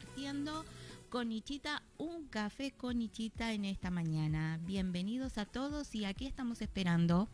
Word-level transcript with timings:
compartiendo 0.00 0.64
con 1.10 1.30
Ichita 1.30 1.82
un 1.98 2.26
café 2.28 2.70
con 2.70 3.02
Ichita 3.02 3.52
en 3.52 3.66
esta 3.66 3.90
mañana. 3.90 4.58
Bienvenidos 4.64 5.36
a 5.36 5.44
todos 5.44 5.94
y 5.94 6.06
aquí 6.06 6.26
estamos 6.26 6.62
esperando. 6.62 7.28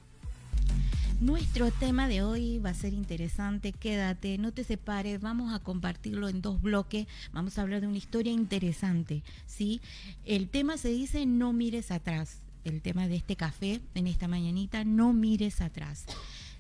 Nuestro 1.20 1.70
tema 1.70 2.08
de 2.08 2.22
hoy 2.22 2.58
va 2.58 2.70
a 2.70 2.74
ser 2.74 2.92
interesante, 2.92 3.72
quédate, 3.72 4.36
no 4.38 4.52
te 4.52 4.64
separes, 4.64 5.20
vamos 5.20 5.54
a 5.54 5.60
compartirlo 5.60 6.29
en 6.29 6.42
dos 6.42 6.60
bloques, 6.60 7.07
vamos 7.32 7.57
a 7.57 7.62
hablar 7.62 7.82
de 7.82 7.86
una 7.86 7.98
historia 7.98 8.32
interesante, 8.32 9.22
¿sí? 9.46 9.80
El 10.24 10.48
tema 10.48 10.76
se 10.76 10.88
dice 10.88 11.24
no 11.24 11.52
mires 11.52 11.93
atrás, 11.93 12.40
el 12.64 12.82
tema 12.82 13.07
de 13.07 13.16
este 13.16 13.36
café 13.36 13.80
en 13.94 14.08
esta 14.08 14.26
mañanita, 14.26 14.85
no 14.85 15.12
mires 15.12 15.60
atrás. 15.60 16.04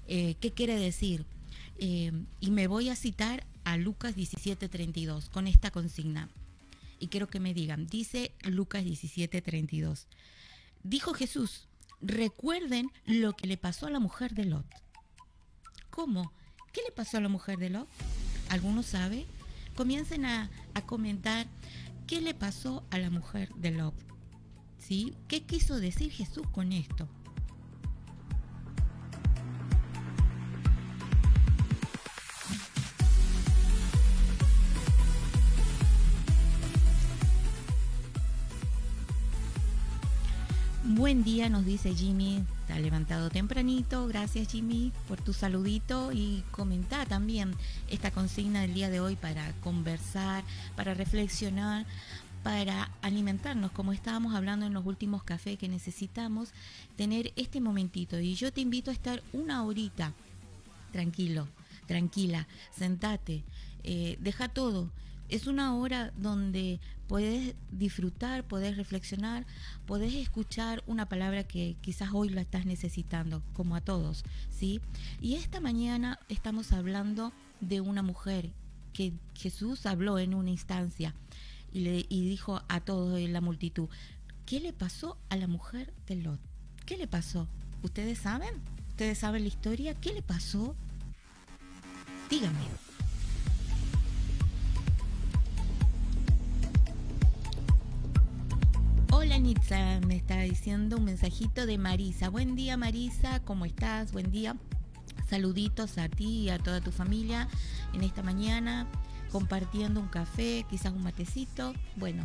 Eh, 0.06 0.36
¿Qué 0.40 0.52
quiere 0.52 0.76
decir? 0.78 1.26
Eh, 1.78 2.12
y 2.40 2.50
me 2.52 2.68
voy 2.68 2.90
a 2.90 2.96
citar 2.96 3.44
a 3.66 3.76
Lucas 3.76 4.14
17:32 4.14 5.28
con 5.28 5.48
esta 5.48 5.70
consigna 5.70 6.30
y 6.98 7.08
quiero 7.08 7.26
que 7.26 7.40
me 7.40 7.52
digan, 7.52 7.86
dice 7.88 8.32
Lucas 8.44 8.84
17:32, 8.84 10.06
dijo 10.84 11.12
Jesús, 11.12 11.66
recuerden 12.00 12.90
lo 13.04 13.34
que 13.34 13.48
le 13.48 13.56
pasó 13.56 13.88
a 13.88 13.90
la 13.90 13.98
mujer 13.98 14.34
de 14.34 14.44
Lot. 14.44 14.66
¿Cómo? 15.90 16.32
¿Qué 16.72 16.80
le 16.86 16.92
pasó 16.92 17.18
a 17.18 17.20
la 17.20 17.28
mujer 17.28 17.58
de 17.58 17.70
Lot? 17.70 17.88
¿Alguno 18.50 18.84
sabe? 18.84 19.26
Comiencen 19.74 20.24
a, 20.24 20.48
a 20.74 20.82
comentar 20.82 21.46
qué 22.06 22.20
le 22.20 22.34
pasó 22.34 22.84
a 22.90 22.98
la 22.98 23.10
mujer 23.10 23.52
de 23.56 23.72
Lot. 23.72 23.94
¿Sí? 24.78 25.12
¿Qué 25.26 25.42
quiso 25.42 25.80
decir 25.80 26.12
Jesús 26.12 26.46
con 26.52 26.72
esto? 26.72 27.08
Buen 40.96 41.24
día, 41.24 41.50
nos 41.50 41.66
dice 41.66 41.94
Jimmy. 41.94 42.42
Está 42.62 42.78
levantado 42.78 43.28
tempranito. 43.28 44.08
Gracias, 44.08 44.50
Jimmy, 44.50 44.92
por 45.06 45.20
tu 45.20 45.34
saludito. 45.34 46.10
Y 46.10 46.42
comentar 46.52 47.06
también 47.06 47.54
esta 47.90 48.10
consigna 48.10 48.62
del 48.62 48.72
día 48.72 48.88
de 48.88 49.00
hoy 49.00 49.14
para 49.14 49.52
conversar, 49.62 50.42
para 50.74 50.94
reflexionar, 50.94 51.84
para 52.42 52.90
alimentarnos, 53.02 53.72
como 53.72 53.92
estábamos 53.92 54.34
hablando 54.34 54.64
en 54.64 54.72
los 54.72 54.86
últimos 54.86 55.22
cafés, 55.22 55.58
que 55.58 55.68
necesitamos 55.68 56.54
tener 56.96 57.30
este 57.36 57.60
momentito. 57.60 58.18
Y 58.18 58.34
yo 58.34 58.50
te 58.50 58.62
invito 58.62 58.90
a 58.90 58.94
estar 58.94 59.22
una 59.34 59.64
horita 59.64 60.14
tranquilo, 60.92 61.46
tranquila, 61.86 62.48
sentate, 62.74 63.44
eh, 63.84 64.16
deja 64.22 64.48
todo 64.48 64.88
es 65.28 65.46
una 65.46 65.74
hora 65.74 66.12
donde 66.16 66.78
puedes 67.08 67.54
disfrutar, 67.70 68.44
puedes 68.46 68.76
reflexionar, 68.76 69.46
puedes 69.86 70.14
escuchar 70.14 70.82
una 70.86 71.08
palabra 71.08 71.44
que 71.44 71.76
quizás 71.80 72.10
hoy 72.12 72.28
la 72.30 72.40
estás 72.40 72.66
necesitando, 72.66 73.42
como 73.52 73.76
a 73.76 73.80
todos, 73.80 74.24
¿sí? 74.50 74.80
Y 75.20 75.34
esta 75.34 75.60
mañana 75.60 76.18
estamos 76.28 76.72
hablando 76.72 77.32
de 77.60 77.80
una 77.80 78.02
mujer 78.02 78.52
que 78.92 79.12
Jesús 79.34 79.86
habló 79.86 80.18
en 80.18 80.34
una 80.34 80.50
instancia 80.50 81.14
y 81.72 82.28
dijo 82.28 82.62
a 82.68 82.80
todos 82.80 83.18
en 83.18 83.32
la 83.32 83.40
multitud, 83.40 83.88
¿qué 84.46 84.60
le 84.60 84.72
pasó 84.72 85.18
a 85.28 85.36
la 85.36 85.46
mujer 85.46 85.92
de 86.06 86.16
Lot? 86.16 86.40
¿Qué 86.86 86.96
le 86.96 87.06
pasó? 87.06 87.48
¿Ustedes 87.82 88.18
saben? 88.18 88.54
¿Ustedes 88.88 89.18
saben 89.18 89.42
la 89.42 89.48
historia? 89.48 89.94
¿Qué 89.94 90.14
le 90.14 90.22
pasó? 90.22 90.74
Díganme. 92.30 92.85
Hola 99.26 99.40
Nitza, 99.40 99.98
me 100.06 100.14
está 100.14 100.42
diciendo 100.42 100.98
un 100.98 101.04
mensajito 101.04 101.66
de 101.66 101.78
Marisa. 101.78 102.28
Buen 102.28 102.54
día 102.54 102.76
Marisa, 102.76 103.40
¿cómo 103.40 103.64
estás? 103.64 104.12
Buen 104.12 104.30
día. 104.30 104.54
Saluditos 105.28 105.98
a 105.98 106.08
ti 106.08 106.42
y 106.42 106.50
a 106.50 106.60
toda 106.60 106.80
tu 106.80 106.92
familia 106.92 107.48
en 107.92 108.04
esta 108.04 108.22
mañana, 108.22 108.86
compartiendo 109.32 109.98
un 109.98 110.06
café, 110.06 110.64
quizás 110.70 110.92
un 110.92 111.02
matecito. 111.02 111.74
Bueno, 111.96 112.24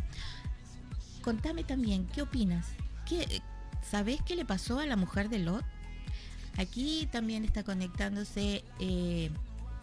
contame 1.22 1.64
también, 1.64 2.06
¿qué 2.06 2.22
opinas? 2.22 2.68
¿Qué, 3.04 3.42
¿Sabés 3.90 4.22
qué 4.22 4.36
le 4.36 4.44
pasó 4.44 4.78
a 4.78 4.86
la 4.86 4.94
mujer 4.94 5.28
de 5.28 5.40
Lot? 5.40 5.64
Aquí 6.56 7.08
también 7.10 7.44
está 7.44 7.64
conectándose 7.64 8.62
eh, 8.78 9.28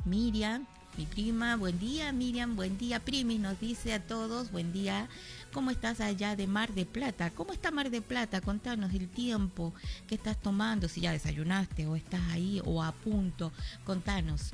Miriam, 0.05 0.65
mi 0.97 1.05
prima. 1.05 1.55
Buen 1.55 1.79
día, 1.79 2.11
Miriam. 2.11 2.55
Buen 2.55 2.77
día, 2.77 2.99
Primi. 2.99 3.37
Nos 3.37 3.59
dice 3.59 3.93
a 3.93 4.05
todos. 4.05 4.51
Buen 4.51 4.73
día. 4.73 5.07
¿Cómo 5.51 5.71
estás 5.71 5.99
allá 5.99 6.35
de 6.35 6.45
Mar 6.45 6.73
de 6.73 6.85
Plata? 6.85 7.31
¿Cómo 7.31 7.53
está 7.53 7.71
Mar 7.71 7.89
de 7.89 8.01
Plata? 8.01 8.39
Contanos 8.39 8.93
el 8.93 9.09
tiempo 9.09 9.73
que 10.07 10.13
estás 10.13 10.39
tomando, 10.39 10.87
si 10.87 11.01
ya 11.01 11.11
desayunaste 11.11 11.87
o 11.87 11.95
estás 11.95 12.21
ahí 12.29 12.61
o 12.65 12.83
a 12.83 12.91
punto. 12.91 13.51
Contanos. 13.83 14.51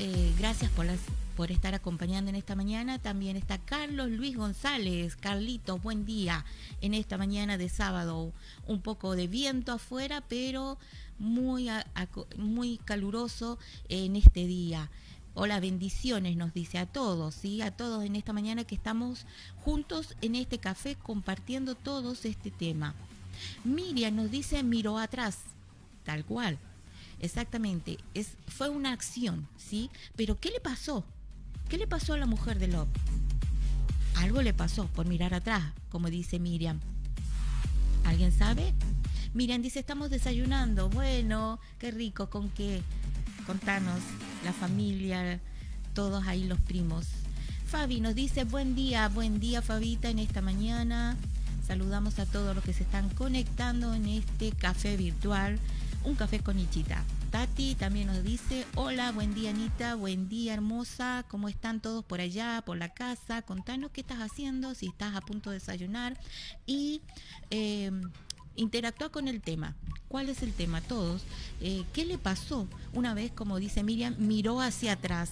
Eh, 0.00 0.32
gracias 0.38 0.72
por, 0.72 0.86
por 1.36 1.52
estar 1.52 1.74
acompañando 1.74 2.30
en 2.30 2.36
esta 2.36 2.56
mañana. 2.56 2.98
También 2.98 3.36
está 3.36 3.58
Carlos 3.58 4.10
Luis 4.10 4.36
González. 4.36 5.14
Carlitos, 5.14 5.80
buen 5.80 6.04
día 6.04 6.44
en 6.80 6.92
esta 6.92 7.16
mañana 7.16 7.56
de 7.56 7.68
sábado. 7.68 8.32
Un 8.66 8.82
poco 8.82 9.14
de 9.14 9.28
viento 9.28 9.70
afuera, 9.70 10.20
pero 10.28 10.78
muy, 11.18 11.68
muy 12.36 12.78
caluroso 12.78 13.58
en 13.88 14.16
este 14.16 14.46
día. 14.46 14.90
Hola, 15.34 15.60
bendiciones, 15.60 16.36
nos 16.36 16.52
dice 16.52 16.78
a 16.78 16.86
todos, 16.86 17.36
¿sí? 17.36 17.62
A 17.62 17.70
todos 17.70 18.04
en 18.04 18.16
esta 18.16 18.32
mañana 18.32 18.64
que 18.64 18.74
estamos 18.74 19.26
juntos 19.64 20.16
en 20.22 20.34
este 20.34 20.58
café 20.58 20.96
compartiendo 20.96 21.76
todos 21.76 22.24
este 22.24 22.50
tema. 22.50 22.96
Miriam 23.62 24.16
nos 24.16 24.32
dice, 24.32 24.60
miró 24.64 24.98
atrás, 24.98 25.38
tal 26.04 26.24
cual. 26.24 26.58
Exactamente, 27.20 27.98
es, 28.12 28.32
fue 28.48 28.70
una 28.70 28.92
acción, 28.92 29.46
¿sí? 29.56 29.88
Pero 30.16 30.38
¿qué 30.40 30.50
le 30.50 30.58
pasó? 30.58 31.04
¿Qué 31.68 31.78
le 31.78 31.86
pasó 31.86 32.14
a 32.14 32.18
la 32.18 32.26
mujer 32.26 32.58
de 32.58 32.66
Lot? 32.66 32.88
Algo 34.16 34.42
le 34.42 34.52
pasó 34.52 34.88
por 34.88 35.06
mirar 35.06 35.32
atrás, 35.32 35.62
como 35.90 36.10
dice 36.10 36.40
Miriam. 36.40 36.80
¿Alguien 38.04 38.32
sabe? 38.32 38.74
Miriam 39.32 39.62
dice, 39.62 39.78
estamos 39.78 40.10
desayunando. 40.10 40.88
Bueno, 40.88 41.60
qué 41.78 41.92
rico, 41.92 42.28
¿con 42.28 42.50
qué? 42.50 42.82
Contanos, 43.46 44.00
la 44.44 44.52
familia, 44.52 45.40
todos 45.94 46.26
ahí 46.26 46.44
los 46.44 46.60
primos. 46.60 47.06
Fabi 47.66 48.00
nos 48.00 48.14
dice 48.14 48.44
buen 48.44 48.74
día, 48.74 49.08
buen 49.08 49.38
día 49.38 49.62
Fabita 49.62 50.10
en 50.10 50.18
esta 50.18 50.40
mañana. 50.40 51.16
Saludamos 51.66 52.18
a 52.18 52.26
todos 52.26 52.54
los 52.54 52.64
que 52.64 52.72
se 52.72 52.82
están 52.82 53.08
conectando 53.10 53.94
en 53.94 54.08
este 54.08 54.50
café 54.50 54.96
virtual, 54.96 55.58
un 56.04 56.16
café 56.16 56.40
con 56.40 56.58
Ichita. 56.58 57.04
Tati 57.30 57.76
también 57.76 58.08
nos 58.08 58.24
dice, 58.24 58.66
hola, 58.74 59.12
buen 59.12 59.34
día 59.34 59.50
Anita, 59.50 59.94
buen 59.94 60.28
día 60.28 60.54
hermosa, 60.54 61.24
¿cómo 61.28 61.48
están 61.48 61.80
todos 61.80 62.04
por 62.04 62.20
allá, 62.20 62.60
por 62.66 62.76
la 62.76 62.88
casa? 62.88 63.42
Contanos 63.42 63.92
qué 63.92 64.00
estás 64.00 64.18
haciendo, 64.18 64.74
si 64.74 64.86
estás 64.86 65.14
a 65.14 65.20
punto 65.20 65.50
de 65.50 65.60
desayunar 65.60 66.18
y 66.66 67.02
eh, 67.50 67.92
interactúa 68.60 69.10
con 69.10 69.28
el 69.28 69.40
tema. 69.40 69.74
¿Cuál 70.08 70.28
es 70.28 70.42
el 70.42 70.52
tema? 70.52 70.80
Todos. 70.80 71.22
Eh, 71.60 71.84
¿Qué 71.92 72.04
le 72.04 72.18
pasó? 72.18 72.68
Una 72.92 73.14
vez, 73.14 73.32
como 73.32 73.58
dice 73.58 73.82
Miriam, 73.82 74.14
miró 74.18 74.60
hacia 74.60 74.92
atrás. 74.92 75.30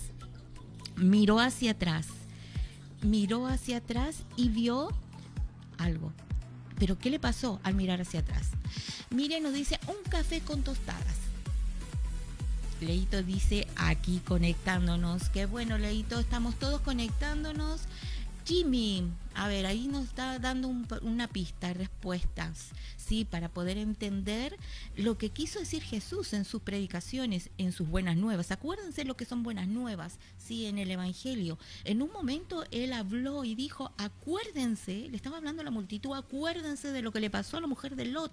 Miró 0.97 1.41
hacia 1.41 1.73
atrás. 1.73 2.07
Miró 3.03 3.47
hacia 3.47 3.79
atrás 3.79 4.23
y 4.37 4.49
vio 4.49 4.89
algo. 5.79 6.13
Pero 6.79 6.99
¿qué 6.99 7.11
le 7.11 7.19
pasó 7.19 7.61
al 7.65 7.75
mirar 7.75 8.01
hacia 8.01 8.21
atrás? 8.21 8.51
Miriam 9.11 9.43
nos 9.43 9.53
dice 9.53 9.79
un 9.89 10.11
café 10.11 10.41
con 10.41 10.63
tostadas. 10.63 11.17
Leito 12.81 13.23
dice 13.23 13.67
aquí 13.77 14.21
conectándonos. 14.25 15.29
Qué 15.31 15.47
bueno, 15.47 15.79
Leito, 15.79 16.21
estamos 16.21 16.57
todos 16.57 16.81
conectándonos. 16.81 17.81
Jimmy, 18.45 19.11
a 19.39 19.47
ver, 19.47 19.67
ahí 19.67 19.87
nos 19.87 20.07
está 20.07 20.41
dando 20.41 20.67
una 20.67 21.29
pista, 21.29 21.73
respuestas, 21.73 22.71
¿sí? 22.97 23.25
Para 23.25 23.49
poder 23.49 23.79
entender 23.79 24.57
lo 24.97 25.17
que 25.17 25.31
quiso 25.31 25.61
decir 25.61 25.81
Jesús 25.81 26.33
en 26.33 26.45
sus 26.45 26.61
predicaciones, 26.61 27.51
en 27.57 27.71
sus 27.71 27.89
buenas 27.89 28.17
nuevas. 28.17 28.51
Acuérdense 28.51 29.05
lo 29.05 29.17
que 29.17 29.27
son 29.27 29.45
buenas 29.45 29.69
nuevas, 29.69 30.19
¿sí? 30.39 30.67
En 30.67 30.77
el 30.77 30.91
Evangelio. 30.91 31.57
En 31.85 32.03
un 32.03 32.11
momento 32.11 32.65
él 32.73 32.93
habló 32.93 33.45
y 33.45 33.55
dijo, 33.55 33.93
acuérdense, 33.97 35.09
le 35.09 35.17
estaba 35.17 35.37
hablando 35.37 35.63
a 35.63 35.65
la 35.65 35.71
multitud, 35.71 36.17
acuérdense 36.17 36.91
de 36.91 37.03
lo 37.03 37.13
que 37.13 37.21
le 37.21 37.31
pasó 37.31 37.59
a 37.59 37.61
la 37.61 37.69
mujer 37.69 37.95
de 37.95 38.07
Lot. 38.07 38.33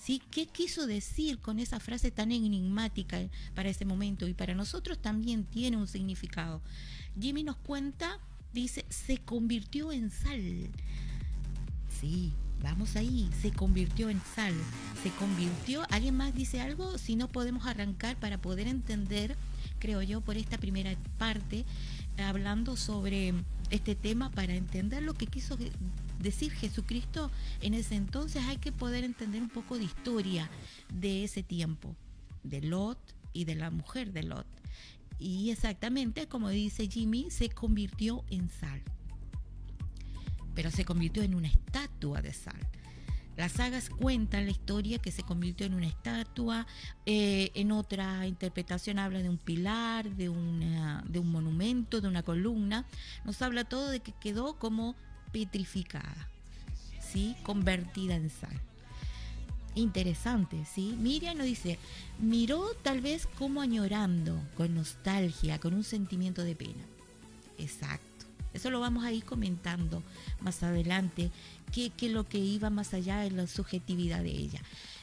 ¿Sí? 0.00 0.22
¿Qué 0.30 0.46
quiso 0.46 0.86
decir 0.86 1.40
con 1.40 1.58
esa 1.58 1.80
frase 1.80 2.12
tan 2.12 2.30
enigmática 2.30 3.18
para 3.56 3.70
ese 3.70 3.84
momento? 3.84 4.28
Y 4.28 4.34
para 4.34 4.54
nosotros 4.54 4.98
también 4.98 5.44
tiene 5.44 5.76
un 5.76 5.88
significado. 5.88 6.60
Jimmy 7.20 7.42
nos 7.42 7.56
cuenta 7.56 8.20
dice, 8.52 8.84
se 8.88 9.18
convirtió 9.18 9.92
en 9.92 10.10
sal. 10.10 10.70
Sí, 12.00 12.32
vamos 12.62 12.96
ahí, 12.96 13.28
se 13.40 13.52
convirtió 13.52 14.10
en 14.10 14.20
sal. 14.34 14.54
Se 15.02 15.10
convirtió, 15.10 15.84
¿alguien 15.90 16.16
más 16.16 16.34
dice 16.34 16.60
algo? 16.60 16.98
Si 16.98 17.16
no 17.16 17.28
podemos 17.28 17.66
arrancar 17.66 18.16
para 18.16 18.38
poder 18.38 18.68
entender, 18.68 19.36
creo 19.78 20.02
yo, 20.02 20.20
por 20.20 20.36
esta 20.36 20.58
primera 20.58 20.94
parte, 21.18 21.64
hablando 22.18 22.76
sobre 22.76 23.34
este 23.70 23.94
tema 23.94 24.30
para 24.30 24.54
entender 24.54 25.02
lo 25.02 25.14
que 25.14 25.26
quiso 25.26 25.56
decir 26.20 26.52
Jesucristo 26.52 27.30
en 27.60 27.74
ese 27.74 27.96
entonces, 27.96 28.42
hay 28.44 28.58
que 28.58 28.72
poder 28.72 29.04
entender 29.04 29.42
un 29.42 29.48
poco 29.48 29.78
de 29.78 29.84
historia 29.84 30.48
de 30.92 31.24
ese 31.24 31.42
tiempo, 31.42 31.96
de 32.42 32.60
Lot 32.60 32.98
y 33.32 33.44
de 33.44 33.54
la 33.54 33.70
mujer 33.70 34.12
de 34.12 34.22
Lot. 34.22 34.46
Y 35.18 35.50
exactamente, 35.50 36.26
como 36.26 36.48
dice 36.48 36.88
Jimmy, 36.88 37.30
se 37.30 37.48
convirtió 37.48 38.24
en 38.30 38.48
sal. 38.48 38.82
Pero 40.54 40.70
se 40.70 40.84
convirtió 40.84 41.22
en 41.22 41.34
una 41.34 41.48
estatua 41.48 42.20
de 42.20 42.32
sal. 42.32 42.60
Las 43.36 43.52
sagas 43.52 43.88
cuentan 43.88 44.44
la 44.44 44.50
historia 44.50 44.98
que 44.98 45.10
se 45.10 45.22
convirtió 45.22 45.66
en 45.66 45.74
una 45.74 45.86
estatua, 45.86 46.66
eh, 47.06 47.50
en 47.54 47.72
otra 47.72 48.26
interpretación 48.26 48.98
habla 48.98 49.22
de 49.22 49.30
un 49.30 49.38
pilar, 49.38 50.10
de, 50.16 50.28
una, 50.28 51.02
de 51.08 51.18
un 51.18 51.32
monumento, 51.32 52.02
de 52.02 52.08
una 52.08 52.22
columna. 52.22 52.84
Nos 53.24 53.40
habla 53.40 53.64
todo 53.64 53.88
de 53.88 54.00
que 54.00 54.12
quedó 54.12 54.58
como 54.58 54.94
petrificada, 55.32 56.28
¿sí? 57.00 57.34
convertida 57.42 58.16
en 58.16 58.28
sal. 58.28 58.60
Interesante, 59.74 60.64
¿sí? 60.66 60.96
Miriam 60.98 61.38
nos 61.38 61.46
dice, 61.46 61.78
miró 62.18 62.74
tal 62.82 63.00
vez 63.00 63.26
como 63.38 63.62
añorando, 63.62 64.38
con 64.56 64.74
nostalgia, 64.74 65.58
con 65.58 65.72
un 65.72 65.84
sentimiento 65.84 66.44
de 66.44 66.54
pena. 66.54 66.84
Exacto. 67.58 68.26
Eso 68.52 68.70
lo 68.70 68.80
vamos 68.80 69.04
a 69.04 69.12
ir 69.12 69.24
comentando 69.24 70.02
más 70.40 70.62
adelante, 70.62 71.30
que, 71.72 72.08
lo 72.10 72.28
que 72.28 72.38
iba 72.38 72.68
más 72.68 72.92
allá 72.92 73.20
de 73.20 73.30
la 73.30 73.46
subjetividad 73.46 74.22
de 74.22 74.30
ella. 74.30 74.60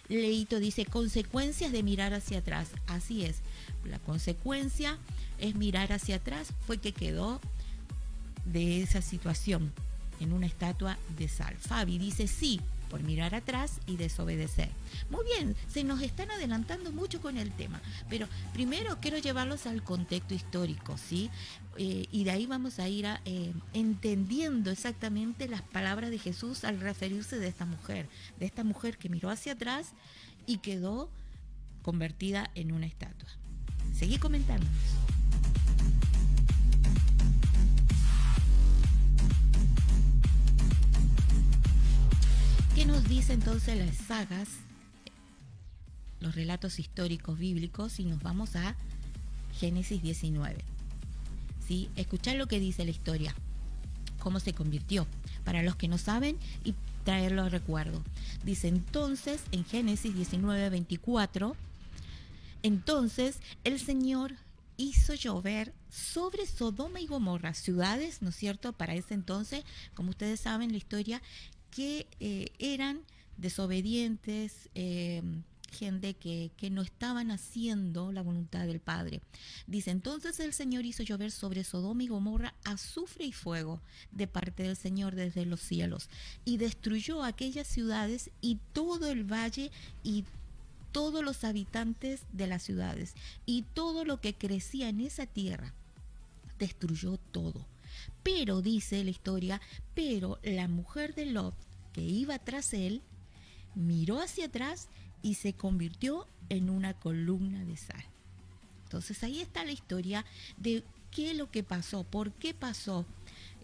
Leito 0.07 0.59
dice, 0.59 0.85
consecuencias 0.85 1.71
de 1.71 1.81
mirar 1.81 2.13
hacia 2.13 2.39
atrás. 2.39 2.69
Así 2.85 3.25
es, 3.25 3.37
la 3.85 3.97
consecuencia 3.97 4.99
es 5.39 5.55
mirar 5.55 5.91
hacia 5.91 6.17
atrás, 6.17 6.53
fue 6.67 6.77
que 6.77 6.91
quedó 6.91 7.41
de 8.45 8.83
esa 8.83 9.01
situación 9.01 9.71
en 10.19 10.31
una 10.31 10.45
estatua 10.45 10.97
de 11.17 11.27
sal. 11.27 11.55
Fabi 11.57 11.97
dice, 11.97 12.27
sí, 12.27 12.61
por 12.89 13.03
mirar 13.03 13.35
atrás 13.35 13.79
y 13.85 13.97
desobedecer. 13.97 14.69
Muy 15.09 15.23
bien, 15.25 15.55
se 15.67 15.83
nos 15.83 16.01
están 16.01 16.31
adelantando 16.31 16.91
mucho 16.91 17.21
con 17.21 17.37
el 17.37 17.51
tema, 17.51 17.81
pero 18.09 18.27
primero 18.53 18.97
quiero 18.99 19.17
llevarlos 19.17 19.65
al 19.65 19.83
contexto 19.83 20.33
histórico, 20.33 20.97
¿sí? 20.97 21.29
Eh, 21.77 22.07
y 22.11 22.23
de 22.23 22.31
ahí 22.31 22.45
vamos 22.45 22.79
a 22.79 22.89
ir 22.89 23.05
eh, 23.25 23.53
entendiendo 23.73 24.71
exactamente 24.71 25.47
las 25.47 25.61
palabras 25.61 26.09
de 26.09 26.19
Jesús 26.19 26.63
al 26.65 26.79
referirse 26.79 27.39
de 27.39 27.47
esta 27.47 27.65
mujer, 27.65 28.07
de 28.39 28.45
esta 28.45 28.63
mujer 28.63 28.97
que 28.97 29.07
miró 29.07 29.29
hacia 29.29 29.53
atrás 29.53 29.91
y 30.45 30.57
quedó 30.57 31.09
convertida 31.81 32.51
en 32.55 32.71
una 32.71 32.85
estatua. 32.85 33.29
Seguí 33.93 34.17
comentando. 34.17 34.67
¿Qué 42.79 42.85
nos 42.85 43.03
dice 43.09 43.33
entonces 43.33 43.77
las 43.77 43.93
sagas, 43.93 44.47
los 46.21 46.33
relatos 46.33 46.79
históricos 46.79 47.37
bíblicos, 47.37 47.99
y 47.99 48.05
nos 48.05 48.23
vamos 48.23 48.55
a 48.55 48.77
Génesis 49.59 50.01
19? 50.01 50.55
¿Sí? 51.67 51.89
Escuchar 51.97 52.37
lo 52.37 52.47
que 52.47 52.61
dice 52.61 52.85
la 52.85 52.91
historia, 52.91 53.35
cómo 54.19 54.39
se 54.39 54.53
convirtió, 54.53 55.07
para 55.43 55.61
los 55.61 55.75
que 55.75 55.89
no 55.89 55.97
saben, 55.97 56.37
y 56.63 56.73
traerlo 57.03 57.43
a 57.43 57.49
recuerdo. 57.49 58.01
Dice 58.45 58.69
entonces 58.69 59.41
en 59.51 59.65
Génesis 59.65 60.15
19, 60.15 60.69
24, 60.69 61.57
entonces 62.63 63.39
el 63.65 63.81
Señor 63.81 64.35
hizo 64.77 65.15
llover 65.15 65.73
sobre 65.89 66.45
Sodoma 66.45 67.01
y 67.01 67.07
Gomorra, 67.07 67.53
ciudades, 67.53 68.21
¿no 68.21 68.29
es 68.29 68.37
cierto? 68.37 68.71
Para 68.71 68.95
ese 68.95 69.15
entonces, 69.15 69.65
como 69.95 70.11
ustedes 70.11 70.39
saben, 70.39 70.71
la 70.71 70.77
historia 70.77 71.21
que 71.71 72.07
eh, 72.19 72.49
eran 72.59 73.01
desobedientes, 73.37 74.69
eh, 74.75 75.21
gente 75.71 76.15
que, 76.15 76.51
que, 76.57 76.69
no 76.69 76.81
estaban 76.81 77.31
haciendo 77.31 78.11
la 78.11 78.21
voluntad 78.21 78.65
del 78.65 78.79
Padre. 78.79 79.21
Dice, 79.67 79.91
entonces 79.91 80.39
el 80.39 80.53
Señor 80.53 80.85
hizo 80.85 81.03
llover 81.03 81.31
sobre 81.31 81.63
Sodoma 81.63 82.03
y 82.03 82.07
Gomorra 82.07 82.55
azufre 82.63 83.25
y 83.25 83.31
fuego 83.31 83.81
de 84.11 84.27
parte 84.27 84.63
del 84.63 84.75
Señor 84.75 85.15
desde 85.15 85.45
los 85.45 85.61
cielos 85.61 86.09
y 86.43 86.57
destruyó 86.57 87.23
aquellas 87.23 87.67
ciudades 87.67 88.31
y 88.41 88.57
todo 88.73 89.09
el 89.09 89.31
valle 89.31 89.71
y 90.03 90.25
todos 90.91 91.23
los 91.23 91.43
habitantes 91.43 92.21
de 92.33 92.47
las 92.47 92.63
ciudades 92.63 93.13
y 93.45 93.63
todo 93.73 94.05
lo 94.05 94.19
que 94.19 94.33
crecía 94.33 94.89
en 94.89 95.01
esa 95.01 95.25
tierra. 95.25 95.73
Destruyó 96.57 97.17
todo. 97.31 97.65
Pero, 98.23 98.61
dice 98.61 99.03
la 99.03 99.09
historia, 99.11 99.61
pero 99.93 100.39
la 100.43 100.67
mujer 100.67 101.15
de 101.15 101.25
Lot, 101.25 101.55
que 101.93 102.01
iba 102.01 102.39
tras 102.39 102.73
él, 102.73 103.01
miró 103.75 104.21
hacia 104.21 104.45
atrás 104.45 104.89
y 105.21 105.35
se 105.35 105.53
convirtió 105.53 106.27
en 106.49 106.69
una 106.69 106.93
columna 106.93 107.63
de 107.65 107.77
sal. 107.77 108.03
Entonces 108.83 109.23
ahí 109.23 109.39
está 109.39 109.63
la 109.65 109.71
historia 109.71 110.25
de 110.57 110.83
qué 111.11 111.31
es 111.31 111.37
lo 111.37 111.51
que 111.51 111.63
pasó, 111.63 112.03
por 112.03 112.33
qué 112.33 112.53
pasó 112.53 113.05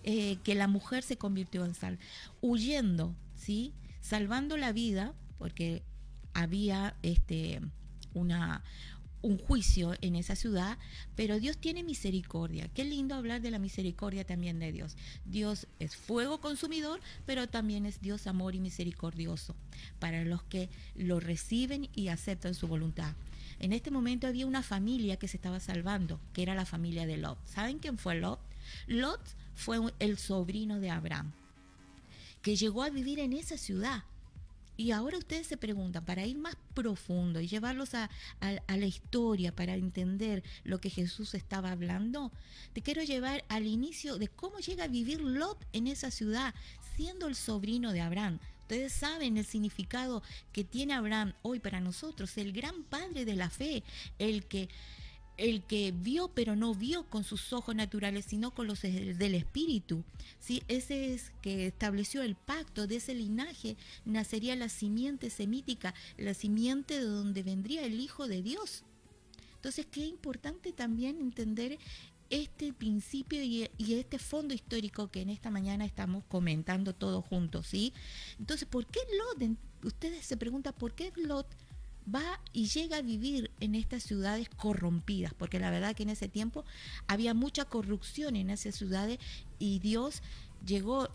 eh, 0.04 0.38
que 0.44 0.54
la 0.54 0.68
mujer 0.68 1.04
se 1.04 1.18
convirtió 1.18 1.66
en 1.66 1.74
sal, 1.74 1.98
huyendo, 2.42 3.16
¿sí? 3.36 3.74
Salvando 4.02 4.56
la 4.56 4.72
vida, 4.72 5.14
porque 5.40 5.82
había 6.34 6.96
este, 7.02 7.62
una, 8.14 8.64
un 9.26 9.40
juicio 9.40 9.96
en 10.02 10.16
esa 10.16 10.36
ciudad, 10.36 10.78
pero 11.16 11.40
Dios 11.40 11.58
tiene 11.58 11.84
misericordia. 11.84 12.70
Qué 12.76 12.84
lindo 12.84 13.16
hablar 13.16 13.42
de 13.42 13.50
la 13.50 13.58
misericordia 13.58 14.24
también 14.24 14.60
de 14.60 14.72
Dios. 14.72 14.96
Dios 15.26 15.66
es 15.80 15.96
fuego 15.96 16.40
consumidor, 16.40 17.02
pero 17.26 17.50
también 17.50 17.88
es 17.88 18.02
Dios 18.02 18.28
amor 18.28 18.54
y 18.54 18.60
misericordioso 18.60 19.56
para 19.98 20.24
los 20.24 20.44
que 20.44 20.70
lo 20.94 21.20
reciben 21.20 21.90
y 21.96 22.10
aceptan 22.10 22.54
su 22.54 22.68
voluntad. 22.68 23.16
En 23.58 23.74
este 23.74 23.90
momento 23.90 24.28
había 24.28 24.46
una 24.46 24.62
familia 24.62 25.18
que 25.18 25.28
se 25.28 25.38
estaba 25.38 25.60
salvando, 25.60 26.20
que 26.32 26.44
era 26.44 26.54
la 26.54 26.66
familia 26.66 27.08
de 27.08 27.18
Lot. 27.18 27.40
¿Saben 27.48 27.80
quién 27.80 27.98
fue 27.98 28.20
Lot? 28.20 28.40
Lot 28.86 29.22
fue 29.56 29.80
el 29.98 30.20
sobrino 30.20 30.80
de 30.80 30.92
Abraham, 30.92 31.32
que 32.44 32.56
llegó 32.56 32.84
a 32.84 32.92
vivir 32.92 33.18
en 33.18 33.34
esa 33.34 33.58
ciudad 33.58 34.04
y 34.78 34.92
ahora 34.92 35.18
ustedes 35.18 35.48
se 35.48 35.58
preguntan, 35.58 36.04
para 36.06 36.26
ir 36.26 36.38
más 36.38 36.56
profundo 36.74 37.40
y 37.40 37.48
llevarlos 37.48 37.94
a, 37.94 38.10
la 38.42 38.86
historia, 38.86 39.56
para 39.56 39.76
entender 39.76 40.44
lo 40.64 40.80
que 40.80 40.90
Jesús 40.90 41.34
estaba 41.34 41.72
hablando, 41.72 42.32
te 42.74 42.82
quiero 42.82 43.04
llevar 43.04 43.44
al 43.48 43.66
inicio 43.66 44.18
de 44.18 44.28
cómo 44.28 44.60
llega 44.60 44.86
a 44.86 44.90
vivir 44.90 45.22
Lot 45.22 45.66
en 45.74 45.88
esa 45.88 46.12
ciudad, 46.12 46.54
siendo 46.96 47.28
el 47.28 47.36
sobrino 47.36 47.92
de 47.94 48.02
Abraham. 48.02 48.40
Ustedes 48.62 48.94
saben 48.94 49.38
el 49.38 49.46
significado 49.46 50.24
que 50.52 50.64
tiene 50.64 50.94
Abraham 50.94 51.34
hoy 51.44 51.60
para 51.60 51.80
nosotros, 51.80 52.38
el 52.38 52.52
gran 52.52 52.84
padre 52.84 53.24
de 53.24 53.36
la 53.36 53.50
fe, 53.50 53.84
el 54.18 54.46
que 54.46 54.70
el 55.38 55.64
que 55.64 55.92
vio 55.92 56.30
pero 56.30 56.56
no 56.56 56.74
vio 56.74 57.04
con 57.10 57.24
sus 57.24 57.54
ojos 57.54 57.76
naturales, 57.76 58.26
sino 58.26 58.52
con 58.52 58.68
los 58.68 58.82
del 58.82 59.36
espíritu. 59.36 60.04
¿sí? 60.40 60.64
Ese 60.68 61.14
es 61.14 61.32
que 61.42 61.68
estableció 61.68 62.22
el 62.22 62.36
pacto, 62.36 62.88
de 62.88 62.98
ese 62.98 63.16
linaje 63.16 63.78
nacería 64.06 64.56
la 64.56 64.70
simiente 64.70 65.30
semítica, 65.30 65.94
la 66.18 66.34
simiente 66.34 66.96
de 66.96 67.06
donde 67.06 67.44
vendría 67.44 67.86
el 67.86 68.00
Hijo 68.00 68.28
de 68.28 68.42
Dios. 68.42 68.84
Entonces, 69.56 69.88
qué 69.90 70.06
importante 70.06 70.72
también 70.74 71.20
entender 71.20 71.80
este 72.30 72.74
principio 72.74 73.44
y, 73.44 73.70
este 73.78 74.20
fondo 74.20 74.54
histórico 74.54 75.10
que 75.10 75.22
en 75.22 75.30
esta 75.30 75.52
mañana 75.52 75.86
estamos 75.86 76.24
comentando 76.28 76.94
todos 76.94 77.26
juntos, 77.26 77.68
¿sí? 77.68 77.94
Entonces, 78.40 78.68
¿por 78.68 78.86
qué 78.86 79.00
Lot? 79.18 79.58
Ustedes 79.84 80.26
se 80.26 80.38
preguntan, 80.38 80.74
¿por 80.74 80.94
qué 80.94 81.12
Lot 81.16 81.48
va 82.14 82.40
y 82.54 82.68
llega 82.68 82.98
a 82.98 83.02
vivir 83.02 83.52
en 83.60 83.76
estas 83.76 84.04
ciudades 84.04 84.50
corrompidas, 84.50 85.34
porque 85.34 85.60
la 85.60 85.72
verdad 85.72 85.96
que 85.96 86.04
en 86.04 86.10
ese 86.10 86.28
tiempo 86.28 86.66
había 87.08 87.34
mucha 87.34 87.66
corrupción 87.66 88.36
en 88.36 88.50
esas 88.50 88.76
ciudades 88.76 89.20
y 89.60 89.80
Dios 89.80 90.22
llegó 90.66 91.10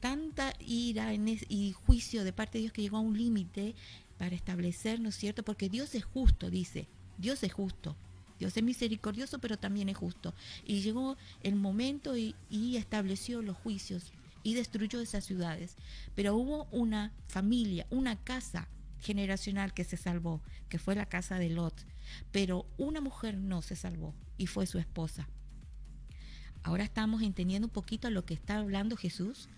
tanta 0.00 0.52
ira 0.60 1.14
y 1.14 1.72
juicio 1.72 2.24
de 2.24 2.32
parte 2.32 2.58
de 2.58 2.62
Dios 2.62 2.72
que 2.72 2.82
llegó 2.82 2.98
a 2.98 3.00
un 3.00 3.16
límite 3.16 3.74
para 4.18 4.34
establecer, 4.34 5.00
¿no 5.00 5.08
es 5.08 5.16
cierto? 5.16 5.42
Porque 5.42 5.68
Dios 5.68 5.94
es 5.94 6.04
justo, 6.04 6.50
dice, 6.50 6.88
Dios 7.18 7.42
es 7.42 7.52
justo. 7.52 7.96
Dios 8.38 8.56
es 8.56 8.62
misericordioso, 8.64 9.38
pero 9.38 9.58
también 9.58 9.88
es 9.88 9.96
justo. 9.96 10.34
Y 10.66 10.80
llegó 10.80 11.16
el 11.42 11.54
momento 11.54 12.16
y, 12.16 12.34
y 12.50 12.76
estableció 12.76 13.42
los 13.42 13.56
juicios 13.56 14.12
y 14.42 14.54
destruyó 14.54 15.00
esas 15.00 15.24
ciudades. 15.24 15.76
Pero 16.14 16.34
hubo 16.36 16.66
una 16.72 17.12
familia, 17.28 17.86
una 17.90 18.16
casa 18.16 18.68
generacional 19.04 19.74
que 19.74 19.84
se 19.84 19.96
salvó, 19.96 20.42
que 20.68 20.78
fue 20.78 20.94
la 20.94 21.06
casa 21.06 21.38
de 21.38 21.50
Lot. 21.50 21.86
Pero 22.32 22.66
una 22.78 23.00
mujer 23.00 23.36
no 23.36 23.62
se 23.62 23.76
salvó 23.76 24.14
y 24.38 24.46
fue 24.46 24.66
su 24.66 24.78
esposa. 24.78 25.28
Ahora 26.62 26.84
estamos 26.84 27.22
entendiendo 27.22 27.68
un 27.68 27.72
poquito 27.72 28.08
lo 28.10 28.24
que 28.24 28.34
está 28.34 28.58
hablando 28.58 28.96
Jesús. 28.96 29.48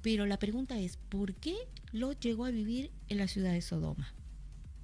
Pero 0.00 0.26
la 0.26 0.38
pregunta 0.38 0.78
es, 0.78 0.96
¿por 0.96 1.34
qué 1.34 1.56
Lot 1.92 2.20
llegó 2.20 2.44
a 2.44 2.50
vivir 2.50 2.92
en 3.08 3.18
la 3.18 3.28
ciudad 3.28 3.52
de 3.52 3.62
Sodoma? 3.62 4.14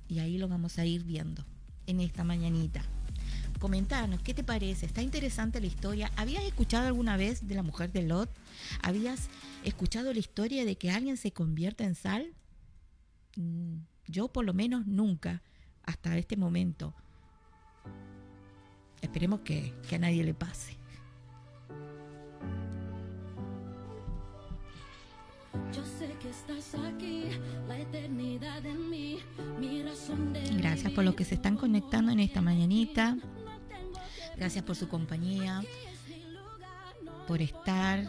Y 0.08 0.18
ahí 0.18 0.38
lo 0.38 0.48
vamos 0.48 0.78
a 0.78 0.86
ir 0.86 1.04
viendo 1.04 1.44
en 1.86 2.00
esta 2.00 2.24
mañanita. 2.24 2.82
comentanos, 3.58 4.22
¿qué 4.22 4.34
te 4.34 4.44
parece? 4.44 4.86
¿Está 4.86 5.02
interesante 5.02 5.60
la 5.60 5.66
historia? 5.66 6.12
¿Habías 6.16 6.44
escuchado 6.44 6.86
alguna 6.86 7.16
vez 7.16 7.46
de 7.48 7.56
la 7.56 7.62
mujer 7.62 7.92
de 7.92 8.02
Lot? 8.02 8.30
¿Habías 8.82 9.28
escuchado 9.64 10.12
la 10.12 10.20
historia 10.20 10.64
de 10.64 10.76
que 10.76 10.90
alguien 10.90 11.16
se 11.16 11.32
convierta 11.32 11.84
en 11.84 11.94
sal? 11.94 12.32
Mm, 13.38 13.82
yo 14.08 14.26
por 14.28 14.44
lo 14.44 14.52
menos 14.52 14.86
nunca, 14.86 15.42
hasta 15.84 16.18
este 16.18 16.36
momento. 16.36 16.92
Esperemos 19.00 19.40
que, 19.40 19.72
que 19.88 19.94
a 19.94 19.98
nadie 20.00 20.24
le 20.24 20.34
pase. 20.34 20.76
Yo 25.72 25.84
sé 25.84 26.12
que 26.20 26.30
estás 26.30 26.74
aquí, 26.74 27.26
la 27.68 27.78
eternidad 27.78 28.64
en 28.66 28.90
mí, 28.90 29.18
mi 29.60 29.82
razón 29.84 30.32
de 30.32 30.40
Gracias 30.56 30.92
por 30.92 31.04
los 31.04 31.14
que 31.14 31.24
se 31.24 31.36
están 31.36 31.56
conectando 31.56 32.10
en 32.10 32.20
esta 32.20 32.42
mañanita. 32.42 33.16
Gracias 34.36 34.64
por 34.64 34.74
su 34.74 34.88
compañía, 34.88 35.62
por 37.28 37.40
estar 37.40 38.04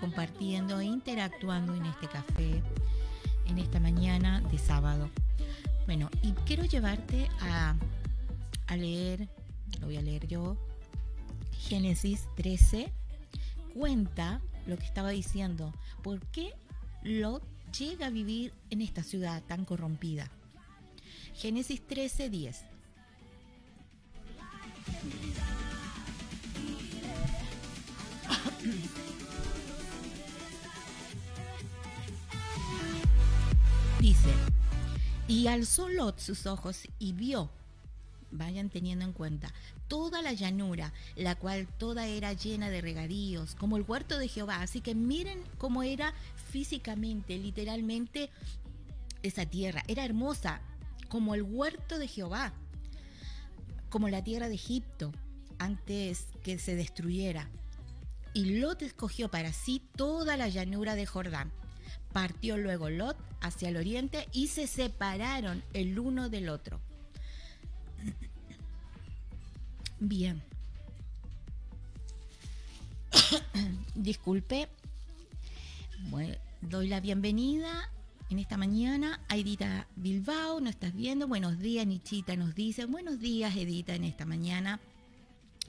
compartiendo 0.00 0.80
e 0.80 0.84
interactuando 0.84 1.74
en 1.74 1.86
este 1.86 2.08
café, 2.08 2.62
en 3.48 3.58
esta 3.58 3.80
mañana 3.80 4.40
de 4.50 4.58
sábado. 4.58 5.10
Bueno, 5.86 6.10
y 6.22 6.32
quiero 6.46 6.64
llevarte 6.64 7.28
a, 7.40 7.76
a 8.66 8.76
leer, 8.76 9.28
lo 9.80 9.86
voy 9.86 9.96
a 9.96 10.02
leer 10.02 10.26
yo, 10.26 10.56
Génesis 11.52 12.26
13, 12.36 12.92
cuenta 13.74 14.40
lo 14.66 14.76
que 14.76 14.84
estaba 14.84 15.10
diciendo. 15.10 15.72
¿Por 16.02 16.20
qué 16.26 16.52
Lot 17.02 17.42
llega 17.78 18.06
a 18.06 18.10
vivir 18.10 18.52
en 18.70 18.80
esta 18.80 19.02
ciudad 19.02 19.42
tan 19.46 19.64
corrompida. 19.64 20.30
Génesis 21.34 21.86
13, 21.86 22.30
10. 22.30 22.64
Dice, 34.06 34.30
y 35.26 35.48
alzó 35.48 35.88
Lot 35.88 36.20
sus 36.20 36.46
ojos 36.46 36.86
y 37.00 37.12
vio 37.12 37.50
vayan 38.30 38.70
teniendo 38.70 39.04
en 39.04 39.12
cuenta, 39.12 39.52
toda 39.88 40.22
la 40.22 40.32
llanura, 40.32 40.92
la 41.16 41.34
cual 41.34 41.66
toda 41.66 42.06
era 42.06 42.32
llena 42.32 42.70
de 42.70 42.80
regadíos, 42.80 43.56
como 43.56 43.76
el 43.76 43.82
huerto 43.82 44.16
de 44.16 44.28
Jehová. 44.28 44.62
Así 44.62 44.80
que 44.80 44.94
miren 44.94 45.42
cómo 45.58 45.82
era 45.82 46.14
físicamente, 46.52 47.36
literalmente, 47.36 48.30
esa 49.24 49.44
tierra. 49.44 49.82
Era 49.88 50.04
hermosa, 50.04 50.60
como 51.08 51.34
el 51.34 51.42
huerto 51.42 51.98
de 51.98 52.06
Jehová, 52.06 52.52
como 53.90 54.08
la 54.08 54.22
tierra 54.22 54.48
de 54.48 54.54
Egipto, 54.54 55.10
antes 55.58 56.26
que 56.44 56.60
se 56.60 56.76
destruyera. 56.76 57.50
Y 58.34 58.60
Lot 58.60 58.82
escogió 58.82 59.32
para 59.32 59.52
sí 59.52 59.82
toda 59.96 60.36
la 60.36 60.46
llanura 60.46 60.94
de 60.94 61.06
Jordán. 61.06 61.50
Partió 62.12 62.56
luego 62.56 62.88
Lot 62.88 63.16
hacia 63.46 63.68
el 63.68 63.76
oriente 63.76 64.28
y 64.32 64.48
se 64.48 64.66
separaron 64.66 65.62
el 65.72 65.98
uno 65.98 66.28
del 66.28 66.48
otro. 66.48 66.80
Bien. 69.98 70.42
Disculpe. 73.94 74.68
doy 76.60 76.88
la 76.88 77.00
bienvenida 77.00 77.90
en 78.28 78.38
esta 78.38 78.56
mañana 78.56 79.20
a 79.28 79.36
Edita 79.36 79.86
Bilbao. 79.96 80.60
¿Nos 80.60 80.70
estás 80.70 80.94
viendo? 80.94 81.28
Buenos 81.28 81.58
días, 81.58 81.86
Nichita 81.86 82.36
nos 82.36 82.54
dice. 82.54 82.84
Buenos 82.84 83.20
días, 83.20 83.56
Edita, 83.56 83.94
en 83.94 84.04
esta 84.04 84.26
mañana. 84.26 84.80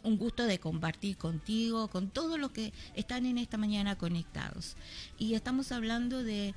Un 0.04 0.18
gusto 0.18 0.44
de 0.44 0.60
compartir 0.60 1.18
contigo, 1.18 1.88
con 1.88 2.10
todos 2.10 2.40
los 2.40 2.52
que 2.52 2.74
están 2.96 3.26
en 3.26 3.38
esta 3.38 3.58
mañana 3.58 3.98
conectados. 3.98 4.76
Y 5.18 5.34
estamos 5.34 5.72
hablando 5.72 6.24
de 6.24 6.54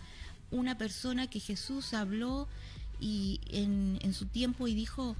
una 0.50 0.76
persona 0.78 1.28
que 1.28 1.40
Jesús 1.40 1.94
habló 1.94 2.48
y 3.00 3.40
en, 3.50 3.98
su 4.12 4.26
tiempo 4.26 4.68
y 4.68 4.74
dijo, 4.74 5.16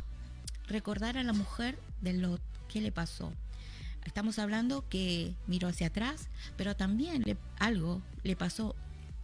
recordar 0.66 1.16
a 1.16 1.22
la 1.22 1.32
mujer 1.32 1.78
de 2.00 2.12
Lot, 2.12 2.40
qué 2.68 2.80
le 2.80 2.92
pasó. 2.92 3.32
Estamos 4.04 4.38
hablando 4.38 4.88
que 4.88 5.34
miró 5.46 5.68
hacia 5.68 5.88
atrás, 5.88 6.28
pero 6.56 6.76
también 6.76 7.24
algo 7.58 8.02
le 8.22 8.36
pasó 8.36 8.74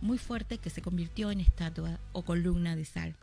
muy 0.01 0.19
fuerte 0.19 0.59
que 0.59 0.71
se 0.71 0.83
convirtió 0.83 1.31
en 1.31 1.41
estatua 1.41 2.01
o 2.13 2.23
columna 2.23 2.77
de 2.77 2.85
sal. 2.85 3.17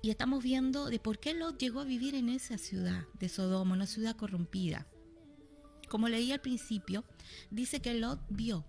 Y 0.00 0.10
estamos 0.10 0.44
viendo 0.44 0.86
de 0.86 1.00
por 1.00 1.18
qué 1.18 1.34
Lot 1.34 1.58
llegó 1.58 1.80
a 1.80 1.84
vivir 1.84 2.14
en 2.14 2.28
esa 2.28 2.56
ciudad 2.56 3.04
de 3.18 3.28
Sodoma, 3.28 3.74
una 3.74 3.86
ciudad 3.86 4.14
corrompida. 4.14 4.86
Como 5.88 6.08
leí 6.08 6.30
al 6.30 6.40
principio, 6.40 7.04
dice 7.50 7.80
que 7.80 7.94
Lot 7.94 8.20
vio, 8.28 8.64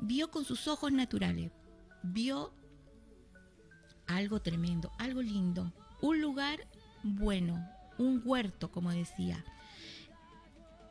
vio 0.00 0.30
con 0.30 0.44
sus 0.44 0.66
ojos 0.66 0.90
naturales, 0.92 1.50
vio 2.02 2.52
algo 4.06 4.40
tremendo, 4.40 4.90
algo 4.98 5.22
lindo, 5.22 5.72
un 6.00 6.20
lugar 6.20 6.66
bueno, 7.02 7.68
un 7.98 8.22
huerto, 8.24 8.70
como 8.70 8.90
decía. 8.90 9.44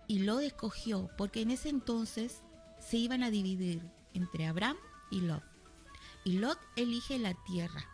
Y 0.08 0.20
Lot 0.20 0.42
escogió, 0.42 1.10
porque 1.18 1.42
en 1.42 1.52
ese 1.52 1.70
entonces 1.70 2.42
se 2.80 2.98
iban 2.98 3.24
a 3.24 3.30
dividir 3.30 3.82
entre 4.14 4.48
Abraham 4.48 4.78
y 5.12 5.22
Lot. 5.22 5.44
Y 6.24 6.40
Lot 6.40 6.60
elige 6.76 7.18
la 7.18 7.34
tierra, 7.46 7.86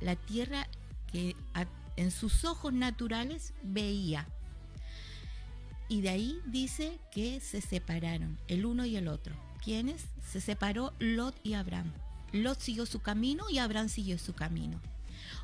la 0.00 0.16
tierra 0.16 0.68
que 1.10 1.36
en 1.96 2.10
sus 2.10 2.44
ojos 2.44 2.72
naturales 2.72 3.54
veía. 3.62 4.28
Y 5.88 6.00
de 6.00 6.08
ahí 6.08 6.40
dice 6.46 6.98
que 7.12 7.40
se 7.40 7.60
separaron, 7.60 8.38
el 8.48 8.66
uno 8.66 8.84
y 8.84 8.96
el 8.96 9.08
otro. 9.08 9.34
¿Quiénes? 9.62 10.06
Se 10.26 10.40
separó 10.40 10.92
Lot 10.98 11.34
y 11.42 11.54
Abraham. 11.54 11.92
Lot 12.34 12.58
siguió 12.58 12.84
su 12.84 13.00
camino 13.00 13.48
y 13.48 13.58
Abraham 13.58 13.88
siguió 13.88 14.18
su 14.18 14.34
camino. 14.34 14.80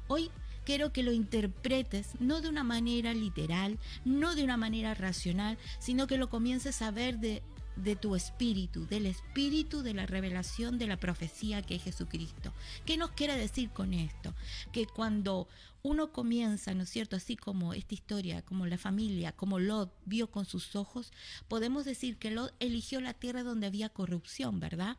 Hoy 0.09 0.31
quiero 0.65 0.93
que 0.93 1.05
lo 1.05 1.13
interpretes 1.13 2.09
no 2.19 2.41
de 2.41 2.49
una 2.49 2.65
manera 2.65 3.15
literal, 3.15 3.79
no 4.05 4.35
de 4.35 4.43
una 4.43 4.57
manera 4.57 4.95
racional, 4.95 5.57
sino 5.79 6.07
que 6.07 6.19
lo 6.19 6.29
comiences 6.29 6.83
a 6.83 6.91
ver 6.91 7.19
de, 7.19 7.43
de 7.77 7.95
tu 7.95 8.17
espíritu, 8.17 8.87
del 8.87 9.07
espíritu 9.07 9.83
de 9.83 9.95
la 9.95 10.07
revelación 10.07 10.79
de 10.79 10.89
la 10.89 10.97
profecía 10.99 11.63
que 11.63 11.77
es 11.77 11.85
Jesucristo. 11.85 12.53
¿Qué 12.85 12.97
nos 12.97 13.13
quiere 13.13 13.37
decir 13.37 13.71
con 13.71 13.95
esto? 13.95 14.35
Que 14.73 14.87
cuando 14.87 15.47
uno 15.83 16.13
comienza, 16.13 16.75
¿no 16.75 16.83
es 16.83 16.91
cierto? 16.91 17.15
Así 17.15 17.37
como 17.37 17.73
esta 17.73 17.95
historia, 17.95 18.43
como 18.43 18.67
la 18.67 18.79
familia, 18.79 19.31
como 19.33 19.61
Lot 19.61 19.93
vio 20.07 20.31
con 20.31 20.45
sus 20.45 20.75
ojos, 20.75 21.13
podemos 21.47 21.85
decir 21.85 22.17
que 22.17 22.33
Lot 22.33 22.53
eligió 22.59 23.01
la 23.01 23.15
tierra 23.15 23.45
donde 23.45 23.69
había 23.69 23.89
corrupción, 23.91 24.59
¿verdad? 24.59 24.99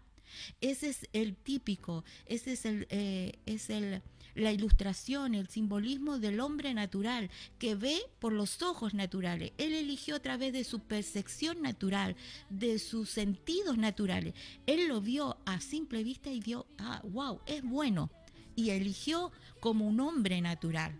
Ese 0.61 0.89
es 0.89 1.07
el 1.13 1.35
típico, 1.35 2.03
ese 2.25 2.53
es 2.53 2.65
el, 2.65 2.87
eh, 2.89 3.33
es 3.45 3.69
el 3.69 4.01
la 4.35 4.51
ilustración, 4.51 5.35
el 5.35 5.47
simbolismo 5.47 6.19
del 6.19 6.39
hombre 6.39 6.73
natural, 6.73 7.29
que 7.59 7.75
ve 7.75 7.99
por 8.19 8.33
los 8.33 8.61
ojos 8.61 8.93
naturales. 8.93 9.51
Él 9.57 9.73
eligió 9.73 10.15
a 10.15 10.19
través 10.19 10.53
de 10.53 10.63
su 10.63 10.79
percepción 10.79 11.61
natural, 11.61 12.15
de 12.49 12.79
sus 12.79 13.09
sentidos 13.09 13.77
naturales. 13.77 14.33
Él 14.65 14.87
lo 14.87 15.01
vio 15.01 15.37
a 15.45 15.59
simple 15.59 16.03
vista 16.03 16.29
y 16.29 16.39
vio, 16.39 16.65
ah, 16.77 17.01
wow, 17.03 17.41
es 17.45 17.63
bueno. 17.63 18.09
Y 18.55 18.69
eligió 18.69 19.31
como 19.59 19.87
un 19.87 19.99
hombre 19.99 20.41
natural. 20.41 20.99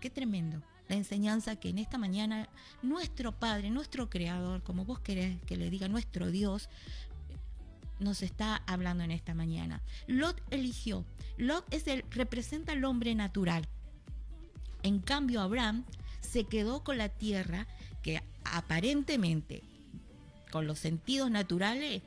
Qué 0.00 0.10
tremendo 0.10 0.62
la 0.88 0.96
enseñanza 0.96 1.54
que 1.54 1.68
en 1.68 1.78
esta 1.78 1.98
mañana 1.98 2.48
nuestro 2.82 3.30
Padre, 3.38 3.70
nuestro 3.70 4.10
Creador, 4.10 4.64
como 4.64 4.84
vos 4.84 4.98
querés 4.98 5.40
que 5.42 5.56
le 5.56 5.70
diga 5.70 5.86
nuestro 5.86 6.32
Dios, 6.32 6.68
nos 8.00 8.22
está 8.22 8.62
hablando 8.66 9.04
en 9.04 9.10
esta 9.10 9.34
mañana. 9.34 9.82
Lot 10.06 10.40
eligió. 10.50 11.04
Lot 11.36 11.64
es 11.72 11.86
el, 11.86 12.04
representa 12.10 12.72
al 12.72 12.84
hombre 12.84 13.14
natural. 13.14 13.68
En 14.82 14.98
cambio, 14.98 15.40
Abraham 15.40 15.84
se 16.20 16.44
quedó 16.44 16.82
con 16.82 16.98
la 16.98 17.08
tierra 17.08 17.66
que 18.02 18.22
aparentemente, 18.44 19.62
con 20.50 20.66
los 20.66 20.78
sentidos 20.78 21.30
naturales, 21.30 22.02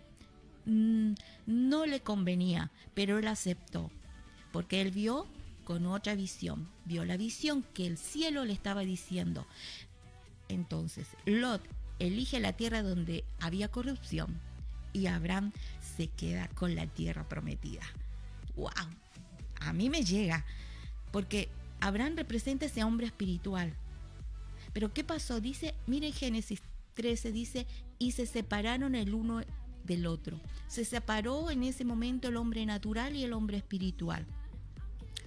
mm, 0.66 1.14
no 1.46 1.86
le 1.86 2.02
convenía, 2.02 2.72
pero 2.94 3.20
él 3.20 3.28
aceptó, 3.28 3.92
porque 4.52 4.82
él 4.82 4.92
vio 4.92 5.28
con 5.64 5.86
otra 5.86 6.16
visión, 6.16 6.70
vio 6.86 7.06
la 7.06 7.18
visión 7.18 7.64
que 7.74 7.86
el 7.86 7.98
cielo 7.98 8.44
le 8.44 8.54
estaba 8.54 8.82
diciendo. 8.82 9.46
Entonces, 10.50 11.08
Lot 11.26 11.62
elige 12.00 12.40
la 12.40 12.54
tierra 12.54 12.82
donde 12.82 13.24
había 13.40 13.70
corrupción 13.70 14.40
y 14.94 15.08
Abraham 15.08 15.52
se 15.96 16.08
queda 16.08 16.48
con 16.50 16.76
la 16.76 16.88
tierra 16.88 17.28
prometida. 17.28 17.84
¡Wow! 18.56 18.70
A 19.60 19.74
mí 19.74 19.90
me 19.90 20.04
llega, 20.04 20.46
porque 21.12 21.50
Abraham 21.80 22.16
representa 22.18 22.66
ese 22.66 22.84
hombre 22.84 23.08
espiritual. 23.08 23.74
Pero 24.74 24.94
¿qué 24.94 25.04
pasó? 25.04 25.40
Dice, 25.40 25.76
miren 25.88 26.14
Génesis 26.14 26.62
13, 26.96 27.32
dice, 27.32 27.68
y 28.00 28.12
se 28.12 28.26
separaron 28.26 28.96
el 28.96 29.14
uno 29.14 29.42
del 29.84 30.08
otro. 30.08 30.40
Se 30.68 30.86
separó 30.86 31.52
en 31.52 31.64
ese 31.64 31.86
momento 31.86 32.30
el 32.30 32.38
hombre 32.38 32.66
natural 32.66 33.16
y 33.16 33.24
el 33.24 33.34
hombre 33.34 33.58
espiritual. 33.58 34.26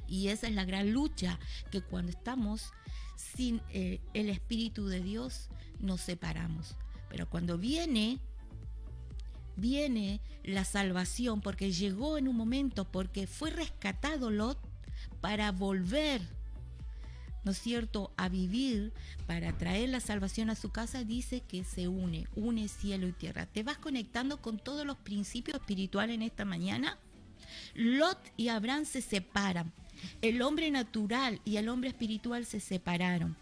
Y 0.08 0.28
esa 0.28 0.46
es 0.46 0.54
la 0.54 0.64
gran 0.64 0.92
lucha 0.92 1.38
que 1.70 1.80
cuando 1.80 2.12
estamos 2.12 2.72
sin 3.16 3.60
eh, 3.70 4.00
el 4.14 4.28
Espíritu 4.28 4.86
de 4.86 5.00
Dios 5.00 5.48
nos 5.80 6.00
separamos. 6.00 6.76
Pero 7.08 7.28
cuando 7.28 7.58
viene, 7.58 8.20
viene 9.56 10.20
la 10.44 10.64
salvación, 10.64 11.40
porque 11.40 11.72
llegó 11.72 12.18
en 12.18 12.28
un 12.28 12.36
momento, 12.36 12.84
porque 12.84 13.26
fue 13.26 13.50
rescatado 13.50 14.30
Lot 14.30 14.58
para 15.20 15.52
volver 15.52 16.22
¿no 17.46 17.52
es 17.52 17.58
cierto?, 17.60 18.10
a 18.16 18.28
vivir 18.28 18.92
para 19.28 19.56
traer 19.56 19.90
la 19.90 20.00
salvación 20.00 20.50
a 20.50 20.56
su 20.56 20.70
casa, 20.70 21.04
dice 21.04 21.44
que 21.46 21.62
se 21.62 21.86
une, 21.86 22.26
une 22.34 22.66
cielo 22.66 23.06
y 23.06 23.12
tierra. 23.12 23.46
¿Te 23.46 23.62
vas 23.62 23.78
conectando 23.78 24.42
con 24.42 24.58
todos 24.58 24.84
los 24.84 24.96
principios 24.96 25.60
espirituales 25.60 26.16
en 26.16 26.22
esta 26.22 26.44
mañana? 26.44 26.98
Lot 27.74 28.18
y 28.36 28.48
Abraham 28.48 28.84
se 28.84 29.00
separan. 29.00 29.72
El 30.22 30.42
hombre 30.42 30.72
natural 30.72 31.40
y 31.44 31.58
el 31.58 31.68
hombre 31.68 31.90
espiritual 31.90 32.46
se 32.46 32.58
separaron. 32.58 33.36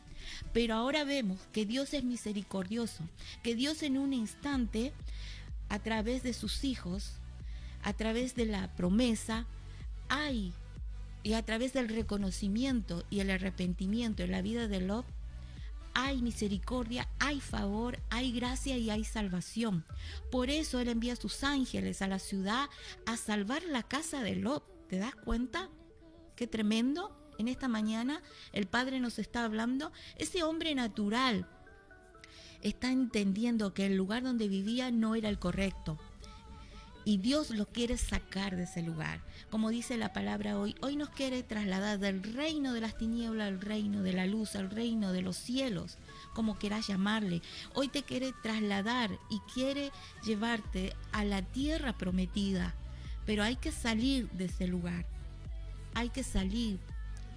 Pero 0.52 0.74
ahora 0.74 1.04
vemos 1.04 1.40
que 1.50 1.64
Dios 1.64 1.94
es 1.94 2.04
misericordioso, 2.04 3.08
que 3.42 3.54
Dios 3.54 3.82
en 3.82 3.96
un 3.96 4.12
instante, 4.12 4.92
a 5.74 5.80
través 5.80 6.22
de 6.22 6.32
sus 6.32 6.62
hijos, 6.62 7.14
a 7.82 7.92
través 7.94 8.36
de 8.36 8.46
la 8.46 8.72
promesa, 8.76 9.44
hay 10.08 10.52
y 11.24 11.32
a 11.32 11.44
través 11.44 11.72
del 11.72 11.88
reconocimiento 11.88 13.04
y 13.10 13.18
el 13.18 13.28
arrepentimiento 13.28 14.22
en 14.22 14.30
la 14.30 14.40
vida 14.40 14.68
de 14.68 14.80
Lot, 14.80 15.04
hay 15.92 16.22
misericordia, 16.22 17.08
hay 17.18 17.40
favor, 17.40 17.98
hay 18.10 18.30
gracia 18.30 18.76
y 18.76 18.88
hay 18.90 19.02
salvación. 19.02 19.84
Por 20.30 20.48
eso 20.48 20.78
Él 20.78 20.86
envía 20.86 21.14
a 21.14 21.16
sus 21.16 21.42
ángeles 21.42 22.02
a 22.02 22.06
la 22.06 22.20
ciudad 22.20 22.70
a 23.04 23.16
salvar 23.16 23.64
la 23.64 23.82
casa 23.82 24.22
de 24.22 24.36
Lot. 24.36 24.62
¿Te 24.86 24.98
das 24.98 25.16
cuenta? 25.16 25.70
Qué 26.36 26.46
tremendo. 26.46 27.20
En 27.36 27.48
esta 27.48 27.66
mañana 27.66 28.22
el 28.52 28.68
Padre 28.68 29.00
nos 29.00 29.18
está 29.18 29.44
hablando. 29.44 29.90
Ese 30.18 30.44
hombre 30.44 30.72
natural 30.76 31.48
está 32.64 32.90
entendiendo 32.90 33.72
que 33.72 33.86
el 33.86 33.96
lugar 33.96 34.24
donde 34.24 34.48
vivía 34.48 34.90
no 34.90 35.14
era 35.14 35.28
el 35.28 35.38
correcto 35.38 35.98
y 37.04 37.18
Dios 37.18 37.50
lo 37.50 37.66
quiere 37.66 37.96
sacar 37.96 38.56
de 38.56 38.64
ese 38.64 38.82
lugar. 38.82 39.20
Como 39.50 39.70
dice 39.70 39.96
la 39.96 40.12
palabra 40.12 40.58
hoy, 40.58 40.74
hoy 40.80 40.96
nos 40.96 41.10
quiere 41.10 41.42
trasladar 41.42 41.98
del 41.98 42.22
reino 42.22 42.72
de 42.72 42.80
las 42.80 42.96
tinieblas 42.96 43.48
al 43.48 43.60
reino 43.60 44.02
de 44.02 44.12
la 44.12 44.26
luz, 44.26 44.56
al 44.56 44.70
reino 44.70 45.12
de 45.12 45.22
los 45.22 45.36
cielos, 45.36 45.98
como 46.32 46.58
quieras 46.58 46.86
llamarle. 46.86 47.42
Hoy 47.74 47.88
te 47.88 48.02
quiere 48.02 48.32
trasladar 48.42 49.10
y 49.30 49.38
quiere 49.52 49.92
llevarte 50.24 50.94
a 51.12 51.24
la 51.24 51.42
tierra 51.42 51.92
prometida. 51.92 52.74
Pero 53.26 53.42
hay 53.42 53.56
que 53.56 53.72
salir 53.72 54.30
de 54.30 54.46
ese 54.46 54.66
lugar. 54.66 55.06
Hay 55.94 56.08
que 56.08 56.22
salir 56.22 56.78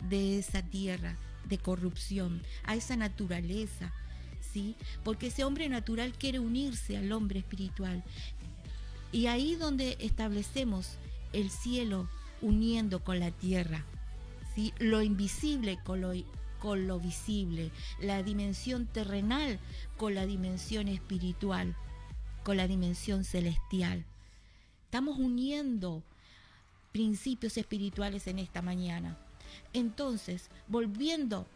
de 0.10 0.40
esa 0.40 0.62
tierra 0.62 1.18
de 1.46 1.58
corrupción, 1.58 2.42
a 2.64 2.76
esa 2.76 2.96
naturaleza. 2.96 3.94
Porque 5.04 5.28
ese 5.28 5.44
hombre 5.44 5.70
natural 5.70 6.14
quiere 6.14 6.40
unirse 6.40 6.98
al 6.98 7.12
hombre 7.12 7.40
espiritual 7.40 8.04
y 9.12 9.28
ahí 9.28 9.56
donde 9.56 9.98
establecemos 10.00 10.98
el 11.34 11.50
cielo 11.50 12.10
uniendo 12.42 13.04
con 13.04 13.20
la 13.20 13.32
tierra, 13.32 13.86
¿sí? 14.54 14.74
lo 14.80 15.02
invisible 15.02 15.80
con 15.84 16.02
lo, 16.02 16.14
con 16.60 16.88
lo 16.88 17.00
visible, 17.00 17.72
la 18.00 18.22
dimensión 18.24 18.86
terrenal 18.86 19.60
con 19.98 20.14
la 20.14 20.26
dimensión 20.26 20.88
espiritual, 20.88 21.76
con 22.44 22.58
la 22.58 22.68
dimensión 22.68 23.24
celestial. 23.24 24.06
Estamos 24.86 25.18
uniendo 25.18 26.04
principios 26.92 27.58
espirituales 27.58 28.28
en 28.28 28.40
esta 28.40 28.62
mañana. 28.62 29.18
Entonces, 29.74 30.50
volviendo 30.68 31.48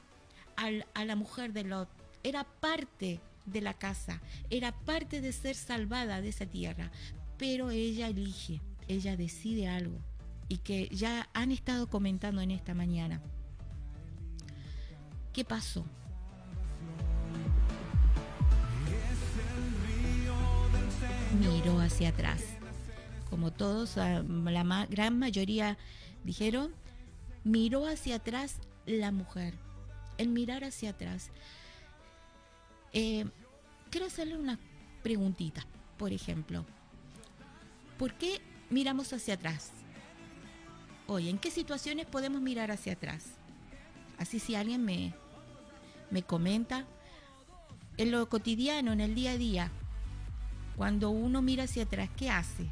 a 0.55 1.05
la 1.05 1.15
mujer 1.15 1.53
de 1.53 1.63
Lot, 1.63 1.89
era 2.23 2.43
parte 2.43 3.19
de 3.45 3.61
la 3.61 3.73
casa, 3.73 4.21
era 4.49 4.71
parte 4.71 5.21
de 5.21 5.31
ser 5.31 5.55
salvada 5.55 6.21
de 6.21 6.29
esa 6.29 6.45
tierra, 6.45 6.91
pero 7.37 7.71
ella 7.71 8.07
elige, 8.07 8.61
ella 8.87 9.17
decide 9.17 9.67
algo 9.67 9.97
y 10.47 10.57
que 10.57 10.89
ya 10.89 11.29
han 11.33 11.51
estado 11.51 11.89
comentando 11.89 12.41
en 12.41 12.51
esta 12.51 12.73
mañana. 12.73 13.21
¿Qué 15.33 15.45
pasó? 15.45 15.85
Miró 21.39 21.79
hacia 21.79 22.09
atrás. 22.09 22.43
Como 23.29 23.51
todos, 23.51 23.97
ah, 23.97 24.23
la 24.27 24.87
gran 24.89 25.17
mayoría 25.17 25.77
dijeron, 26.25 26.73
miró 27.45 27.87
hacia 27.87 28.17
atrás 28.17 28.57
la 28.85 29.11
mujer. 29.11 29.53
El 30.17 30.27
mirar 30.27 30.65
hacia 30.65 30.89
atrás. 30.89 31.31
Eh, 32.93 33.25
quiero 33.89 34.07
hacerle 34.07 34.37
una 34.37 34.59
preguntita, 35.01 35.65
por 35.97 36.11
ejemplo. 36.11 36.65
¿Por 37.97 38.13
qué 38.15 38.41
miramos 38.69 39.13
hacia 39.13 39.35
atrás? 39.35 39.71
Oye, 41.07 41.29
¿en 41.29 41.37
qué 41.37 41.51
situaciones 41.51 42.05
podemos 42.05 42.41
mirar 42.41 42.71
hacia 42.71 42.93
atrás? 42.93 43.25
Así 44.17 44.39
si 44.39 44.55
alguien 44.55 44.83
me, 44.83 45.13
me 46.09 46.23
comenta, 46.23 46.85
en 47.97 48.11
lo 48.11 48.27
cotidiano, 48.29 48.91
en 48.91 49.01
el 49.01 49.15
día 49.15 49.31
a 49.31 49.37
día, 49.37 49.71
cuando 50.77 51.09
uno 51.09 51.41
mira 51.41 51.63
hacia 51.63 51.83
atrás, 51.83 52.09
¿qué 52.15 52.29
hace? 52.29 52.67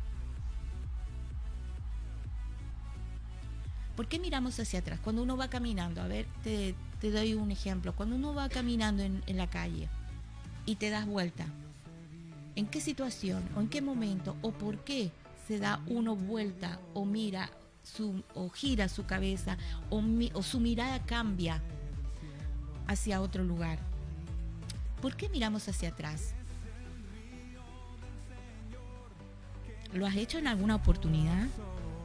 ¿Por 3.95 4.07
qué 4.07 4.19
miramos 4.19 4.59
hacia 4.59 4.79
atrás? 4.79 4.99
Cuando 5.01 5.23
uno 5.23 5.35
va 5.35 5.49
caminando, 5.49 6.01
a 6.01 6.07
ver, 6.07 6.25
te, 6.43 6.75
doy 7.01 7.33
un 7.33 7.51
ejemplo, 7.51 7.93
cuando 7.95 8.15
uno 8.15 8.33
va 8.33 8.47
caminando 8.47 9.03
en 9.03 9.37
la 9.37 9.49
calle 9.49 9.89
y 10.65 10.75
te 10.75 10.89
das 10.89 11.05
vuelta, 11.05 11.45
¿en 12.55 12.67
qué 12.67 12.81
situación 12.81 13.43
o 13.55 13.61
en 13.61 13.69
qué 13.69 13.81
momento 13.81 14.35
o 14.41 14.51
por 14.51 14.83
qué 14.83 15.11
se 15.47 15.59
da 15.59 15.81
uno 15.87 16.15
vuelta 16.15 16.79
o 16.93 17.05
mira 17.05 17.49
su, 17.83 18.23
o 18.35 18.49
gira 18.49 18.87
su 18.87 19.05
cabeza 19.05 19.57
o, 19.89 20.03
o 20.33 20.43
su 20.43 20.59
mirada 20.59 20.99
cambia 21.05 21.61
hacia 22.89 23.21
otro 23.21 23.43
lugar. 23.43 23.77
¿Por 24.99 25.15
qué 25.15 25.29
miramos 25.29 25.67
hacia 25.69 25.89
atrás? 25.89 26.33
¿Lo 29.93 30.05
has 30.05 30.15
hecho 30.15 30.39
en 30.39 30.47
alguna 30.47 30.75
oportunidad? 30.75 31.47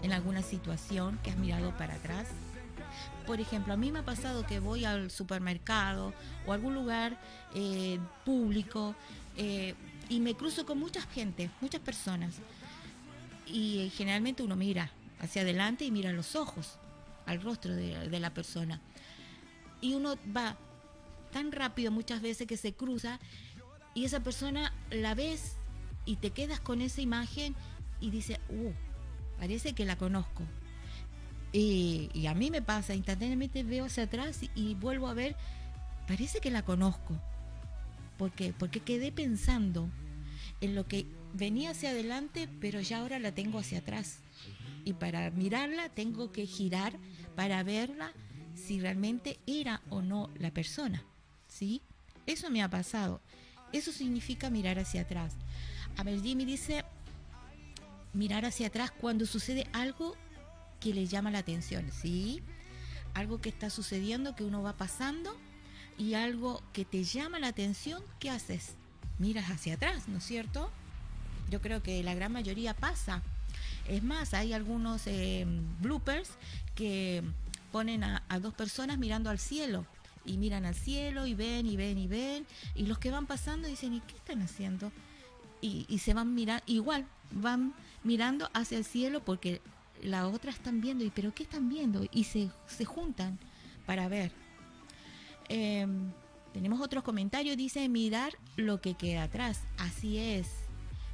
¿En 0.02 0.12
alguna 0.12 0.42
situación 0.42 1.18
que 1.22 1.30
has 1.30 1.38
mirado 1.38 1.74
para 1.78 1.94
atrás? 1.94 2.28
Por 3.26 3.40
ejemplo, 3.40 3.72
a 3.72 3.76
mí 3.76 3.90
me 3.90 4.00
ha 4.00 4.04
pasado 4.04 4.46
que 4.46 4.60
voy 4.60 4.84
al 4.84 5.10
supermercado 5.10 6.12
o 6.46 6.52
a 6.52 6.54
algún 6.54 6.74
lugar 6.74 7.18
eh, 7.54 7.98
público 8.24 8.94
eh, 9.36 9.74
y 10.08 10.20
me 10.20 10.34
cruzo 10.34 10.66
con 10.66 10.78
mucha 10.78 11.00
gente, 11.00 11.50
muchas 11.60 11.80
personas 11.80 12.34
y 13.46 13.90
generalmente 13.96 14.42
uno 14.42 14.56
mira 14.56 14.90
hacia 15.20 15.42
adelante 15.42 15.84
y 15.84 15.90
mira 15.90 16.12
los 16.12 16.36
ojos, 16.36 16.78
al 17.26 17.40
rostro 17.40 17.74
de, 17.74 18.20
la 18.20 18.34
persona. 18.34 18.80
Y 19.80 19.94
uno 19.94 20.16
va 20.36 20.56
tan 21.32 21.52
rápido 21.52 21.90
muchas 21.90 22.20
veces 22.20 22.46
que 22.46 22.56
se 22.56 22.74
cruza 22.74 23.18
y 23.94 24.04
esa 24.04 24.20
persona 24.20 24.72
la 24.90 25.14
ves 25.14 25.56
y 26.04 26.16
te 26.16 26.30
quedas 26.30 26.60
con 26.60 26.80
esa 26.80 27.00
imagen 27.00 27.54
y 28.00 28.10
dice, 28.10 28.40
uh, 28.50 28.72
parece 29.38 29.72
que 29.72 29.84
la 29.84 29.96
conozco. 29.96 30.42
Y, 31.56 32.26
a 32.26 32.34
mí 32.34 32.50
me 32.50 32.62
pasa, 32.62 32.96
instantáneamente 32.96 33.62
veo 33.62 33.84
hacia 33.84 34.04
atrás 34.04 34.42
y, 34.42 34.50
y, 34.56 34.74
vuelvo 34.74 35.06
a 35.06 35.14
ver, 35.14 35.36
parece 36.08 36.40
que 36.40 36.50
la 36.50 36.64
conozco. 36.64 37.14
¿Por 38.18 38.32
qué? 38.32 38.52
Porque 38.52 38.80
quedé 38.80 39.12
pensando 39.12 39.88
en 40.60 40.74
lo 40.74 40.86
que 40.88 41.06
venía 41.32 41.70
hacia 41.70 41.90
adelante, 41.90 42.48
pero 42.60 42.80
ya 42.80 42.98
ahora 42.98 43.20
la 43.20 43.32
tengo 43.32 43.60
hacia 43.60 43.78
atrás. 43.78 44.18
Y 44.84 44.94
para 44.94 45.30
mirarla 45.30 45.90
tengo 45.90 46.32
que 46.32 46.44
girar 46.44 46.92
para 47.36 47.62
verla 47.62 48.12
si 48.56 48.80
realmente 48.80 49.38
era 49.46 49.80
o 49.90 50.02
no 50.02 50.30
la 50.36 50.50
persona. 50.50 51.04
¿Sí? 51.46 51.82
Eso 52.26 52.50
me 52.50 52.62
ha 52.62 52.68
pasado. 52.68 53.20
Eso 53.72 53.92
significa 53.92 54.50
mirar 54.50 54.80
hacia 54.80 55.02
atrás. 55.02 55.34
A 55.96 56.02
ver, 56.02 56.20
Jimmy 56.20 56.44
dice 56.44 56.84
mirar 58.12 58.44
hacia 58.44 58.66
atrás 58.66 58.90
cuando 58.90 59.24
sucede 59.24 59.68
algo 59.72 60.16
que 60.84 60.92
le 60.92 61.06
llama 61.06 61.30
la 61.30 61.38
atención, 61.38 61.90
¿sí? 61.90 62.42
Algo 63.14 63.40
que 63.40 63.48
está 63.48 63.70
sucediendo, 63.70 64.36
que 64.36 64.44
uno 64.44 64.62
va 64.62 64.74
pasando 64.74 65.34
y 65.96 66.12
algo 66.12 66.62
que 66.74 66.84
te 66.84 67.04
llama 67.04 67.38
la 67.38 67.48
atención, 67.48 68.02
¿qué 68.18 68.28
haces? 68.28 68.74
Miras 69.18 69.50
hacia 69.50 69.74
atrás, 69.74 70.08
¿no 70.08 70.18
es 70.18 70.24
cierto? 70.24 70.70
Yo 71.50 71.62
creo 71.62 71.82
que 71.82 72.02
la 72.02 72.14
gran 72.14 72.32
mayoría 72.32 72.74
pasa. 72.74 73.22
Es 73.88 74.02
más, 74.02 74.34
hay 74.34 74.52
algunos 74.52 75.06
eh, 75.06 75.46
bloopers 75.80 76.32
que 76.74 77.22
ponen 77.72 78.04
a, 78.04 78.22
dos 78.42 78.52
personas 78.52 78.98
mirando 78.98 79.30
al 79.30 79.38
cielo 79.38 79.86
y 80.26 80.36
miran 80.36 80.66
al 80.66 80.74
cielo 80.74 81.26
y 81.26 81.34
ven 81.34 81.64
y 81.64 81.76
ven 81.76 81.96
y 81.96 82.08
ven 82.08 82.46
y 82.74 82.86
los 82.86 82.98
que 82.98 83.10
van 83.10 83.26
pasando 83.26 83.68
dicen 83.68 83.94
¿y 83.94 84.00
qué 84.00 84.16
están 84.16 84.42
haciendo? 84.42 84.92
Y, 85.62 85.98
se 85.98 86.12
van 86.12 86.34
mirando, 86.34 86.62
igual 86.66 87.06
van 87.30 87.72
mirando 88.02 88.50
hacia 88.52 88.76
el 88.76 88.84
cielo 88.84 89.24
porque 89.24 89.62
la 90.02 90.28
otra 90.28 90.50
están 90.50 90.80
viendo 90.80 91.04
y 91.04 91.10
pero 91.10 91.34
¿qué 91.34 91.44
están 91.44 91.68
viendo? 91.68 92.06
Y 92.12 92.24
se, 92.24 92.50
se 92.66 92.84
juntan 92.84 93.38
para 93.86 94.08
ver. 94.08 94.32
Em, 95.48 96.10
tenemos 96.52 96.80
otros 96.80 97.02
comentarios, 97.02 97.56
dice 97.56 97.88
mirar 97.88 98.32
lo 98.56 98.80
que 98.80 98.94
queda 98.94 99.24
atrás. 99.24 99.62
Así 99.78 100.18
es, 100.18 100.48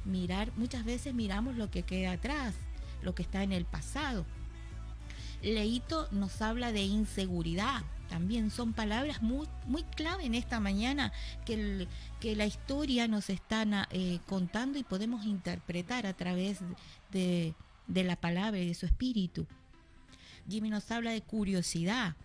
mirar, 0.05 0.51
muchas 0.55 0.85
veces 0.85 1.13
miramos 1.13 1.55
lo 1.55 1.69
que 1.71 1.83
queda 1.83 2.13
atrás, 2.13 2.55
lo 3.01 3.15
que 3.15 3.23
está 3.23 3.43
en 3.43 3.51
el 3.51 3.65
pasado. 3.65 4.25
Leito 5.41 6.07
nos 6.11 6.41
habla 6.41 6.71
de 6.71 6.83
inseguridad. 6.83 7.81
También 8.09 8.51
son 8.51 8.73
palabras 8.73 9.21
muy, 9.21 9.47
muy 9.65 9.83
clave 9.83 10.25
en 10.25 10.35
esta 10.35 10.59
mañana 10.59 11.13
que, 11.45 11.87
que 12.19 12.35
la 12.35 12.45
historia 12.45 13.07
nos 13.07 13.29
está 13.29 13.87
eh, 13.91 14.19
contando 14.27 14.77
y 14.77 14.83
podemos 14.83 15.25
interpretar 15.25 16.05
a 16.05 16.13
través 16.13 16.59
de, 17.11 17.55
de 17.91 18.03
la 18.03 18.15
palabra 18.15 18.59
y 18.59 18.67
de 18.67 18.73
su 18.73 18.85
espíritu. 18.85 19.47
Jimmy 20.49 20.69
nos 20.69 20.89
habla 20.91 21.11
de 21.11 21.21
curiosidad. 21.21 22.15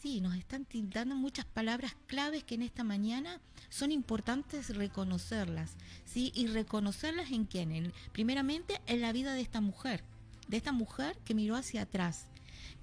Sí, 0.00 0.20
nos 0.20 0.36
están 0.36 0.64
tildando 0.64 1.16
muchas 1.16 1.46
palabras 1.46 1.96
claves 2.06 2.44
que 2.44 2.54
en 2.54 2.62
esta 2.62 2.84
mañana 2.84 3.40
son 3.70 3.90
importantes 3.90 4.76
reconocerlas, 4.76 5.72
¿sí? 6.04 6.32
Y 6.34 6.46
reconocerlas 6.46 7.32
en 7.32 7.44
quién? 7.44 7.92
primeramente 8.12 8.80
en 8.86 9.00
la 9.00 9.12
vida 9.12 9.32
de 9.32 9.40
esta 9.40 9.60
mujer, 9.60 10.04
de 10.48 10.58
esta 10.58 10.72
mujer 10.72 11.16
que 11.24 11.34
miró 11.34 11.56
hacia 11.56 11.82
atrás, 11.82 12.26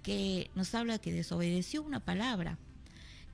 que 0.01 0.49
nos 0.55 0.73
habla 0.75 0.99
que 0.99 1.13
desobedeció 1.13 1.83
una 1.83 1.99
palabra, 1.99 2.57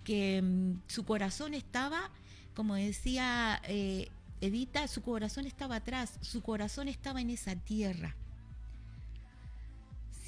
que 0.03 0.41
mm, 0.41 0.81
su 0.87 1.05
corazón 1.05 1.53
estaba, 1.53 2.11
como 2.53 2.75
decía 2.75 3.61
eh, 3.63 4.09
Edita, 4.41 4.87
su 4.87 5.01
corazón 5.01 5.45
estaba 5.45 5.77
atrás, 5.77 6.19
su 6.21 6.41
corazón 6.41 6.89
estaba 6.89 7.21
en 7.21 7.29
esa 7.29 7.55
tierra. 7.55 8.15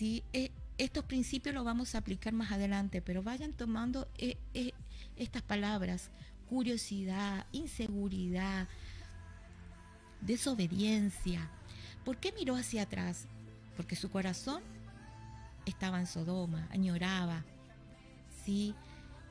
Eh, 0.02 0.52
estos 0.78 1.06
principios 1.06 1.54
los 1.54 1.64
vamos 1.64 1.94
a 1.94 2.00
aplicar 2.00 2.34
más 2.34 2.52
adelante, 2.52 3.02
pero 3.02 3.22
vayan 3.22 3.54
tomando 3.54 4.08
eh, 4.18 4.38
estas 5.16 5.44
palabras, 5.44 6.10
curiosidad, 6.50 7.46
inseguridad, 7.52 8.68
desobediencia. 10.22 11.50
¿Por 12.04 12.18
qué 12.18 12.32
miró 12.32 12.56
hacia 12.56 12.84
atrás? 12.84 13.28
Porque 13.78 13.96
su 13.96 14.10
corazón 14.10 14.64
estaba 15.66 16.00
en 16.00 16.08
Sodoma, 16.08 16.68
añoraba, 16.72 17.46
¿sí? 18.44 18.74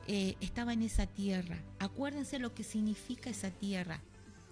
Eh, 0.07 0.35
estaba 0.39 0.73
en 0.73 0.83
esa 0.83 1.05
tierra. 1.05 1.57
Acuérdense 1.79 2.39
lo 2.39 2.53
que 2.53 2.63
significa 2.63 3.29
esa 3.29 3.51
tierra. 3.51 4.01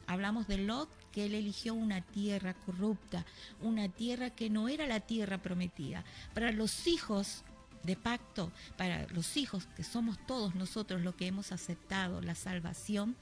Hablamos 0.05 0.47
de 0.47 0.57
Lot, 0.57 0.89
él 1.25 1.35
eligió 1.35 1.73
una 1.73 2.01
tierra 2.01 2.53
corrupta, 2.53 3.25
una 3.61 3.89
tierra 3.89 4.29
que 4.29 4.49
no 4.49 4.69
era 4.69 4.87
la 4.87 4.99
tierra 4.99 5.37
prometida. 5.37 6.03
Para 6.33 6.51
los 6.51 6.87
hijos 6.87 7.43
de 7.83 7.95
pacto, 7.95 8.51
para 8.77 9.07
los 9.07 9.37
hijos 9.37 9.67
que 9.75 9.83
somos 9.83 10.17
todos 10.27 10.55
nosotros 10.55 11.01
los 11.01 11.15
que 11.15 11.27
hemos 11.27 11.51
aceptado 11.51 12.21
la 12.21 12.35
salvación, 12.35 13.15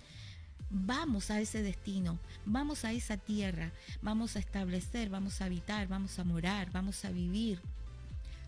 vamos 0.70 1.32
a 1.32 1.40
ese 1.40 1.62
destino, 1.62 2.20
vamos 2.46 2.84
a 2.84 2.92
esa 2.92 3.18
tierra, 3.18 3.72
vamos 4.02 4.36
a 4.36 4.40
establecer, 4.40 5.10
vamos 5.10 5.42
a 5.42 5.46
habitar, 5.46 5.88
vamos 5.88 6.20
a 6.20 6.24
morar, 6.24 6.72
vamos 6.72 7.06
a 7.06 7.12
vivir 7.12 7.62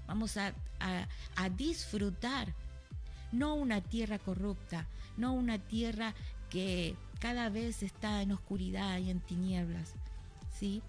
vamos 0.09 0.37
a, 0.37 0.53
disfrutar, 1.55 2.51
no 3.31 3.53
una 3.53 3.79
tierra 3.79 4.17
corrupta, 4.17 4.87
no 5.17 5.33
una 5.33 5.59
tierra 5.59 6.15
que 6.49 6.95
cada 7.19 7.49
vez 7.49 7.83
está 7.83 8.21
en 8.21 8.31
oscuridad 8.31 8.97
y 8.99 9.09
en 9.09 9.19
tinieblas. 9.19 9.93
¿sí? 10.57 10.81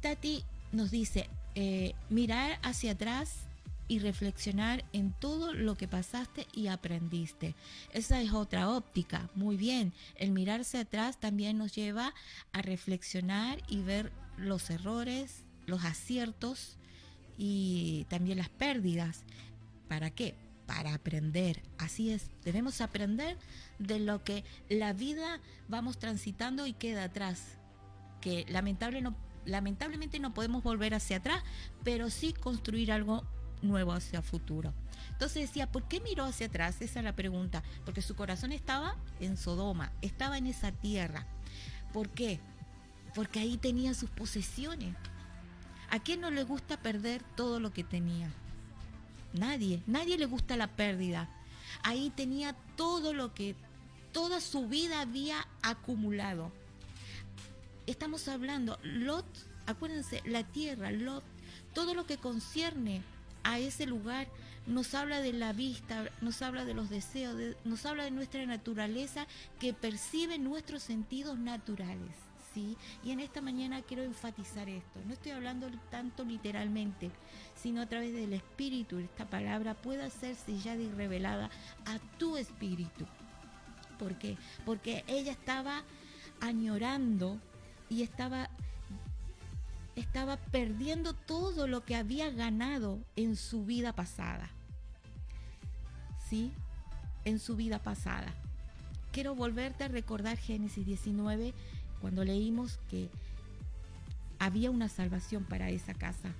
Tati 0.00 0.44
nos 0.72 0.90
dice, 0.90 1.28
eh, 1.54 1.94
mirar 2.08 2.58
hacia 2.62 2.92
atrás 2.92 3.46
y 3.88 3.98
reflexionar 3.98 4.84
en 4.92 5.12
todo 5.12 5.52
lo 5.52 5.76
que 5.76 5.88
pasaste 5.88 6.46
y 6.52 6.68
aprendiste. 6.68 7.54
Esa 7.92 8.20
es 8.20 8.32
otra 8.32 8.70
óptica. 8.70 9.28
Muy 9.34 9.56
bien, 9.56 9.92
el 10.14 10.30
mirarse 10.30 10.78
atrás 10.78 11.18
también 11.18 11.58
nos 11.58 11.74
lleva 11.74 12.14
a 12.52 12.62
reflexionar 12.62 13.60
y 13.66 13.80
ver 13.80 14.12
los 14.36 14.70
errores, 14.70 15.42
los 15.66 15.84
aciertos 15.84 16.76
y 17.36 18.06
también 18.08 18.38
las 18.38 18.48
pérdidas. 18.48 19.24
¿Para 19.88 20.10
qué? 20.10 20.36
Para 20.70 20.94
aprender. 20.94 21.60
Así 21.78 22.12
es, 22.12 22.30
debemos 22.44 22.80
aprender 22.80 23.36
de 23.80 23.98
lo 23.98 24.22
que 24.22 24.44
la 24.68 24.92
vida 24.92 25.40
vamos 25.66 25.98
transitando 25.98 26.64
y 26.64 26.74
queda 26.74 27.02
atrás. 27.02 27.58
Que 28.20 28.46
lamentablemente 28.48 30.20
no 30.20 30.32
podemos 30.32 30.62
volver 30.62 30.94
hacia 30.94 31.16
atrás, 31.16 31.42
pero 31.82 32.08
sí 32.08 32.32
construir 32.32 32.92
algo 32.92 33.24
nuevo 33.62 33.90
hacia 33.92 34.22
futuro. 34.22 34.72
Entonces 35.10 35.48
decía, 35.48 35.66
¿por 35.72 35.88
qué 35.88 36.00
miró 36.00 36.24
hacia 36.24 36.46
atrás? 36.46 36.80
Esa 36.80 37.00
es 37.00 37.04
la 37.04 37.16
pregunta. 37.16 37.64
Porque 37.84 38.00
su 38.00 38.14
corazón 38.14 38.52
estaba 38.52 38.94
en 39.18 39.36
Sodoma, 39.36 39.90
estaba 40.02 40.38
en 40.38 40.46
esa 40.46 40.70
tierra. 40.70 41.26
¿Por 41.92 42.10
qué? 42.10 42.38
Porque 43.16 43.40
ahí 43.40 43.56
tenía 43.56 43.92
sus 43.92 44.10
posesiones. 44.10 44.94
¿A 45.90 45.98
quién 45.98 46.20
no 46.20 46.30
le 46.30 46.44
gusta 46.44 46.80
perder 46.80 47.24
todo 47.34 47.58
lo 47.58 47.72
que 47.72 47.82
tenía? 47.82 48.30
Nadie, 49.32 49.82
nadie 49.86 50.18
le 50.18 50.26
gusta 50.26 50.56
la 50.56 50.68
pérdida. 50.68 51.28
Ahí 51.82 52.10
tenía 52.10 52.54
todo 52.76 53.12
lo 53.12 53.32
que 53.34 53.54
toda 54.12 54.40
su 54.40 54.68
vida 54.68 55.00
había 55.00 55.46
acumulado. 55.62 56.50
Estamos 57.86 58.28
hablando, 58.28 58.78
Lot, 58.82 59.26
acuérdense, 59.66 60.22
la 60.24 60.44
tierra, 60.44 60.90
Lot, 60.90 61.24
todo 61.74 61.94
lo 61.94 62.06
que 62.06 62.18
concierne 62.18 63.02
a 63.44 63.58
ese 63.58 63.86
lugar 63.86 64.28
nos 64.66 64.94
habla 64.94 65.20
de 65.20 65.32
la 65.32 65.52
vista, 65.52 66.10
nos 66.20 66.42
habla 66.42 66.64
de 66.64 66.74
los 66.74 66.90
deseos, 66.90 67.36
nos 67.64 67.86
habla 67.86 68.04
de 68.04 68.10
nuestra 68.10 68.44
naturaleza 68.46 69.26
que 69.58 69.72
percibe 69.72 70.38
nuestros 70.38 70.82
sentidos 70.82 71.38
naturales. 71.38 72.29
Y 72.56 72.76
en 73.04 73.20
esta 73.20 73.40
mañana 73.40 73.82
quiero 73.82 74.02
enfatizar 74.02 74.68
esto. 74.68 75.00
No 75.06 75.12
estoy 75.12 75.32
hablando 75.32 75.68
tanto 75.90 76.24
literalmente, 76.24 77.10
sino 77.54 77.80
a 77.80 77.86
través 77.86 78.12
del 78.12 78.32
espíritu. 78.32 78.98
Esta 78.98 79.28
palabra 79.28 79.74
pueda 79.74 80.10
ser 80.10 80.34
sellada 80.34 80.82
y 80.82 80.90
revelada 80.90 81.50
a 81.86 81.98
tu 82.18 82.36
espíritu. 82.36 83.06
¿Por 83.98 84.18
qué? 84.18 84.36
Porque 84.64 85.04
ella 85.06 85.32
estaba 85.32 85.84
añorando 86.40 87.38
y 87.88 88.02
estaba 88.02 88.50
estaba 89.96 90.36
perdiendo 90.36 91.12
todo 91.12 91.66
lo 91.66 91.84
que 91.84 91.94
había 91.94 92.30
ganado 92.30 93.00
en 93.16 93.36
su 93.36 93.64
vida 93.64 93.92
pasada. 93.92 94.50
¿Sí? 96.28 96.52
En 97.24 97.38
su 97.38 97.56
vida 97.56 97.80
pasada. 97.80 98.32
Quiero 99.12 99.34
volverte 99.34 99.84
a 99.84 99.88
recordar 99.88 100.38
Génesis 100.38 100.86
19, 100.86 101.52
cuando 102.00 102.24
leímos 102.24 102.78
que 102.88 103.08
había 104.38 104.70
una 104.70 104.88
salvación 104.88 105.44
para 105.44 105.70
esa 105.70 105.94
casa. 105.94 106.32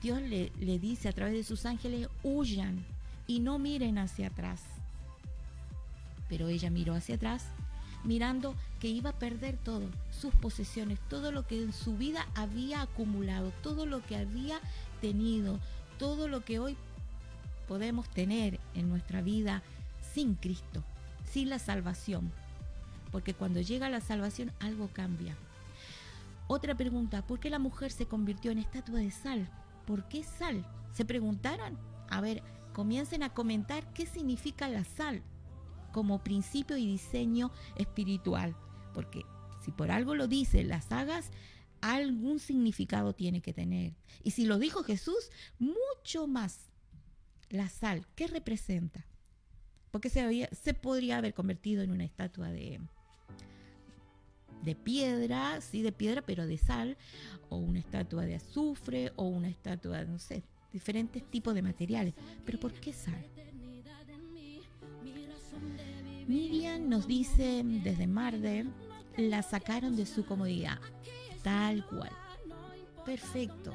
Dios 0.00 0.20
le, 0.22 0.50
dice 0.78 1.08
a 1.08 1.12
través 1.12 1.34
de 1.34 1.44
sus 1.44 1.66
ángeles, 1.66 2.08
huyan 2.22 2.84
y 3.26 3.40
no 3.40 3.58
miren 3.58 3.98
hacia 3.98 4.28
atrás. 4.28 4.62
Pero 6.28 6.48
ella 6.48 6.70
miró 6.70 6.94
hacia 6.94 7.16
atrás, 7.16 7.44
mirando 8.02 8.56
que 8.80 8.88
iba 8.88 9.10
a 9.10 9.18
perder 9.18 9.58
todo, 9.58 9.88
sus 10.10 10.34
posesiones, 10.34 10.98
todo 11.08 11.30
lo 11.30 11.46
que 11.46 11.62
en 11.62 11.72
su 11.72 11.96
vida 11.96 12.26
había 12.34 12.82
acumulado, 12.82 13.52
todo 13.62 13.86
lo 13.86 14.02
que 14.02 14.16
había 14.16 14.58
tenido, 15.00 15.60
todo 15.98 16.26
lo 16.26 16.44
que 16.44 16.58
hoy 16.58 16.76
podemos 17.68 18.08
tener 18.08 18.58
en 18.74 18.88
nuestra 18.88 19.20
vida 19.20 19.62
sin 20.14 20.34
Cristo, 20.34 20.82
sin 21.30 21.50
la 21.50 21.58
salvación 21.58 22.32
porque 23.12 23.34
cuando 23.34 23.60
llega 23.60 23.90
la 23.90 24.00
salvación 24.00 24.50
algo 24.58 24.88
cambia. 24.88 25.36
Otra 26.48 26.74
pregunta, 26.74 27.24
¿por 27.24 27.38
qué 27.38 27.50
la 27.50 27.58
mujer 27.60 27.92
se 27.92 28.06
convirtió 28.06 28.50
en 28.50 28.58
estatua 28.58 28.98
de 28.98 29.10
sal? 29.10 29.48
¿Por 29.86 30.08
qué 30.08 30.24
sal? 30.24 30.66
¿Se 30.92 31.04
preguntaron? 31.04 31.78
A 32.08 32.20
ver, 32.20 32.42
comiencen 32.72 33.22
a 33.22 33.32
comentar 33.32 33.92
qué 33.92 34.06
significa 34.06 34.68
la 34.68 34.84
sal 34.84 35.22
como 35.92 36.24
principio 36.24 36.76
y 36.76 36.86
diseño 36.86 37.52
espiritual, 37.76 38.56
porque 38.94 39.24
si 39.62 39.70
por 39.70 39.90
algo 39.90 40.14
lo 40.14 40.26
dice 40.26 40.64
las 40.64 40.86
sagas, 40.86 41.30
algún 41.80 42.38
significado 42.38 43.14
tiene 43.14 43.42
que 43.42 43.52
tener. 43.52 43.94
Y 44.22 44.30
si 44.32 44.46
lo 44.46 44.58
dijo 44.58 44.82
Jesús, 44.82 45.30
mucho 45.58 46.26
más. 46.26 46.70
La 47.50 47.68
sal, 47.68 48.06
¿qué 48.14 48.26
representa? 48.26 49.04
Porque 49.90 50.08
se, 50.08 50.48
se 50.52 50.72
podría 50.72 51.18
haber 51.18 51.34
convertido 51.34 51.82
en 51.82 51.90
una 51.90 52.04
estatua 52.04 52.48
de, 52.50 52.80
de 54.62 54.74
piedra, 54.74 55.60
sí, 55.60 55.82
de 55.82 55.92
piedra, 55.92 56.22
pero 56.22 56.46
de 56.46 56.56
sal, 56.56 56.96
o 57.48 57.56
una 57.56 57.78
estatua 57.78 58.24
de 58.24 58.36
azufre, 58.36 59.12
o 59.16 59.24
una 59.24 59.48
estatua, 59.48 60.04
no 60.04 60.18
sé, 60.18 60.42
diferentes 60.72 61.22
tipos 61.30 61.54
de 61.54 61.62
materiales. 61.62 62.14
Pero 62.44 62.58
¿por 62.58 62.72
qué 62.72 62.92
sal? 62.92 63.24
Miriam 66.26 66.88
nos 66.88 67.06
dice 67.06 67.62
desde 67.64 68.06
Marder, 68.06 68.66
la 69.16 69.42
sacaron 69.42 69.96
de 69.96 70.06
su 70.06 70.24
comodidad, 70.24 70.78
tal 71.42 71.84
cual. 71.86 72.12
Perfecto. 73.04 73.72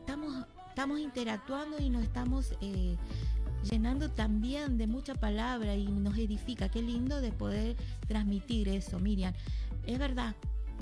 Estamos, 0.00 0.46
estamos 0.68 1.00
interactuando 1.00 1.78
y 1.80 1.90
nos 1.90 2.04
estamos 2.04 2.54
eh, 2.60 2.96
llenando 3.68 4.10
también 4.10 4.78
de 4.78 4.86
mucha 4.86 5.14
palabra 5.14 5.74
y 5.74 5.86
nos 5.86 6.16
edifica. 6.16 6.68
Qué 6.68 6.80
lindo 6.80 7.20
de 7.20 7.32
poder 7.32 7.76
transmitir 8.06 8.68
eso, 8.68 8.98
Miriam. 8.98 9.34
Es 9.86 9.98
verdad, 9.98 10.34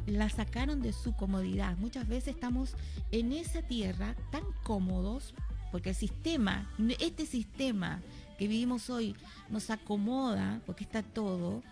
la 0.07 0.29
sacaron 0.29 0.83
de 0.83 0.93
su 0.93 1.15
comodidad. 1.15 1.77
Muchas 1.79 2.09
veces 2.09 2.35
estamos 2.35 2.75
en 3.11 3.33
esa 3.33 3.63
tierra 3.63 4.15
tan 4.31 4.45
cómodos 4.63 5.35
porque 5.75 5.91
el 5.91 5.97
sistema, 5.97 6.71
este 7.01 7.27
sistema 7.27 8.01
que 8.39 8.47
vivimos 8.47 8.91
hoy 8.91 9.17
nos 9.49 9.71
acomoda, 9.71 10.61
porque 10.67 10.85
está 10.85 11.03
todo, 11.03 11.63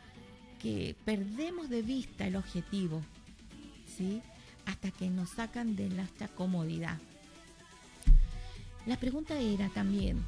que 0.60 0.96
perdemos 1.04 1.68
de 1.68 1.82
vista 1.82 2.26
el 2.26 2.36
objetivo, 2.36 3.00
¿sí? 3.86 4.20
Hasta 4.66 4.90
que 4.90 5.08
nos 5.08 5.30
sacan 5.30 5.76
de 5.76 5.88
nuestra 5.88 6.28
comodidad. 6.28 6.98
La 8.86 8.96
pregunta 8.96 9.38
era 9.38 9.68
también, 9.68 10.24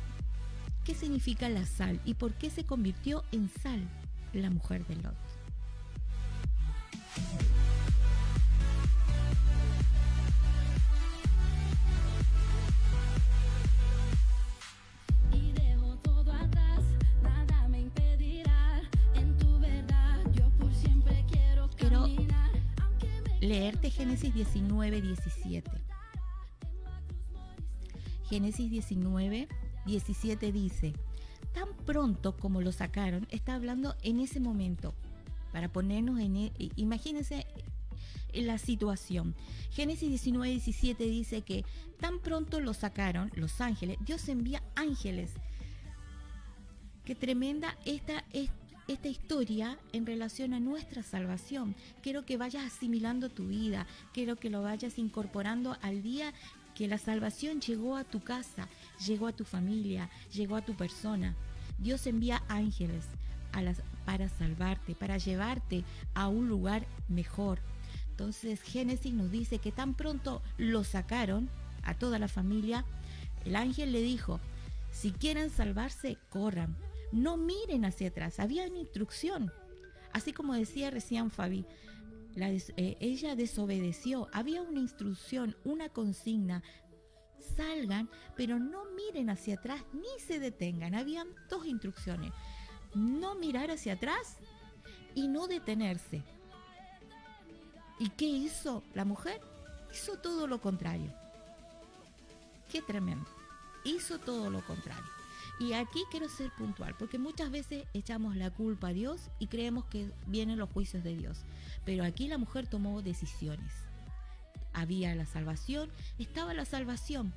¿qué 0.85 0.95
significa 0.95 1.49
la 1.49 1.67
sal 1.67 2.01
y 2.05 2.15
por 2.15 2.35
qué 2.35 2.51
se 2.51 2.65
convirtió 2.65 3.25
en 3.33 3.49
sal 3.49 3.89
la 4.33 4.51
mujer 4.51 4.87
de 4.87 4.97
Lot? 4.97 5.24
Leerte 23.55 23.89
Génesis 23.89 24.35
19, 24.35 25.01
17. 25.01 25.71
Génesis 28.29 28.69
19, 28.69 29.47
17 29.87 30.51
dice, 30.51 30.93
tan 31.53 31.69
pronto 31.87 32.37
como 32.37 32.61
lo 32.61 32.73
sacaron, 32.73 33.29
está 33.31 33.55
hablando 33.55 33.95
en 34.03 34.19
ese 34.19 34.41
momento, 34.41 34.93
para 35.53 35.69
ponernos 35.69 36.19
en, 36.19 36.37
e, 36.37 36.53
imagínense 36.75 37.47
la 38.33 38.59
situación. 38.59 39.37
Génesis 39.71 40.09
19, 40.09 40.51
17 40.51 41.05
dice 41.05 41.43
que 41.43 41.65
tan 42.01 42.19
pronto 42.19 42.59
lo 42.59 42.75
sacaron 42.75 43.31
los 43.37 43.61
ángeles, 43.61 43.99
Dios 44.01 44.29
envía 44.29 44.65
ángeles. 44.75 45.31
Qué 47.05 47.15
tremenda 47.15 47.79
esta, 47.85 48.25
esta 48.33 48.64
esta 48.89 49.09
historia 49.09 49.79
en 49.93 50.07
relación 50.07 50.53
a 50.53 50.61
nuestra 50.61 51.03
salvación. 51.03 51.75
Quiero 52.03 52.25
que 52.25 52.37
vayas 52.37 52.65
asimilando 52.65 53.31
tu 53.31 53.49
vida, 53.49 53.87
quiero 54.13 54.37
que 54.37 54.51
lo 54.51 54.63
vayas 54.63 54.99
incorporando 54.99 55.77
al 55.83 56.03
día 56.03 56.33
que 56.75 56.89
la 56.89 56.99
salvación 56.99 57.61
llegó 57.61 57.97
a 57.97 58.05
tu 58.05 58.23
casa, 58.23 58.69
llegó 59.07 59.29
a 59.29 59.33
tu 59.33 59.45
familia, 59.45 60.11
llegó 60.33 60.57
a 60.57 60.65
tu 60.65 60.75
persona. 60.75 61.35
Dios 61.79 62.07
envía 62.07 62.43
ángeles 62.49 63.05
para 64.05 64.29
salvarte, 64.29 64.95
para 64.95 65.17
llevarte 65.17 65.85
a 66.15 66.29
un 66.29 66.49
lugar 66.49 66.87
mejor. 67.09 67.61
Entonces 68.11 68.61
Génesis 68.63 69.13
nos 69.13 69.31
dice 69.31 69.59
que 69.59 69.73
tan 69.73 69.95
pronto 69.95 70.43
lo 70.59 70.85
sacaron 70.85 71.49
a 71.83 71.95
toda 71.95 72.19
la 72.19 72.29
familia, 72.29 72.85
el 73.45 73.57
ángel 73.57 73.93
le 73.93 74.01
dijo, 74.01 74.41
si 74.91 75.13
quieren 75.13 75.51
salvarse, 75.51 76.19
corran, 76.31 76.77
no 77.15 77.37
miren 77.37 77.85
hacia 77.85 78.09
atrás, 78.09 78.41
había 78.41 78.67
una 78.67 78.81
instrucción. 78.81 79.53
Así 80.13 80.33
como 80.33 80.53
decía 80.55 80.91
recién 80.91 81.31
Fabi, 81.31 81.65
eh, 82.37 82.97
ella 82.99 83.37
desobedeció, 83.37 84.29
había 84.33 84.63
una 84.63 84.81
instrucción, 84.81 85.57
una 85.65 85.89
consigna. 85.89 86.63
Salgan, 87.57 88.11
pero 88.37 88.59
no 88.59 88.85
miren 88.97 89.31
hacia 89.31 89.55
atrás 89.55 89.83
ni 89.93 90.21
se 90.27 90.41
detengan. 90.41 90.95
Habían 90.95 91.29
dos 91.49 91.67
instrucciones. 91.67 92.33
No 92.95 93.37
mirar 93.37 93.71
hacia 93.71 93.93
atrás 93.93 94.39
y 95.15 95.29
no 95.29 95.47
detenerse. 95.47 96.23
¿Y 98.01 98.09
qué 98.11 98.25
hizo 98.25 98.83
la 98.95 99.05
mujer? 99.05 99.41
Hizo 99.93 100.17
todo 100.19 100.49
lo 100.49 100.61
contrario. 100.61 101.13
Qué 102.73 102.83
tremendo. 102.83 103.31
Hizo 103.85 104.19
todo 104.19 104.51
lo 104.51 104.67
contrario. 104.67 105.14
Y 105.61 105.75
aquí 105.75 106.01
quiero 106.11 106.29
ser 106.29 106.51
puntual, 106.53 106.97
porque 106.99 107.19
muchas 107.19 107.51
veces 107.51 107.85
echamos 107.95 108.37
la 108.37 108.51
culpa 108.51 108.89
a 108.89 108.93
Dios 108.93 109.31
y 109.39 109.47
creemos 109.47 109.85
que 109.85 110.11
vienen 110.27 110.59
los 110.59 110.71
juicios 110.71 111.05
de 111.05 111.17
Dios. 111.17 111.45
Pero 111.85 112.05
aquí 112.05 112.27
la 112.27 112.39
mujer 112.39 112.67
tomó 112.67 113.03
decisiones. 113.03 113.73
Había 114.73 115.15
la 115.15 115.27
salvación, 115.27 115.91
estaba 116.19 116.55
la 116.55 116.65
salvación, 116.65 117.33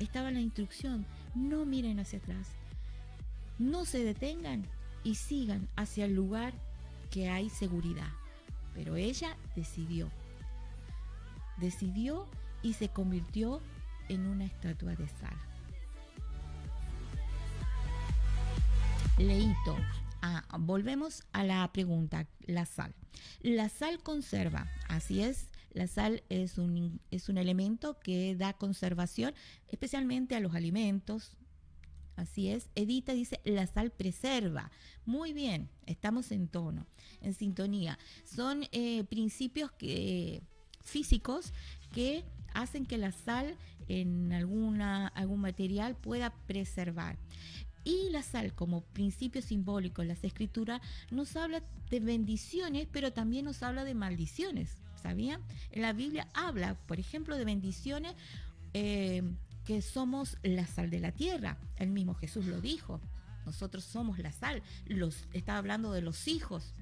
estaba 0.00 0.32
la 0.32 0.40
instrucción. 0.40 1.06
No 1.36 1.64
miren 1.64 2.00
hacia 2.00 2.18
atrás, 2.18 2.48
no 3.58 3.84
se 3.84 4.02
detengan 4.02 4.66
y 5.04 5.14
sigan 5.14 5.68
hacia 5.76 6.06
el 6.06 6.14
lugar 6.14 6.52
que 7.10 7.30
hay 7.30 7.48
seguridad. 7.48 8.10
Pero 8.74 8.96
ella 8.96 9.36
decidió, 9.54 10.10
decidió 11.58 12.26
y 12.62 12.72
se 12.72 12.88
convirtió 12.88 13.60
en 14.08 14.26
una 14.26 14.44
estatua 14.44 14.96
de 14.96 15.08
sal. 15.08 15.55
Leito. 19.18 19.76
Ah, 20.20 20.44
volvemos 20.58 21.22
a 21.32 21.42
la 21.42 21.72
pregunta, 21.72 22.28
la 22.40 22.66
sal. 22.66 22.94
La 23.40 23.70
sal 23.70 24.02
conserva, 24.02 24.70
así 24.88 25.22
es, 25.22 25.48
la 25.72 25.86
sal 25.86 26.22
es 26.28 26.58
un, 26.58 27.00
es 27.10 27.30
un 27.30 27.38
elemento 27.38 27.98
que 27.98 28.36
da 28.36 28.52
conservación, 28.52 29.34
especialmente 29.68 30.36
a 30.36 30.40
los 30.40 30.54
alimentos. 30.54 31.36
Así 32.14 32.48
es, 32.48 32.68
Edita 32.74 33.14
dice, 33.14 33.40
la 33.44 33.66
sal 33.66 33.90
preserva. 33.90 34.70
Muy 35.06 35.32
bien, 35.32 35.70
estamos 35.86 36.30
en 36.30 36.48
tono, 36.48 36.86
en 37.22 37.32
sintonía. 37.32 37.98
Son 38.24 38.64
eh, 38.72 39.04
principios 39.04 39.72
que, 39.72 40.42
físicos 40.82 41.54
que 41.94 42.24
hacen 42.52 42.84
que 42.84 42.98
la 42.98 43.12
sal 43.12 43.56
en 43.88 44.32
alguna, 44.32 45.08
algún 45.08 45.40
material 45.40 45.96
pueda 45.96 46.34
preservar. 46.46 47.18
Y 47.86 48.10
la 48.10 48.24
sal 48.24 48.52
como 48.52 48.80
principio 48.80 49.40
simbólico 49.40 50.02
en 50.02 50.08
las 50.08 50.24
escrituras 50.24 50.82
nos 51.12 51.36
habla 51.36 51.62
de 51.88 52.00
bendiciones, 52.00 52.88
pero 52.90 53.12
también 53.12 53.44
nos 53.44 53.62
habla 53.62 53.84
de 53.84 53.94
maldiciones. 53.94 54.74
¿Sabían? 55.00 55.40
En 55.70 55.82
la 55.82 55.92
Biblia 55.92 56.26
habla, 56.34 56.74
por 56.74 56.98
ejemplo, 56.98 57.36
de 57.36 57.44
bendiciones 57.44 58.16
eh, 58.74 59.22
que 59.64 59.82
somos 59.82 60.36
la 60.42 60.66
sal 60.66 60.90
de 60.90 60.98
la 60.98 61.12
tierra. 61.12 61.58
El 61.76 61.90
mismo 61.90 62.14
Jesús 62.14 62.46
lo 62.46 62.60
dijo. 62.60 63.00
Nosotros 63.44 63.84
somos 63.84 64.18
la 64.18 64.32
sal. 64.32 64.64
Los, 64.86 65.28
está 65.32 65.56
hablando 65.56 65.92
de 65.92 66.02
los 66.02 66.26
hijos. 66.26 66.72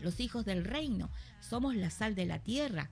Los 0.00 0.18
hijos 0.18 0.44
del 0.44 0.64
reino. 0.64 1.08
Somos 1.40 1.76
la 1.76 1.90
sal 1.90 2.16
de 2.16 2.26
la 2.26 2.40
tierra. 2.40 2.90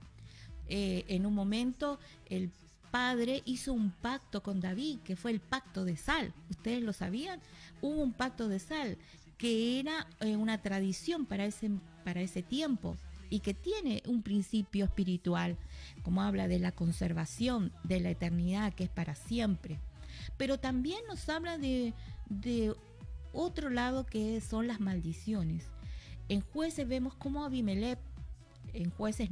Eh, 0.69 1.03
en 1.09 1.25
un 1.25 1.33
momento 1.33 1.99
el 2.29 2.49
padre 2.91 3.41
hizo 3.45 3.73
un 3.73 3.91
pacto 3.91 4.41
con 4.41 4.59
David, 4.59 4.99
que 5.03 5.15
fue 5.15 5.31
el 5.31 5.39
pacto 5.39 5.85
de 5.85 5.97
sal. 5.97 6.33
¿Ustedes 6.49 6.81
lo 6.81 6.93
sabían? 6.93 7.39
Hubo 7.81 8.01
un 8.01 8.13
pacto 8.13 8.47
de 8.47 8.59
sal, 8.59 8.97
que 9.37 9.79
era 9.79 10.07
eh, 10.19 10.35
una 10.35 10.61
tradición 10.61 11.25
para 11.25 11.45
ese, 11.45 11.69
para 12.03 12.21
ese 12.21 12.41
tiempo 12.41 12.97
y 13.29 13.39
que 13.41 13.53
tiene 13.53 14.01
un 14.07 14.21
principio 14.21 14.85
espiritual, 14.85 15.57
como 16.03 16.21
habla 16.21 16.47
de 16.47 16.59
la 16.59 16.71
conservación 16.71 17.73
de 17.83 17.99
la 17.99 18.09
eternidad, 18.09 18.73
que 18.73 18.85
es 18.85 18.89
para 18.89 19.15
siempre. 19.15 19.79
Pero 20.37 20.59
también 20.59 20.99
nos 21.07 21.27
habla 21.29 21.57
de, 21.57 21.93
de 22.29 22.73
otro 23.33 23.69
lado 23.69 24.05
que 24.05 24.41
son 24.41 24.67
las 24.67 24.79
maldiciones. 24.79 25.65
En 26.29 26.41
jueces 26.41 26.87
vemos 26.87 27.13
cómo 27.15 27.43
Abimelech 27.43 27.99
en 28.73 28.91
jueces 28.91 29.31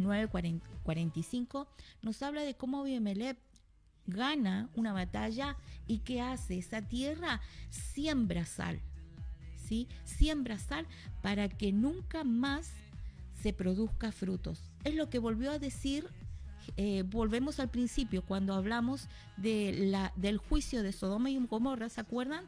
9:45 0.86 1.67
nos 2.02 2.21
habla 2.21 2.41
de 2.41 2.56
cómo 2.56 2.82
Abimelech 2.82 3.38
gana 4.08 4.69
una 4.76 4.93
batalla 4.93 5.58
y 5.88 6.00
¿qué 6.00 6.21
hace? 6.21 6.58
Esa 6.58 6.82
tierra 6.82 7.41
siembra 7.69 8.45
sal, 8.45 8.80
¿sí? 9.56 9.88
Siembra 10.04 10.60
sal 10.60 10.88
para 11.21 11.50
que 11.50 11.71
nunca 11.71 12.24
más 12.24 12.71
se 13.41 13.54
produzca 13.54 14.12
frutos. 14.12 14.62
Es 14.84 14.95
lo 14.95 15.10
que 15.10 15.19
volvió 15.19 15.52
a 15.52 15.60
decir, 15.60 16.08
eh, 16.78 17.04
volvemos 17.04 17.60
al 17.60 17.69
principio, 17.69 18.24
cuando 18.24 18.54
hablamos 18.54 19.08
de 19.38 19.74
la, 19.74 20.13
del 20.15 20.38
juicio 20.38 20.84
de 20.84 20.91
Sodoma 20.91 21.30
y 21.30 21.38
Gomorra, 21.38 21.89
¿se 21.89 22.02
acuerdan? 22.02 22.45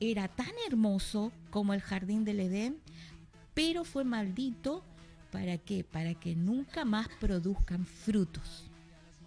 Era 0.00 0.28
tan 0.28 0.52
hermoso 0.66 1.32
como 1.50 1.74
el 1.74 1.80
jardín 1.80 2.24
del 2.24 2.40
Edén, 2.40 2.78
pero 3.54 3.84
fue 3.84 4.04
maldito 4.04 4.84
¿Para 5.30 5.58
qué? 5.58 5.84
Para 5.84 6.14
que 6.14 6.34
nunca 6.34 6.84
más 6.84 7.08
produzcan 7.20 7.84
frutos. 7.84 8.64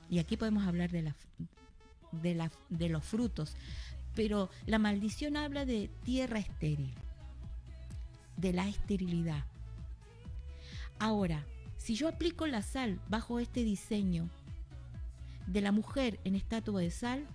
Y 0.10 0.20
aquí 0.20 0.36
podemos 0.36 0.68
hablar 0.68 0.90
de, 0.92 2.90
los 2.90 3.04
frutos. 3.04 3.56
Pero 4.16 4.50
la 4.66 4.80
maldición 4.80 5.38
habla 5.38 5.66
de 5.66 5.90
tierra 6.04 6.40
estéril, 6.40 6.94
de 8.38 8.54
la 8.54 8.68
esterilidad. 8.68 9.46
Ahora, 11.00 11.46
si 11.78 11.96
yo 11.96 12.08
aplico 12.08 12.46
la 12.46 12.62
sal 12.62 13.00
bajo 13.08 13.40
este 13.40 13.64
diseño 13.64 14.30
de 15.48 15.62
la 15.62 15.72
mujer 15.72 16.20
en 16.26 16.36
estatua 16.36 16.82
de 16.82 16.92
sal, 16.92 17.26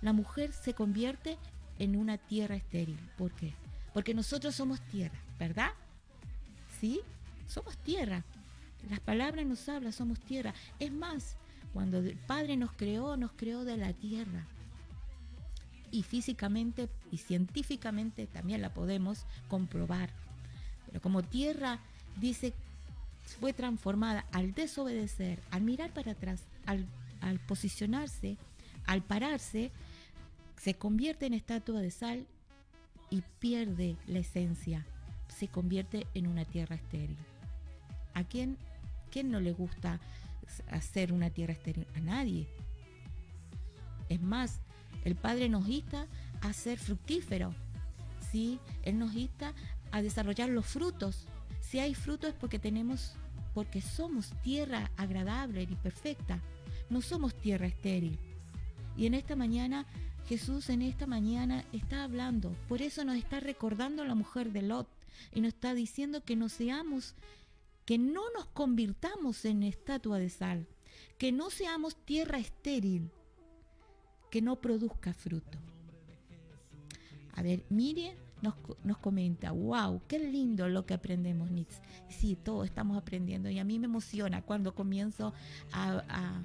la 0.00 0.12
mujer 0.12 0.52
se 0.52 0.74
convierte 0.74 1.36
en 1.78 1.96
una 1.96 2.18
tierra 2.18 2.56
estéril. 2.56 2.98
¿Por 3.18 3.32
qué? 3.32 3.54
Porque 3.92 4.14
nosotros 4.14 4.54
somos 4.54 4.80
tierra, 4.80 5.18
¿verdad? 5.38 5.70
¿Sí? 6.80 7.00
Somos 7.46 7.76
tierra. 7.78 8.24
Las 8.90 9.00
palabras 9.00 9.46
nos 9.46 9.68
hablan, 9.68 9.92
somos 9.92 10.20
tierra. 10.20 10.54
Es 10.78 10.92
más, 10.92 11.36
cuando 11.72 11.98
el 11.98 12.16
Padre 12.16 12.56
nos 12.56 12.72
creó, 12.72 13.16
nos 13.16 13.32
creó 13.32 13.64
de 13.64 13.76
la 13.76 13.92
tierra. 13.92 14.46
Y 15.90 16.02
físicamente 16.02 16.88
y 17.10 17.18
científicamente 17.18 18.26
también 18.26 18.62
la 18.62 18.74
podemos 18.74 19.26
comprobar. 19.48 20.10
Pero 20.86 21.00
como 21.00 21.22
tierra, 21.22 21.78
dice, 22.20 22.52
fue 23.40 23.52
transformada 23.52 24.26
al 24.32 24.54
desobedecer, 24.54 25.40
al 25.50 25.62
mirar 25.62 25.92
para 25.92 26.12
atrás, 26.12 26.42
al, 26.66 26.86
al 27.20 27.40
posicionarse, 27.40 28.36
al 28.86 29.02
pararse, 29.02 29.70
se 30.60 30.74
convierte 30.74 31.26
en 31.26 31.34
estatua 31.34 31.80
de 31.80 31.90
sal 31.90 32.26
y 33.10 33.22
pierde 33.38 33.96
la 34.06 34.20
esencia, 34.20 34.84
se 35.28 35.48
convierte 35.48 36.06
en 36.14 36.26
una 36.26 36.44
tierra 36.44 36.76
estéril. 36.76 37.16
¿A 38.14 38.24
quién, 38.24 38.56
quién 39.10 39.30
no 39.30 39.40
le 39.40 39.52
gusta 39.52 40.00
hacer 40.70 41.12
una 41.12 41.30
tierra 41.30 41.52
estéril? 41.52 41.86
A 41.94 42.00
nadie. 42.00 42.48
Es 44.08 44.20
más, 44.20 44.60
el 45.04 45.16
Padre 45.16 45.48
nos 45.48 45.68
insta 45.68 46.06
a 46.40 46.52
ser 46.52 46.78
fructífero. 46.78 47.54
¿sí? 48.30 48.58
Él 48.82 48.98
nos 48.98 49.14
insta 49.14 49.54
a 49.92 50.02
desarrollar 50.02 50.48
los 50.48 50.66
frutos. 50.66 51.26
Si 51.60 51.78
hay 51.78 51.94
frutos 51.94 52.30
es 52.30 52.36
porque 52.36 52.58
tenemos, 52.58 53.14
porque 53.54 53.80
somos 53.80 54.30
tierra 54.42 54.90
agradable 54.96 55.62
y 55.62 55.74
perfecta. 55.76 56.40
No 56.90 57.00
somos 57.00 57.34
tierra 57.34 57.66
estéril. 57.66 58.18
Y 58.96 59.06
en 59.06 59.14
esta 59.14 59.36
mañana, 59.36 59.86
Jesús 60.28 60.68
en 60.68 60.82
esta 60.82 61.06
mañana 61.06 61.64
está 61.72 62.04
hablando. 62.04 62.50
Por 62.68 62.82
eso 62.82 63.04
nos 63.04 63.16
está 63.16 63.40
recordando 63.40 64.02
a 64.02 64.06
la 64.06 64.14
mujer 64.14 64.52
de 64.52 64.62
Lot 64.62 64.88
y 65.32 65.40
nos 65.40 65.54
está 65.54 65.74
diciendo 65.74 66.24
que 66.24 66.36
no 66.36 66.48
seamos, 66.48 67.14
que 67.84 67.98
no 67.98 68.22
nos 68.32 68.46
convirtamos 68.46 69.44
en 69.44 69.62
estatua 69.62 70.18
de 70.18 70.30
sal, 70.30 70.66
que 71.18 71.32
no 71.32 71.50
seamos 71.50 71.96
tierra 72.04 72.38
estéril, 72.38 73.10
que 74.30 74.42
no 74.42 74.60
produzca 74.60 75.12
fruto. 75.12 75.58
A 77.34 77.42
ver, 77.42 77.64
mire, 77.68 78.16
nos, 78.42 78.54
nos, 78.84 78.98
comenta, 78.98 79.52
wow, 79.52 80.00
qué 80.06 80.18
lindo 80.18 80.68
lo 80.68 80.86
que 80.86 80.94
aprendemos, 80.94 81.50
Nitz. 81.50 81.80
Sí, 82.08 82.36
todos 82.36 82.66
estamos 82.66 82.96
aprendiendo 82.96 83.50
y 83.50 83.58
a 83.58 83.64
mí 83.64 83.78
me 83.78 83.86
emociona 83.86 84.42
cuando 84.42 84.74
comienzo 84.74 85.32
a, 85.72 86.04
a 86.08 86.42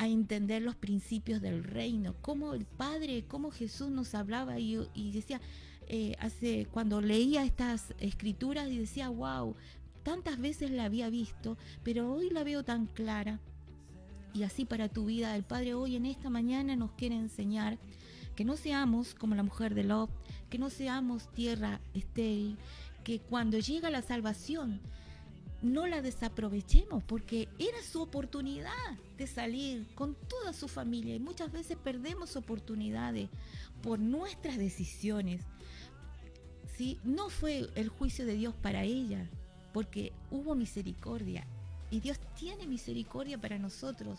a 0.00 0.08
entender 0.08 0.62
los 0.62 0.76
principios 0.76 1.42
del 1.42 1.62
reino, 1.62 2.14
cómo 2.22 2.54
el 2.54 2.64
Padre, 2.64 3.26
cómo 3.28 3.50
Jesús 3.50 3.90
nos 3.90 4.14
hablaba 4.14 4.58
y, 4.58 4.78
y 4.94 5.12
decía, 5.12 5.42
eh, 5.88 6.16
hace, 6.20 6.66
cuando 6.70 7.02
leía 7.02 7.44
estas 7.44 7.92
escrituras 7.98 8.70
y 8.70 8.78
decía, 8.78 9.10
wow, 9.10 9.54
tantas 10.02 10.38
veces 10.38 10.70
la 10.70 10.84
había 10.84 11.10
visto, 11.10 11.56
pero 11.82 12.12
hoy 12.12 12.30
la 12.30 12.44
veo 12.44 12.62
tan 12.64 12.86
clara. 12.86 13.40
Y 14.32 14.44
así 14.44 14.64
para 14.64 14.88
tu 14.88 15.06
vida, 15.06 15.34
el 15.36 15.42
Padre 15.42 15.74
hoy 15.74 15.96
en 15.96 16.06
esta 16.06 16.30
mañana 16.30 16.76
nos 16.76 16.92
quiere 16.92 17.16
enseñar 17.16 17.78
que 18.36 18.44
no 18.44 18.56
seamos 18.56 19.14
como 19.14 19.34
la 19.34 19.42
mujer 19.42 19.74
de 19.74 19.84
Lot, 19.84 20.10
que 20.48 20.58
no 20.58 20.70
seamos 20.70 21.30
tierra 21.32 21.80
estéril, 21.94 22.56
que 23.04 23.18
cuando 23.18 23.58
llega 23.58 23.90
la 23.90 24.02
salvación, 24.02 24.80
no 25.62 25.86
la 25.86 26.00
desaprovechemos 26.00 27.04
porque 27.04 27.48
era 27.58 27.82
su 27.82 28.00
oportunidad 28.00 28.70
de 29.18 29.26
salir 29.26 29.86
con 29.94 30.14
toda 30.14 30.52
su 30.52 30.68
familia 30.68 31.14
y 31.14 31.20
muchas 31.20 31.52
veces 31.52 31.76
perdemos 31.76 32.36
oportunidades 32.36 33.28
por 33.82 33.98
nuestras 33.98 34.56
decisiones. 34.56 35.42
¿sí? 36.76 36.98
No 37.04 37.28
fue 37.28 37.68
el 37.74 37.88
juicio 37.88 38.24
de 38.24 38.34
Dios 38.34 38.54
para 38.54 38.84
ella 38.84 39.28
porque 39.72 40.12
hubo 40.30 40.54
misericordia 40.54 41.46
y 41.90 42.00
Dios 42.00 42.18
tiene 42.38 42.66
misericordia 42.66 43.38
para 43.38 43.58
nosotros, 43.58 44.18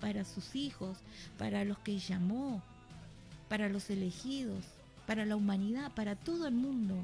para 0.00 0.24
sus 0.24 0.54
hijos, 0.54 0.98
para 1.38 1.64
los 1.64 1.78
que 1.78 1.98
llamó, 1.98 2.62
para 3.48 3.68
los 3.68 3.90
elegidos, 3.90 4.64
para 5.06 5.26
la 5.26 5.36
humanidad, 5.36 5.92
para 5.92 6.16
todo 6.16 6.46
el 6.46 6.54
mundo. 6.54 6.94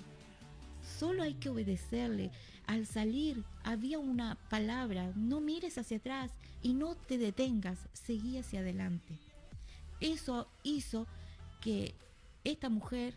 Solo 0.98 1.22
hay 1.22 1.34
que 1.34 1.48
obedecerle 1.48 2.30
al 2.66 2.86
salir 2.86 3.44
había 3.62 3.98
una 3.98 4.36
palabra, 4.50 5.12
no 5.14 5.40
mires 5.40 5.78
hacia 5.78 5.98
atrás 5.98 6.32
y 6.62 6.74
no 6.74 6.94
te 6.94 7.18
detengas, 7.18 7.78
seguí 7.92 8.38
hacia 8.38 8.60
adelante. 8.60 9.14
Eso 10.00 10.48
hizo 10.62 11.06
que 11.60 11.94
esta 12.44 12.68
mujer 12.68 13.14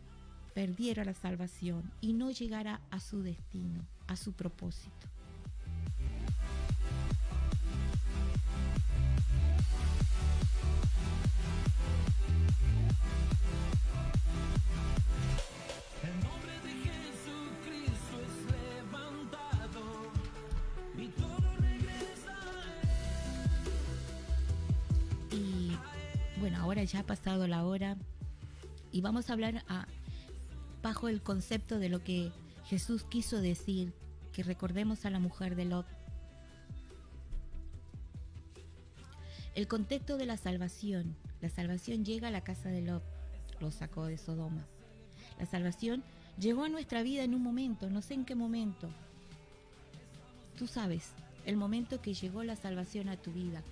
perdiera 0.53 1.03
la 1.03 1.13
salvación 1.13 1.91
y 2.01 2.13
no 2.13 2.31
llegara 2.31 2.81
a 2.91 2.99
su 2.99 3.21
destino, 3.21 3.85
a 4.09 4.15
su 4.15 4.33
propósito. 4.33 5.09
ahora 26.69 26.83
ya 26.83 26.99
ha 26.99 27.03
pasado 27.03 27.47
la 27.47 27.65
hora 27.65 27.97
y 28.91 29.01
vamos 29.01 29.29
a 29.29 29.33
hablar 29.33 29.63
a, 29.67 29.87
bajo 30.83 31.07
el 31.09 31.21
concepto 31.23 31.79
de 31.79 31.89
lo 31.89 32.03
que 32.03 32.31
Jesús 32.69 33.03
quiso 33.03 33.41
decir, 33.41 33.93
que 34.31 34.43
recordemos 34.43 35.03
a 35.05 35.09
la 35.09 35.17
mujer 35.19 35.55
de 35.55 35.65
Lot. 35.65 35.87
El 39.55 39.67
contexto 39.67 40.17
de 40.17 40.27
la 40.27 40.37
salvación. 40.37 41.15
La 41.41 41.49
salvación 41.49 42.05
llega 42.05 42.27
a 42.27 42.31
la 42.31 42.41
casa 42.41 42.69
de 42.69 42.81
Lot, 42.81 43.03
lo 43.59 43.71
sacó 43.71 44.05
de 44.05 44.19
Sodoma. 44.19 44.67
La 45.39 45.47
salvación 45.47 46.03
llegó 46.37 46.63
a 46.63 46.69
nuestra 46.69 47.01
vida 47.01 47.23
en 47.23 47.33
un 47.33 47.41
momento, 47.41 47.89
no 47.89 48.03
sé 48.03 48.13
en 48.13 48.23
qué 48.23 48.35
momento. 48.35 48.87
Tú 50.55 50.67
sabes, 50.67 51.13
el 51.45 51.57
momento 51.57 52.01
que 52.01 52.13
llegó 52.13 52.43
la 52.43 52.55
salvación 52.55 53.09
a 53.09 53.17
tu 53.17 53.31
vida, 53.31 53.63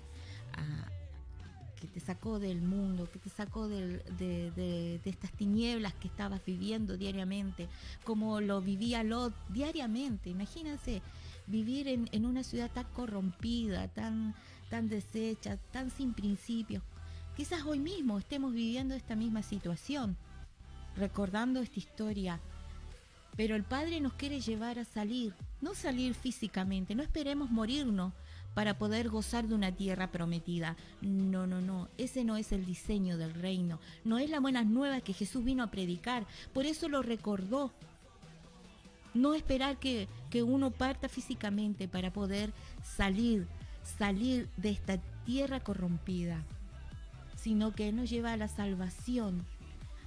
que 1.80 1.86
te 1.86 2.00
sacó 2.00 2.38
del 2.38 2.60
mundo, 2.60 3.08
que 3.10 3.18
te 3.18 3.30
sacó 3.30 3.68
de, 3.68 5.00
estas 5.04 5.32
tinieblas 5.32 5.94
que 5.94 6.08
estabas 6.08 6.44
viviendo 6.44 6.96
diariamente, 6.96 7.68
como 8.04 8.40
lo 8.40 8.60
vivía 8.60 9.02
Lot 9.02 9.34
diariamente. 9.48 10.30
Imagínense 10.30 11.02
vivir 11.46 11.88
en, 11.88 12.26
una 12.26 12.42
ciudad 12.42 12.70
tan 12.70 12.84
corrompida, 12.92 13.88
tan, 13.88 14.34
tan 14.68 14.88
deshecha, 14.88 15.56
tan 15.72 15.90
sin 15.90 16.12
principios. 16.12 16.82
Quizás 17.36 17.64
hoy 17.64 17.78
mismo 17.78 18.18
estemos 18.18 18.52
viviendo 18.52 18.94
esta 18.94 19.14
misma 19.14 19.42
situación, 19.42 20.16
recordando 20.96 21.60
esta 21.60 21.78
historia. 21.78 22.40
Pero 23.36 23.54
el 23.54 23.62
Padre 23.62 24.00
nos 24.00 24.14
quiere 24.14 24.40
llevar 24.40 24.80
a 24.80 24.84
salir, 24.84 25.32
no 25.60 25.74
salir 25.74 26.14
físicamente, 26.14 26.96
no 26.96 27.04
esperemos 27.04 27.50
morirnos, 27.50 28.12
para 28.54 28.78
poder 28.78 29.08
gozar 29.08 29.46
de 29.46 29.54
una 29.54 29.72
tierra 29.72 30.10
prometida. 30.10 30.76
No, 31.00 31.46
no, 31.46 31.60
no, 31.60 31.88
ese 31.96 32.24
no 32.24 32.36
es 32.36 32.52
el 32.52 32.66
diseño 32.66 33.16
del 33.16 33.34
reino, 33.34 33.78
no 34.04 34.18
es 34.18 34.30
la 34.30 34.40
buena 34.40 34.64
nueva 34.64 35.00
que 35.00 35.12
Jesús 35.12 35.44
vino 35.44 35.62
a 35.62 35.70
predicar, 35.70 36.26
por 36.52 36.66
eso 36.66 36.88
lo 36.88 37.02
recordó. 37.02 37.72
No 39.14 39.34
esperar 39.34 39.78
que, 39.78 40.06
que 40.30 40.42
uno 40.42 40.70
parta 40.70 41.08
físicamente 41.08 41.88
para 41.88 42.12
poder 42.12 42.52
salir, 42.84 43.46
salir 43.98 44.48
de 44.56 44.70
esta 44.70 44.98
tierra 45.24 45.60
corrompida, 45.60 46.44
sino 47.36 47.74
que 47.74 47.92
nos 47.92 48.10
lleva 48.10 48.32
a 48.32 48.36
la 48.36 48.48
salvación. 48.48 49.44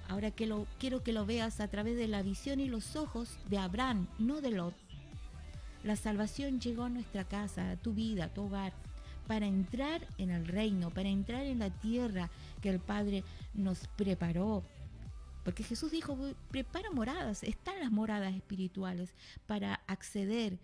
Ahora 0.07 0.31
que 0.31 0.45
lo, 0.45 0.67
quiero 0.77 1.03
que 1.03 1.13
lo 1.13 1.25
veas 1.25 1.61
a 1.61 1.67
través 1.69 1.95
de 1.95 2.07
la 2.07 2.21
visión 2.21 2.59
y 2.59 2.67
los 2.67 2.95
ojos 2.95 3.37
de 3.49 3.57
Abraham, 3.57 4.07
no 4.19 4.41
de 4.41 4.51
Lot. 4.51 4.80
La 5.83 5.95
salvación 5.95 6.59
llegó 6.59 6.83
a 6.83 6.89
nuestra 6.89 7.23
casa, 7.23 7.71
a 7.71 7.77
tu 7.77 7.93
vida, 7.93 8.25
a 8.25 8.33
tu 8.33 8.43
hogar, 8.43 8.73
para 9.27 9.47
entrar 9.47 10.07
en 10.17 10.29
el 10.29 10.45
reino, 10.45 10.91
para 10.91 11.09
entrar 11.09 11.45
en 11.45 11.59
la 11.59 11.69
tierra 11.69 12.29
que 12.61 12.69
el 12.69 12.79
Padre 12.79 13.23
nos 13.53 13.87
preparó. 13.95 14.63
Porque 15.43 15.63
Jesús 15.63 15.91
dijo, 15.91 16.17
prepara 16.49 16.91
moradas, 16.91 17.43
están 17.43 17.79
las 17.79 17.91
moradas 17.91 18.35
espirituales 18.35 19.15
para 19.47 19.75
acceder 19.87 20.59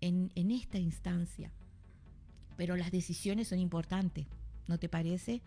en, 0.00 0.32
en 0.34 0.50
esta 0.50 0.78
instancia. 0.78 1.52
Pero 2.56 2.76
las 2.76 2.90
decisiones 2.90 3.48
son 3.48 3.60
importantes, 3.60 4.26
¿no 4.66 4.78
te 4.78 4.88
parece? 4.88 5.42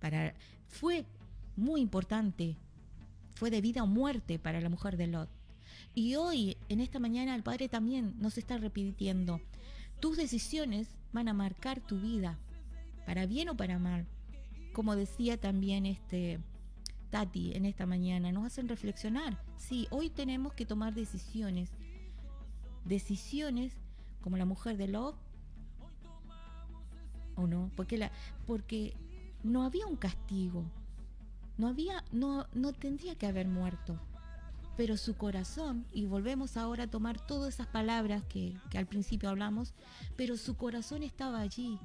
Para, 0.00 0.34
fue 0.66 1.04
muy 1.56 1.80
importante, 1.80 2.56
fue 3.36 3.50
de 3.50 3.60
vida 3.60 3.82
o 3.84 3.86
muerte 3.86 4.38
para 4.38 4.60
la 4.60 4.68
mujer 4.68 4.96
de 4.96 5.06
Lot. 5.06 5.28
Y 5.94 6.16
hoy, 6.16 6.56
en 6.68 6.80
esta 6.80 6.98
mañana, 6.98 7.34
el 7.34 7.42
Padre 7.42 7.68
también 7.68 8.14
nos 8.18 8.38
está 8.38 8.58
repitiendo, 8.58 9.40
tus 10.00 10.16
decisiones 10.16 10.88
van 11.12 11.28
a 11.28 11.34
marcar 11.34 11.80
tu 11.80 12.00
vida, 12.00 12.38
para 13.06 13.26
bien 13.26 13.48
o 13.48 13.56
para 13.56 13.78
mal. 13.78 14.06
Como 14.72 14.96
decía 14.96 15.40
también 15.40 15.86
este 15.86 16.40
Tati, 17.10 17.52
en 17.54 17.64
esta 17.64 17.86
mañana, 17.86 18.32
nos 18.32 18.44
hacen 18.44 18.68
reflexionar. 18.68 19.38
Sí, 19.56 19.86
hoy 19.90 20.10
tenemos 20.10 20.52
que 20.52 20.66
tomar 20.66 20.94
decisiones. 20.94 21.70
Decisiones 22.84 23.72
como 24.20 24.36
la 24.36 24.44
mujer 24.44 24.76
de 24.76 24.88
Love. 24.88 25.16
¿O 27.36 27.46
no? 27.46 27.70
Porque, 27.76 27.98
la, 27.98 28.10
porque 28.46 28.94
no 29.44 29.62
había 29.62 29.86
un 29.86 29.96
castigo. 29.96 30.64
No 31.56 31.68
había, 31.68 32.04
no, 32.10 32.46
no 32.52 32.72
tendría 32.72 33.14
que 33.14 33.26
haber 33.26 33.46
muerto. 33.46 34.00
Pero 34.76 34.96
su 34.96 35.16
corazón, 35.16 35.86
y 35.92 36.06
volvemos 36.06 36.56
ahora 36.56 36.84
a 36.84 36.90
tomar 36.90 37.24
todas 37.24 37.54
esas 37.54 37.68
palabras 37.68 38.24
que, 38.24 38.56
al 38.74 38.86
principio 38.86 39.28
hablamos, 39.28 39.72
pero 40.16 40.36
su 40.36 40.56
corazón 40.56 41.02
estaba 41.02 41.40
allí. 41.40 41.78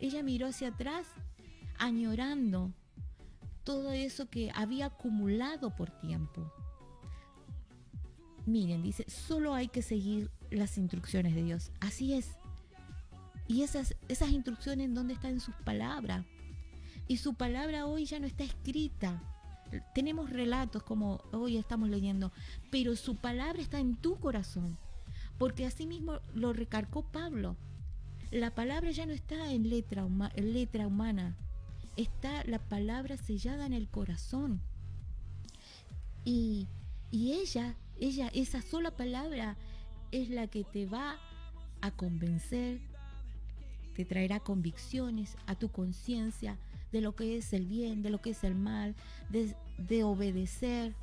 Ella 0.00 0.22
miró 0.22 0.46
hacia 0.46 0.68
atrás 0.68 1.06
añorando 1.78 2.72
todo 3.64 3.92
eso 3.92 4.28
que 4.30 4.50
había 4.54 4.86
acumulado 4.86 5.74
por 5.74 5.90
tiempo. 5.90 6.50
Miren, 8.46 8.82
dice, 8.82 9.04
solo 9.08 9.54
hay 9.54 9.68
que 9.68 9.82
seguir 9.82 10.30
las 10.50 10.76
instrucciones 10.78 11.34
de 11.34 11.42
Dios. 11.42 11.70
Así 11.80 12.14
es. 12.14 12.36
Y 13.46 13.62
esas, 13.62 13.94
esas 14.08 14.30
instrucciones, 14.30 14.94
¿dónde 14.94 15.14
están 15.14 15.32
en 15.32 15.40
sus 15.40 15.54
palabras? 15.56 16.24
Y 17.08 17.18
su 17.18 17.34
palabra 17.34 17.86
hoy 17.86 18.06
ya 18.06 18.18
no 18.18 18.26
está 18.26 18.44
escrita. 18.44 19.22
Tenemos 19.94 20.30
relatos 20.30 20.82
como 20.82 21.22
hoy 21.32 21.56
estamos 21.56 21.88
leyendo, 21.88 22.32
pero 22.70 22.96
su 22.96 23.16
palabra 23.16 23.60
está 23.60 23.78
en 23.78 23.96
tu 23.96 24.16
corazón. 24.16 24.78
Porque 25.38 25.66
así 25.66 25.86
mismo 25.86 26.20
lo 26.34 26.52
recargó 26.52 27.02
Pablo. 27.02 27.56
La 28.30 28.54
palabra 28.54 28.90
ya 28.90 29.06
no 29.06 29.12
está 29.12 29.52
en 29.52 29.68
letra, 29.68 30.06
en 30.34 30.52
letra 30.52 30.86
humana, 30.86 31.36
está 31.96 32.44
la 32.44 32.58
palabra 32.58 33.16
sellada 33.16 33.66
en 33.66 33.72
el 33.72 33.88
corazón. 33.88 34.60
Y, 36.24 36.68
y 37.10 37.32
ella, 37.32 37.76
ella, 38.00 38.28
esa 38.34 38.62
sola 38.62 38.90
palabra 38.96 39.56
es 40.10 40.30
la 40.30 40.46
que 40.46 40.64
te 40.64 40.86
va 40.86 41.16
a 41.80 41.90
convencer, 41.90 42.80
te 43.94 44.04
traerá 44.04 44.40
convicciones 44.40 45.36
a 45.46 45.54
tu 45.54 45.70
conciencia 45.70 46.58
de 46.92 47.00
lo 47.00 47.14
que 47.14 47.36
es 47.36 47.52
el 47.52 47.66
bien, 47.66 48.02
de 48.02 48.10
lo 48.10 48.20
que 48.20 48.30
es 48.30 48.44
el 48.44 48.54
mal, 48.54 48.94
de, 49.78 50.04
obedecer. 50.04 50.94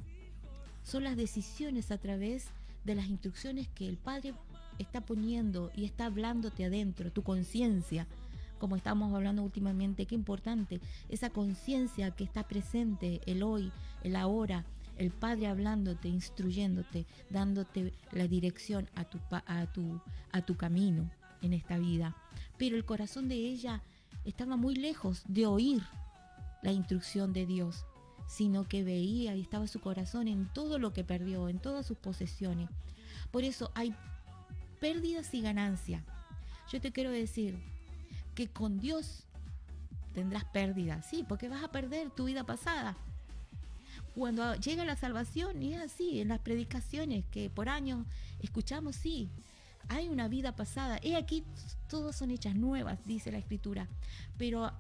Son 0.84 1.04
las 1.04 1.18
decisiones 1.18 1.92
a 1.92 1.98
través 1.98 2.48
de 2.84 2.96
las 2.96 3.08
instrucciones 3.08 3.68
que 3.70 3.88
el 3.88 3.98
Padre 3.98 4.34
está 4.80 5.02
poniendo 5.02 5.72
y 5.76 5.86
está 5.86 6.06
hablándote 6.06 6.66
adentro, 6.66 7.12
tu 7.12 7.24
conciencia, 7.24 8.08
como 8.58 8.76
estamos 8.76 9.14
hablando 9.14 9.44
últimamente, 9.44 10.06
qué 10.06 10.16
importante, 10.16 10.82
esa 11.10 11.30
conciencia 11.30 12.12
que 12.12 12.24
está 12.24 12.48
presente, 12.48 13.22
el 13.26 13.44
hoy, 13.44 13.72
el 14.04 14.16
ahora, 14.16 14.66
el 14.98 15.12
Padre 15.12 15.48
hablándote, 15.48 16.08
instruyéndote, 16.10 17.06
dándote 17.30 17.94
la 18.12 18.28
dirección 18.28 18.88
a 18.96 19.04
tu, 19.06 19.20
a 19.32 19.66
tu, 19.68 20.00
a 20.32 20.42
tu 20.42 20.56
camino 20.56 21.10
en 21.42 21.54
esta 21.54 21.78
vida. 21.78 22.16
Pero 22.58 22.76
el 22.76 22.86
corazón 22.86 23.28
de 23.28 23.36
ella 23.36 23.82
estaba 24.26 24.58
muy 24.58 24.76
lejos 24.76 25.24
de 25.28 25.48
oír 25.48 25.82
la 26.62 26.72
instrucción 26.72 27.34
de 27.34 27.46
Dios, 27.46 27.86
sino 28.32 28.64
que 28.64 28.82
veía 28.82 29.36
y 29.36 29.42
estaba 29.42 29.68
su 29.68 29.82
corazón 29.82 30.30
en 30.30 30.48
todo 30.54 30.80
lo 30.80 30.94
que 30.94 31.04
perdió, 31.04 31.50
en 31.50 31.60
todas 31.60 31.86
sus 31.86 31.98
posesiones. 31.98 32.70
Por 33.30 33.44
eso 33.44 33.72
hay 33.76 33.94
pérdidas 34.80 35.34
y 35.34 35.42
ganancias. 35.42 36.02
Yo 36.72 36.80
te 36.80 36.94
quiero 36.94 37.12
decir 37.12 37.62
que 38.34 38.48
con 38.48 38.80
Dios 38.80 39.26
tendrás 40.14 40.46
pérdidas, 40.46 41.06
sí, 41.06 41.26
porque 41.28 41.50
vas 41.50 41.62
a 41.62 41.74
perder 41.74 42.10
tu 42.10 42.24
vida 42.24 42.46
pasada. 42.46 42.96
Cuando 44.16 44.56
llega 44.56 44.86
la 44.86 44.96
salvación, 44.96 45.62
y 45.62 45.74
es 45.74 45.82
así, 45.82 46.22
en 46.22 46.30
las 46.30 46.40
predicaciones 46.40 47.26
que 47.32 47.50
por 47.50 47.68
años 47.68 48.06
escuchamos, 48.40 48.96
sí, 48.96 49.30
hay 49.90 50.08
una 50.08 50.30
vida 50.30 50.56
pasada. 50.56 51.00
He 51.04 51.18
aquí, 51.18 51.44
todas 51.90 52.16
son 52.16 52.32
hechas 52.32 52.56
nuevas, 52.56 52.98
dice 53.06 53.30
la 53.30 53.40
Escritura. 53.40 53.90
Pero 54.38 54.72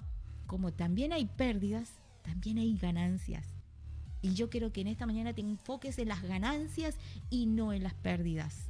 como 0.48 0.72
también 0.72 1.12
hay 1.12 1.26
pérdidas, 1.26 2.01
también 2.22 2.58
hay 2.58 2.78
ganancias. 2.78 3.46
Y 4.22 4.34
yo 4.34 4.50
quiero 4.50 4.72
que 4.72 4.82
en 4.82 4.88
esta 4.88 5.06
mañana 5.06 5.34
te 5.34 5.42
enfoques 5.42 5.98
en 5.98 6.08
las 6.08 6.22
ganancias 6.22 6.98
y 7.30 7.48
no 7.48 7.74
en 7.74 7.84
las 7.84 7.94
pérdidas. 7.96 8.70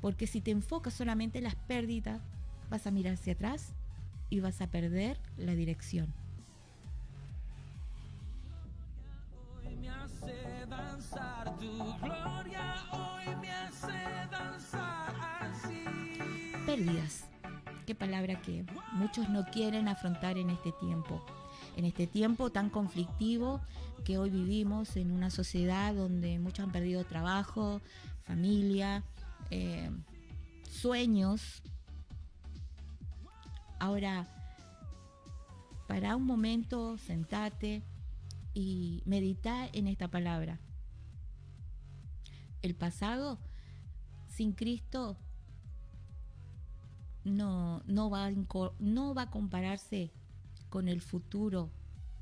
Porque 0.00 0.26
si 0.26 0.40
te 0.40 0.50
enfocas 0.50 0.94
solamente 0.94 1.38
en 1.38 1.44
las 1.44 1.54
pérdidas, 1.54 2.20
vas 2.70 2.86
a 2.86 2.90
mirar 2.90 3.14
hacia 3.14 3.32
atrás 3.32 3.72
y 4.28 4.40
vas 4.40 4.60
a 4.60 4.70
perder 4.70 5.18
la 5.38 5.54
dirección. 5.54 6.12
Hoy 9.56 9.76
me 9.76 9.88
hace 9.88 10.66
danzar 10.68 11.56
tu 11.56 11.78
gloria, 11.98 12.84
hoy 12.92 13.36
me 13.40 13.50
hace 13.50 14.28
danzar 14.30 15.14
así. 15.40 15.84
Pérdidas. 16.66 17.26
Qué 17.86 17.94
palabra 17.94 18.42
que 18.42 18.66
muchos 18.94 19.28
no 19.28 19.44
quieren 19.46 19.86
afrontar 19.86 20.38
en 20.38 20.50
este 20.50 20.72
tiempo. 20.72 21.24
En 21.76 21.84
este 21.84 22.06
tiempo 22.06 22.50
tan 22.50 22.70
conflictivo 22.70 23.60
que 24.04 24.18
hoy 24.18 24.30
vivimos 24.30 24.96
en 24.96 25.12
una 25.12 25.30
sociedad 25.30 25.94
donde 25.94 26.38
muchos 26.38 26.64
han 26.64 26.72
perdido 26.72 27.04
trabajo, 27.04 27.82
familia, 28.24 29.04
eh, 29.50 29.90
sueños. 30.70 31.62
Ahora, 33.78 34.26
para 35.86 36.16
un 36.16 36.24
momento, 36.24 36.96
sentate 36.98 37.82
y 38.54 39.02
medita 39.04 39.68
en 39.72 39.86
esta 39.86 40.08
palabra. 40.08 40.58
El 42.62 42.74
pasado 42.74 43.38
sin 44.28 44.52
Cristo 44.52 45.16
no, 47.24 47.82
no, 47.86 48.08
va, 48.08 48.30
no 48.78 49.14
va 49.14 49.22
a 49.22 49.30
compararse 49.30 50.10
con 50.68 50.88
el 50.88 51.00
futuro 51.00 51.70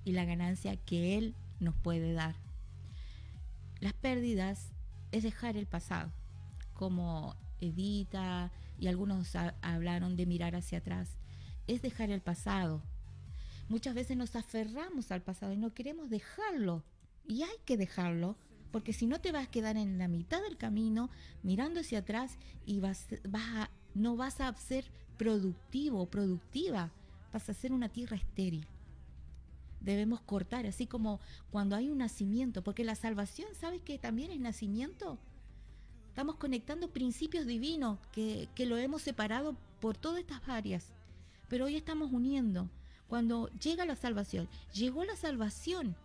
y 0.05 0.13
la 0.13 0.25
ganancia 0.25 0.77
que 0.77 1.17
Él 1.19 1.35
nos 1.61 1.75
puede 1.75 2.13
dar. 2.13 2.37
Las 3.81 3.95
pérdidas 3.95 4.73
es 5.13 5.23
dejar 5.23 5.57
el 5.57 5.67
pasado, 5.67 6.13
como 6.75 7.37
Edita 7.61 8.53
y 8.79 8.89
algunos 8.89 9.35
hablaron 9.63 10.17
de 10.17 10.27
mirar 10.27 10.57
hacia 10.57 10.79
atrás, 10.79 11.17
es 11.67 11.83
dejar 11.83 12.11
el 12.11 12.21
pasado. 12.21 12.83
Muchas 13.69 13.95
veces 13.95 14.17
nos 14.17 14.37
aferramos 14.37 15.11
al 15.11 15.23
pasado 15.23 15.53
y 15.53 15.57
no 15.57 15.73
queremos 15.73 16.11
dejarlo. 16.11 16.85
Y 17.27 17.43
hay 17.43 17.57
que 17.65 17.79
dejarlo, 17.79 18.37
porque 18.71 18.93
si 18.93 19.07
no 19.07 19.21
te 19.21 19.33
vas 19.33 19.47
a 19.47 19.51
quedar 19.51 19.77
en 19.77 19.97
la 19.99 20.09
mitad 20.09 20.43
del 20.43 20.59
camino 20.59 21.11
mirando 21.43 21.81
hacia 21.81 22.01
atrás 22.01 22.37
y 22.67 22.81
vas, 22.81 23.07
vas 23.27 23.71
no 23.95 24.17
vas 24.17 24.41
a 24.41 24.53
ser 24.57 24.85
productivo 25.17 26.03
o 26.03 26.11
productiva, 26.11 26.91
vas 27.35 27.49
a 27.49 27.53
ser 27.53 27.73
una 27.73 27.89
tierra 27.89 28.17
estéril. 28.17 28.65
Debemos 29.81 30.21
cortar, 30.21 30.67
así 30.67 30.87
como 30.87 31.21
cuando 31.51 31.75
hay 31.75 31.91
un 31.91 31.99
nacimiento, 31.99 32.63
porque 32.63 32.85
la 32.85 32.95
salvación, 32.95 33.49
¿sabes 33.61 33.83
que 33.83 33.99
también 33.99 34.31
es 34.31 34.39
nacimiento? 34.39 35.19
Estamos 36.09 36.37
conectando 36.37 36.93
principios 36.93 37.45
divinos 37.45 37.99
que, 38.13 38.49
lo 38.57 38.79
hemos 38.79 39.03
separado 39.03 39.57
por 39.81 39.97
todas 39.97 40.21
estas 40.21 40.49
áreas. 40.49 40.93
Pero 41.49 41.65
hoy 41.65 41.75
estamos 41.75 42.13
uniendo. 42.13 42.71
Cuando 43.09 43.51
llega 43.59 43.85
la 43.85 43.97
salvación, 43.97 44.49
llegó 44.73 45.05
la 45.05 45.17
salvación. 45.17 45.97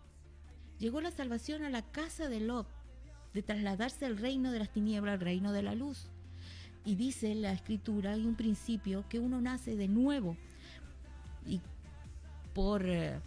Llegó 0.80 1.00
la 1.00 1.12
salvación 1.12 1.62
a 1.62 1.70
la 1.70 1.82
casa 1.82 2.28
de 2.28 2.40
Lot, 2.40 2.66
de 3.34 3.42
trasladarse 3.42 4.04
al 4.04 4.18
reino 4.18 4.50
de 4.50 4.58
las 4.58 4.72
tinieblas 4.72 5.14
al 5.14 5.20
reino 5.20 5.52
de 5.52 5.62
la 5.62 5.76
luz. 5.76 6.08
Y 6.84 6.96
dice 6.96 7.36
la 7.36 7.52
escritura, 7.52 8.14
hay 8.14 8.26
un 8.26 8.34
principio, 8.34 9.04
que 9.08 9.20
uno 9.20 9.40
nace 9.40 9.76
de 9.76 9.86
nuevo. 9.86 10.36
Y 11.46 11.60
por, 12.54 12.84
eh, 12.86 13.18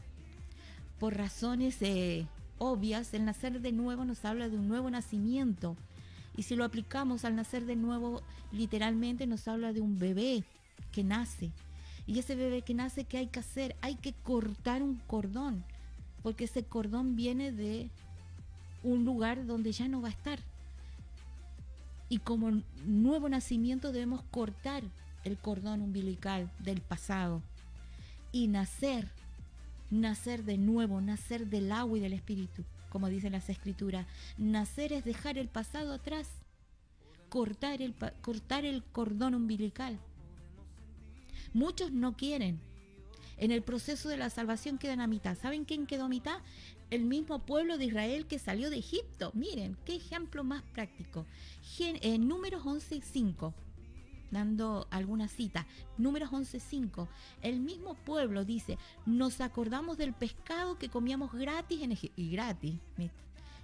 por 0.99 1.15
razones 1.15 1.81
eh, 1.81 2.27
obvias, 2.57 3.13
el 3.13 3.25
nacer 3.25 3.61
de 3.61 3.71
nuevo 3.71 4.05
nos 4.05 4.23
habla 4.25 4.49
de 4.49 4.57
un 4.57 4.67
nuevo 4.67 4.89
nacimiento 4.89 5.75
y 6.35 6.43
si 6.43 6.55
lo 6.55 6.65
aplicamos 6.65 7.25
al 7.25 7.35
nacer 7.35 7.65
de 7.65 7.75
nuevo, 7.75 8.21
literalmente 8.51 9.27
nos 9.27 9.47
habla 9.47 9.71
de 9.71 9.81
un 9.81 9.99
bebé 9.99 10.43
que 10.91 11.03
nace. 11.03 11.51
Y 12.07 12.19
ese 12.19 12.35
bebé 12.35 12.63
que 12.63 12.73
nace, 12.73 13.05
¿qué 13.05 13.19
hay 13.19 13.27
que 13.27 13.39
hacer? 13.39 13.75
Hay 13.81 13.95
que 13.95 14.13
cortar 14.13 14.81
un 14.81 14.95
cordón, 15.07 15.63
porque 16.21 16.45
ese 16.45 16.63
cordón 16.63 17.15
viene 17.15 17.51
de 17.51 17.89
un 18.83 19.05
lugar 19.05 19.45
donde 19.45 19.71
ya 19.71 19.87
no 19.87 20.01
va 20.01 20.07
a 20.07 20.11
estar. 20.11 20.39
Y 22.09 22.17
como 22.17 22.61
nuevo 22.85 23.29
nacimiento 23.29 23.91
debemos 23.91 24.23
cortar 24.31 24.83
el 25.23 25.37
cordón 25.37 25.81
umbilical 25.81 26.51
del 26.59 26.81
pasado 26.81 27.41
y 28.33 28.49
nacer, 28.49 29.07
nacer 29.89 30.43
de 30.43 30.57
nuevo, 30.57 30.99
nacer 30.99 31.47
del 31.47 31.71
agua 31.71 31.97
y 31.97 32.01
del 32.01 32.11
espíritu 32.11 32.65
como 32.93 33.09
dicen 33.09 33.31
las 33.31 33.49
escrituras. 33.49 34.05
Nacer 34.37 34.93
es 34.93 35.03
dejar 35.03 35.39
el 35.39 35.49
pasado 35.49 35.93
atrás, 35.93 36.29
cortar 37.27 37.81
el, 37.81 38.83
cordón 38.91 39.33
umbilical. 39.33 39.97
Muchos 41.53 41.91
no 41.91 42.15
quieren. 42.15 42.59
En 43.37 43.49
el 43.49 43.63
proceso 43.63 44.09
de 44.09 44.17
la 44.17 44.29
salvación 44.29 44.77
quedan 44.77 45.01
a 45.01 45.07
mitad. 45.07 45.35
¿Saben 45.35 45.65
quién 45.65 45.87
quedó 45.87 46.05
a 46.05 46.09
mitad? 46.09 46.39
el 46.91 47.05
mismo 47.05 47.39
pueblo 47.39 47.79
de 47.79 47.85
Israel 47.85 48.27
que 48.27 48.37
salió 48.37 48.69
de 48.69 48.77
Egipto. 48.77 49.31
Miren, 49.33 49.75
qué 49.83 49.95
ejemplo 49.95 50.43
más 50.43 50.61
práctico. 50.61 51.25
En 51.79 51.97
eh, 52.03 52.19
números 52.19 52.63
11.5, 52.65 53.51
dando 54.33 54.87
alguna 54.91 55.27
cita. 55.27 55.65
Números 55.97 56.31
11.5. 56.31 57.07
El 57.41 57.59
mismo 57.59 57.93
pueblo 57.93 58.43
dice, 58.43 58.77
nos 59.05 59.39
acordamos 59.41 59.97
del 59.97 60.13
pescado 60.13 60.77
que 60.77 60.89
comíamos 60.89 61.31
gratis 61.33 61.81
en 61.81 61.93
Egipto. 61.93 62.19
Y 62.19 62.31
gratis, 62.31 62.75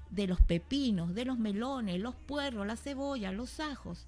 de 0.09 0.27
los 0.27 0.41
pepinos, 0.41 1.13
de 1.13 1.25
los 1.25 1.37
melones, 1.37 1.99
los 1.99 2.15
puerros, 2.15 2.65
la 2.65 2.75
cebolla, 2.75 3.31
los 3.31 3.59
ajos. 3.59 4.07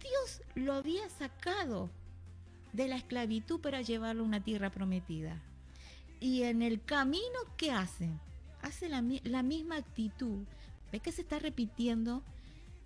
Dios 0.00 0.42
lo 0.54 0.72
había 0.72 1.08
sacado 1.08 1.90
de 2.72 2.88
la 2.88 2.96
esclavitud 2.96 3.60
para 3.60 3.82
llevarlo 3.82 4.22
a 4.22 4.26
una 4.26 4.42
tierra 4.42 4.70
prometida. 4.70 5.40
Y 6.20 6.42
en 6.44 6.62
el 6.62 6.82
camino, 6.82 7.38
¿qué 7.56 7.72
hace? 7.72 8.08
Hace 8.62 8.88
la, 8.88 9.02
misma 9.02 9.76
actitud. 9.76 10.44
¿Ve 10.90 11.00
que 11.00 11.12
se 11.12 11.22
está 11.22 11.38
repitiendo? 11.38 12.22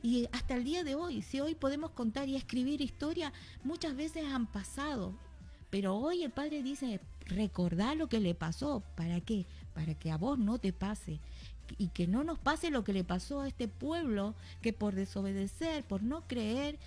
Y 0.03 0.29
hasta 0.33 0.55
el 0.55 0.65
día 0.65 0.85
de 0.85 0.95
hoy, 0.95 1.23
si 1.23 1.41
hoy 1.41 1.55
podemos 1.55 1.91
contar 1.91 2.29
y 2.29 2.37
escribir 2.37 2.81
historia, 2.81 3.33
muchas 3.65 3.97
veces 3.97 4.25
han 4.25 4.47
pasado. 4.47 5.15
Pero 5.71 5.97
hoy 5.97 6.23
el 6.23 6.31
Padre 6.31 6.63
dice, 6.63 7.01
recordar 7.27 7.97
lo 7.97 8.09
que 8.09 8.21
le 8.21 8.35
pasó. 8.35 8.83
¿Para 8.97 9.21
qué? 9.21 9.47
Para 9.75 9.95
que 9.95 10.11
a 10.11 10.17
vos 10.17 10.39
no 10.39 10.59
te 10.59 10.73
pase. 10.73 11.21
Y 11.79 11.89
que 11.89 12.07
no 12.07 12.23
nos 12.23 12.39
pase 12.39 12.71
lo 12.71 12.85
que 12.85 12.93
le 12.93 13.03
pasó 13.03 13.41
a 13.41 13.49
este 13.49 13.67
pueblo, 13.67 14.35
que 14.63 14.73
por 14.73 14.95
desobedecer, 14.95 15.83
por 15.85 16.03
no 16.03 16.27
creer, 16.29 16.79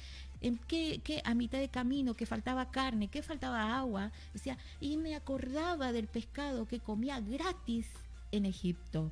en 0.41 0.57
qué, 0.57 1.21
a 1.25 1.33
mitad 1.33 1.59
de 1.59 1.69
camino, 1.69 2.15
que 2.15 2.25
faltaba 2.25 2.71
carne, 2.71 3.09
que 3.09 3.21
faltaba 3.21 3.77
agua, 3.77 4.11
decía, 4.33 4.57
y 4.79 4.97
me 4.97 5.15
acordaba 5.15 5.91
del 5.91 6.07
pescado 6.07 6.67
que 6.67 6.79
comía 6.79 7.19
gratis 7.19 7.87
en 8.31 8.45
Egipto. 8.45 9.11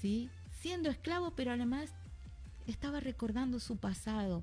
¿Sí? 0.00 0.30
Siendo 0.60 0.90
esclavo, 0.90 1.32
pero 1.32 1.52
además 1.52 1.92
estaba 2.70 3.00
recordando 3.00 3.60
su 3.60 3.76
pasado. 3.76 4.42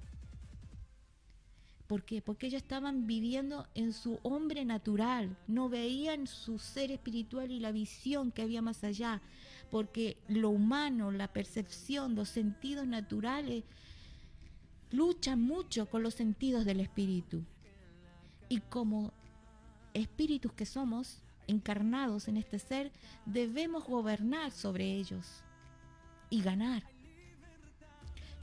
¿Por 1.87 2.03
qué? 2.03 2.21
Porque 2.21 2.47
ellos 2.47 2.61
estaban 2.61 3.07
viviendo 3.07 3.65
en 3.73 3.93
su 3.93 4.19
hombre 4.23 4.65
natural, 4.65 5.37
no 5.47 5.69
veían 5.69 6.27
su 6.27 6.59
ser 6.59 6.91
espiritual 6.91 7.49
y 7.49 7.59
la 7.59 7.71
visión 7.71 8.31
que 8.31 8.41
había 8.41 8.61
más 8.61 8.83
allá, 8.83 9.21
porque 9.71 10.17
lo 10.27 10.49
humano, 10.49 11.11
la 11.11 11.31
percepción, 11.31 12.15
los 12.15 12.27
sentidos 12.27 12.85
naturales 12.85 13.63
lucha 14.91 15.35
mucho 15.35 15.89
con 15.89 16.03
los 16.03 16.13
sentidos 16.13 16.65
del 16.65 16.81
espíritu. 16.81 17.43
Y 18.49 18.59
como 18.59 19.13
espíritus 19.93 20.51
que 20.51 20.65
somos, 20.65 21.21
encarnados 21.47 22.27
en 22.27 22.35
este 22.35 22.59
ser, 22.59 22.91
debemos 23.25 23.85
gobernar 23.85 24.51
sobre 24.51 24.93
ellos 24.93 25.41
y 26.29 26.41
ganar. 26.41 26.96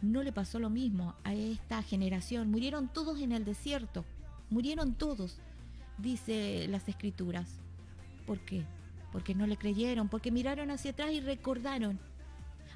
No 0.05 0.22
le 0.22 0.32
pasó 0.32 0.59
lo 0.59 0.70
mismo 0.70 1.14
a 1.24 1.34
esta 1.34 1.82
generación. 1.82 2.50
Murieron 2.50 2.88
todos 2.88 3.20
en 3.20 3.32
el 3.32 3.44
desierto. 3.44 4.05
Murieron 4.50 4.94
todos, 4.94 5.38
dice 5.98 6.66
las 6.68 6.88
escrituras. 6.88 7.48
¿Por 8.26 8.38
qué? 8.40 8.64
Porque 9.12 9.34
no 9.34 9.46
le 9.46 9.57
creyeron, 9.57 10.09
porque 10.09 10.30
miraron 10.30 10.70
hacia 10.70 10.90
atrás 10.90 11.12
y 11.12 11.20
recordaron 11.20 11.98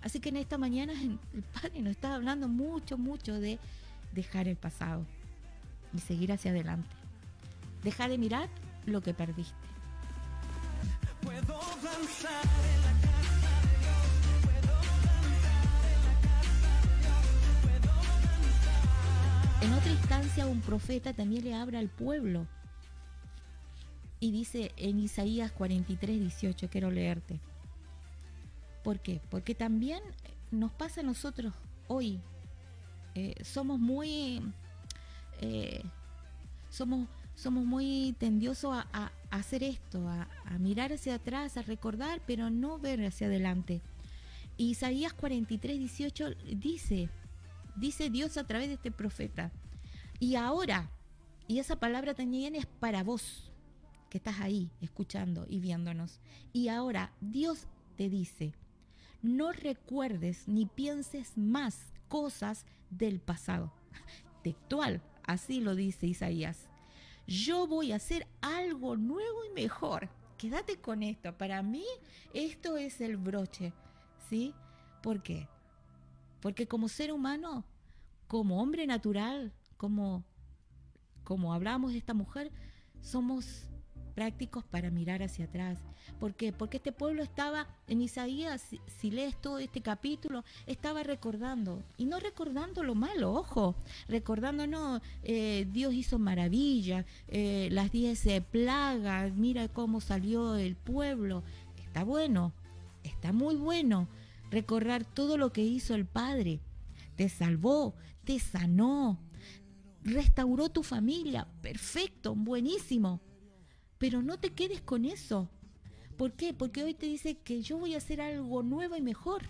Así 0.02 0.20
que 0.20 0.28
en 0.28 0.36
esta 0.36 0.58
mañana 0.58 0.92
el 1.34 1.42
Padre 1.42 1.80
nos 1.82 1.92
está 1.92 2.14
hablando 2.14 2.48
mucho, 2.48 2.98
mucho 2.98 3.34
de 3.34 3.58
dejar 4.12 4.48
el 4.48 4.56
pasado 4.56 5.04
y 5.94 5.98
seguir 5.98 6.32
hacia 6.32 6.50
adelante. 6.50 6.88
Deja 7.82 8.08
de 8.08 8.18
mirar 8.18 8.48
lo 8.86 9.00
que 9.00 9.14
perdiste. 9.14 9.54
en 11.24 12.97
otra 19.66 19.90
instancia 19.92 20.46
un 20.46 20.60
profeta 20.60 21.12
también 21.12 21.44
le 21.44 21.54
habla 21.54 21.78
al 21.78 21.88
pueblo 21.88 22.46
y 24.20 24.32
dice 24.32 24.72
en 24.76 24.98
Isaías 24.98 25.52
43, 25.52 26.20
18, 26.20 26.68
quiero 26.68 26.90
leerte. 26.90 27.40
¿Por 28.82 29.00
qué? 29.00 29.20
Porque 29.30 29.54
también 29.54 30.00
nos 30.50 30.72
pasa 30.72 31.00
a 31.02 31.04
nosotros 31.04 31.52
hoy. 31.86 32.20
Eh, 33.14 33.34
somos 33.44 33.78
muy. 33.78 34.42
Eh, 35.40 35.82
somos, 36.70 37.08
somos 37.34 37.64
muy 37.64 38.14
tendiosos 38.18 38.76
a, 38.92 39.12
hacer 39.30 39.62
esto, 39.62 40.08
a, 40.08 40.26
mirar 40.58 40.92
hacia 40.92 41.14
atrás, 41.14 41.56
a 41.56 41.62
recordar, 41.62 42.20
pero 42.26 42.50
no 42.50 42.78
ver 42.78 43.04
hacia 43.04 43.28
adelante. 43.28 43.80
Isaías 44.56 45.12
43, 45.12 45.78
18 45.78 46.30
dice, 46.56 47.08
dice 47.78 48.10
Dios 48.10 48.36
a 48.36 48.46
través 48.46 48.68
de 48.68 48.74
este 48.74 48.90
profeta, 48.90 49.52
y 50.20 50.34
ahora, 50.34 50.90
y 51.46 51.58
esa 51.58 51.76
palabra 51.76 52.14
también 52.14 52.54
es 52.54 52.66
para 52.66 53.02
vos, 53.02 53.52
que 54.10 54.18
estás 54.18 54.40
ahí 54.40 54.70
escuchando 54.80 55.46
y 55.48 55.60
viéndonos, 55.60 56.20
y 56.52 56.68
ahora 56.68 57.12
Dios 57.20 57.66
te 57.96 58.08
dice, 58.08 58.54
no 59.22 59.52
recuerdes 59.52 60.46
ni 60.46 60.66
pienses 60.66 61.36
más 61.36 61.92
cosas 62.08 62.64
del 62.90 63.20
pasado. 63.20 63.72
Textual, 64.42 65.02
así 65.24 65.60
lo 65.60 65.74
dice 65.74 66.06
Isaías. 66.06 66.68
Yo 67.26 67.66
voy 67.66 67.92
a 67.92 67.96
hacer 67.96 68.26
algo 68.40 68.96
nuevo 68.96 69.44
y 69.44 69.52
mejor. 69.52 70.08
Quédate 70.38 70.80
con 70.80 71.02
esto. 71.02 71.36
Para 71.36 71.62
mí 71.62 71.84
esto 72.32 72.76
es 72.78 73.00
el 73.00 73.16
broche. 73.16 73.72
¿Sí? 74.30 74.54
¿Por 75.02 75.22
qué? 75.22 75.48
Porque 76.40 76.66
como 76.66 76.88
ser 76.88 77.12
humano, 77.12 77.64
como 78.26 78.62
hombre 78.62 78.86
natural, 78.86 79.52
como, 79.76 80.24
como 81.24 81.52
hablamos 81.52 81.92
de 81.92 81.98
esta 81.98 82.14
mujer, 82.14 82.52
somos 83.00 83.68
prácticos 84.18 84.64
para 84.64 84.90
mirar 84.90 85.22
hacia 85.22 85.44
atrás. 85.44 85.78
¿Por 86.18 86.34
qué? 86.34 86.52
Porque 86.52 86.78
este 86.78 86.90
pueblo 86.90 87.22
estaba, 87.22 87.68
en 87.86 88.02
Isaías, 88.02 88.64
si, 88.86 89.10
lees 89.12 89.40
todo 89.40 89.60
este 89.60 89.80
capítulo, 89.80 90.42
estaba 90.66 91.04
recordando, 91.04 91.84
y 91.96 92.06
no 92.06 92.18
recordando 92.18 92.82
lo 92.82 92.96
malo, 92.96 93.32
ojo, 93.32 93.76
recordando, 94.08 94.66
no, 94.66 95.00
eh, 95.22 95.68
Dios 95.70 95.94
hizo 95.94 96.18
maravillas, 96.18 97.06
eh, 97.28 97.68
las 97.70 97.92
diez 97.92 98.26
plagas, 98.50 99.34
mira 99.34 99.68
cómo 99.68 100.00
salió 100.00 100.56
el 100.56 100.74
pueblo. 100.74 101.44
Está 101.76 102.02
bueno, 102.02 102.52
está 103.04 103.32
muy 103.32 103.54
bueno 103.54 104.08
recordar 104.50 105.04
todo 105.04 105.36
lo 105.36 105.52
que 105.52 105.62
hizo 105.62 105.94
el 105.94 106.06
Padre. 106.06 106.60
Te 107.16 107.28
salvó, 107.28 107.94
te 108.24 108.38
sanó, 108.38 109.18
restauró 110.02 110.68
tu 110.68 110.82
familia, 110.82 111.48
perfecto, 111.62 112.34
buenísimo. 112.34 113.20
Pero 113.98 114.22
no 114.22 114.38
te 114.38 114.50
quedes 114.50 114.80
con 114.80 115.04
eso. 115.04 115.50
¿Por 116.16 116.32
qué? 116.32 116.54
Porque 116.54 116.82
hoy 116.82 116.94
te 116.94 117.06
dice 117.06 117.38
que 117.38 117.62
yo 117.62 117.78
voy 117.78 117.94
a 117.94 117.98
hacer 117.98 118.20
algo 118.20 118.62
nuevo 118.62 118.96
y 118.96 119.00
mejor. 119.00 119.42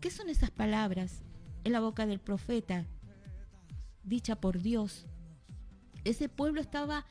¿Qué 0.00 0.10
son 0.10 0.28
esas 0.28 0.50
palabras 0.50 1.22
en 1.64 1.72
la 1.72 1.80
boca 1.80 2.06
del 2.06 2.20
profeta, 2.20 2.86
dicha 4.02 4.40
por 4.40 4.60
Dios? 4.60 5.06
Ese 6.04 6.28
pueblo 6.28 6.60
estaba 6.60 7.06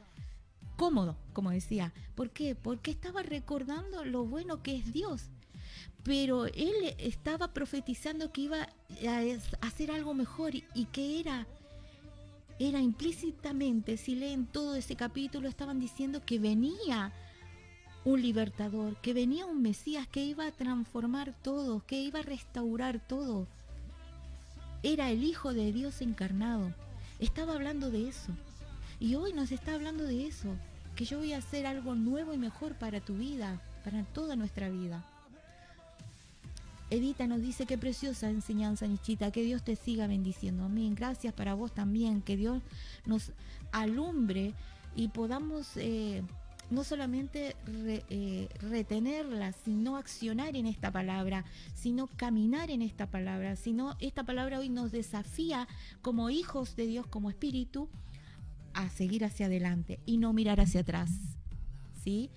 cómodo, 0.75 1.17
como 1.33 1.51
decía. 1.51 1.93
¿Por 2.15 2.31
qué? 2.31 2.55
Porque 2.55 2.91
estaba 2.91 3.23
recordando 3.23 4.03
lo 4.03 4.25
bueno 4.25 4.61
que 4.63 4.75
es 4.75 4.91
Dios. 4.91 5.29
Pero 6.03 6.45
él 6.45 6.95
estaba 6.97 7.53
profetizando 7.53 8.31
que 8.31 8.41
iba 8.41 8.61
a 8.61 9.65
hacer 9.67 9.91
algo 9.91 10.13
mejor 10.13 10.53
y 10.55 10.85
que 10.91 11.19
era 11.19 11.47
era 12.67 12.79
implícitamente, 12.79 13.97
si 13.97 14.13
leen 14.13 14.45
todo 14.45 14.75
ese 14.75 14.95
capítulo, 14.95 15.49
estaban 15.49 15.79
diciendo 15.79 16.21
que 16.23 16.37
venía 16.37 17.11
un 18.05 18.21
libertador, 18.21 18.97
que 18.97 19.15
venía 19.15 19.47
un 19.47 19.63
Mesías 19.63 20.07
que 20.07 20.23
iba 20.23 20.45
a 20.45 20.51
transformar 20.51 21.33
todo, 21.41 21.83
que 21.87 21.99
iba 21.99 22.19
a 22.19 22.23
restaurar 22.23 22.99
todo. 22.99 23.47
Era 24.83 25.09
el 25.09 25.23
Hijo 25.23 25.53
de 25.53 25.71
Dios 25.71 26.01
encarnado. 26.01 26.71
Estaba 27.19 27.53
hablando 27.53 27.89
de 27.89 28.07
eso. 28.07 28.31
Y 28.99 29.15
hoy 29.15 29.33
nos 29.33 29.51
está 29.51 29.73
hablando 29.73 30.03
de 30.03 30.27
eso, 30.27 30.55
que 30.95 31.05
yo 31.05 31.17
voy 31.17 31.33
a 31.33 31.39
hacer 31.39 31.65
algo 31.65 31.95
nuevo 31.95 32.31
y 32.31 32.37
mejor 32.37 32.75
para 32.75 33.01
tu 33.01 33.15
vida, 33.15 33.59
para 33.83 34.03
toda 34.03 34.35
nuestra 34.35 34.69
vida. 34.69 35.03
Edita 36.91 37.25
nos 37.25 37.41
dice 37.41 37.65
qué 37.65 37.77
preciosa 37.77 38.29
enseñanza, 38.29 38.85
Nichita, 38.85 39.31
que 39.31 39.43
Dios 39.43 39.63
te 39.63 39.77
siga 39.77 40.07
bendiciendo. 40.07 40.65
Amén. 40.65 40.93
Gracias 40.93 41.33
para 41.33 41.53
vos 41.53 41.73
también, 41.73 42.21
que 42.21 42.35
Dios 42.35 42.61
nos 43.05 43.31
alumbre 43.71 44.53
y 44.93 45.07
podamos 45.07 45.77
eh, 45.77 46.21
no 46.69 46.83
solamente 46.83 47.55
eh, 47.67 48.49
retenerla, 48.59 49.53
sino 49.53 49.95
accionar 49.95 50.57
en 50.57 50.65
esta 50.65 50.91
palabra, 50.91 51.45
sino 51.73 52.07
caminar 52.07 52.69
en 52.69 52.81
esta 52.81 53.09
palabra, 53.09 53.55
sino 53.55 53.95
esta 54.01 54.25
palabra 54.25 54.59
hoy 54.59 54.67
nos 54.67 54.91
desafía 54.91 55.69
como 56.01 56.29
hijos 56.29 56.75
de 56.75 56.87
Dios, 56.87 57.07
como 57.07 57.29
espíritu, 57.29 57.87
a 58.73 58.89
seguir 58.89 59.23
hacia 59.23 59.45
adelante 59.45 60.01
y 60.05 60.17
no 60.17 60.33
mirar 60.33 60.59
hacia 60.59 60.81
atrás. 60.81 61.09
¿Sí? 62.03 62.31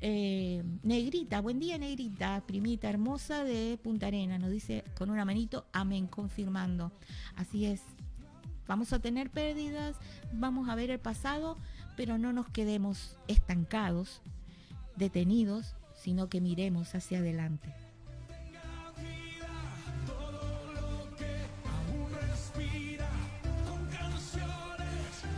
Eh, 0.00 0.62
negrita, 0.84 1.40
buen 1.40 1.58
día 1.58 1.76
Negrita, 1.76 2.44
primita 2.46 2.88
hermosa 2.88 3.42
de 3.42 3.78
Punta 3.82 4.06
Arena, 4.06 4.38
nos 4.38 4.50
dice 4.50 4.84
con 4.96 5.10
una 5.10 5.24
manito, 5.24 5.66
amén, 5.72 6.06
confirmando. 6.06 6.92
Así 7.34 7.66
es, 7.66 7.82
vamos 8.68 8.92
a 8.92 9.00
tener 9.00 9.30
pérdidas, 9.30 9.96
vamos 10.32 10.68
a 10.68 10.76
ver 10.76 10.90
el 10.90 11.00
pasado, 11.00 11.58
pero 11.96 12.16
no 12.16 12.32
nos 12.32 12.48
quedemos 12.48 13.16
estancados, 13.26 14.22
detenidos, 14.94 15.74
sino 15.94 16.28
que 16.28 16.40
miremos 16.40 16.94
hacia 16.94 17.18
adelante. 17.18 17.74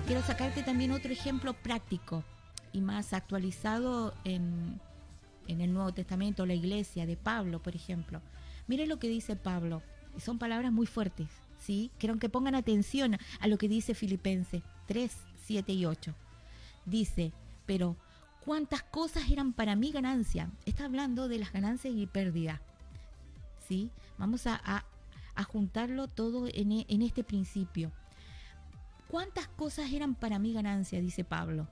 Quiero 0.06 0.22
sacarte 0.22 0.62
también 0.64 0.90
otro 0.90 1.12
ejemplo 1.12 1.54
práctico 1.54 2.24
y 2.72 2.80
más 2.80 3.12
actualizado 3.12 4.14
en, 4.24 4.80
el 5.46 5.72
Nuevo 5.72 5.92
Testamento, 5.92 6.46
la 6.46 6.54
iglesia 6.54 7.06
de 7.06 7.16
Pablo, 7.16 7.60
por 7.60 7.74
ejemplo. 7.74 8.22
Mire 8.68 8.86
lo 8.86 8.98
que 8.98 9.08
dice 9.08 9.34
Pablo. 9.34 9.82
Son 10.16 10.38
palabras 10.38 10.72
muy 10.72 10.86
fuertes, 10.86 11.28
¿sí? 11.58 11.90
Quiero 11.98 12.18
que 12.18 12.28
pongan 12.28 12.54
atención 12.54 13.16
a 13.40 13.48
lo 13.48 13.58
que 13.58 13.68
dice 13.68 13.94
Filipenses 13.94 14.62
3, 14.86 15.12
7 15.46 15.72
y 15.72 15.86
8. 15.86 16.14
Dice, 16.86 17.32
pero 17.66 17.96
cuántas 18.44 18.82
cosas 18.84 19.28
eran 19.30 19.52
para 19.52 19.74
mi 19.74 19.90
ganancia. 19.90 20.50
Está 20.66 20.84
hablando 20.84 21.26
de 21.26 21.38
las 21.38 21.52
ganancias 21.52 21.94
y 21.96 22.06
pérdidas. 22.06 22.60
¿Sí? 23.66 23.90
Vamos 24.18 24.46
a, 24.46 24.84
juntarlo 25.48 26.06
todo 26.06 26.48
en, 26.52 26.84
en 26.86 27.02
este 27.02 27.24
principio. 27.24 27.90
¿Cuántas 29.08 29.48
cosas 29.48 29.90
eran 29.90 30.14
para 30.14 30.38
mi 30.38 30.52
ganancia? 30.52 31.00
Dice 31.00 31.24
Pablo 31.24 31.66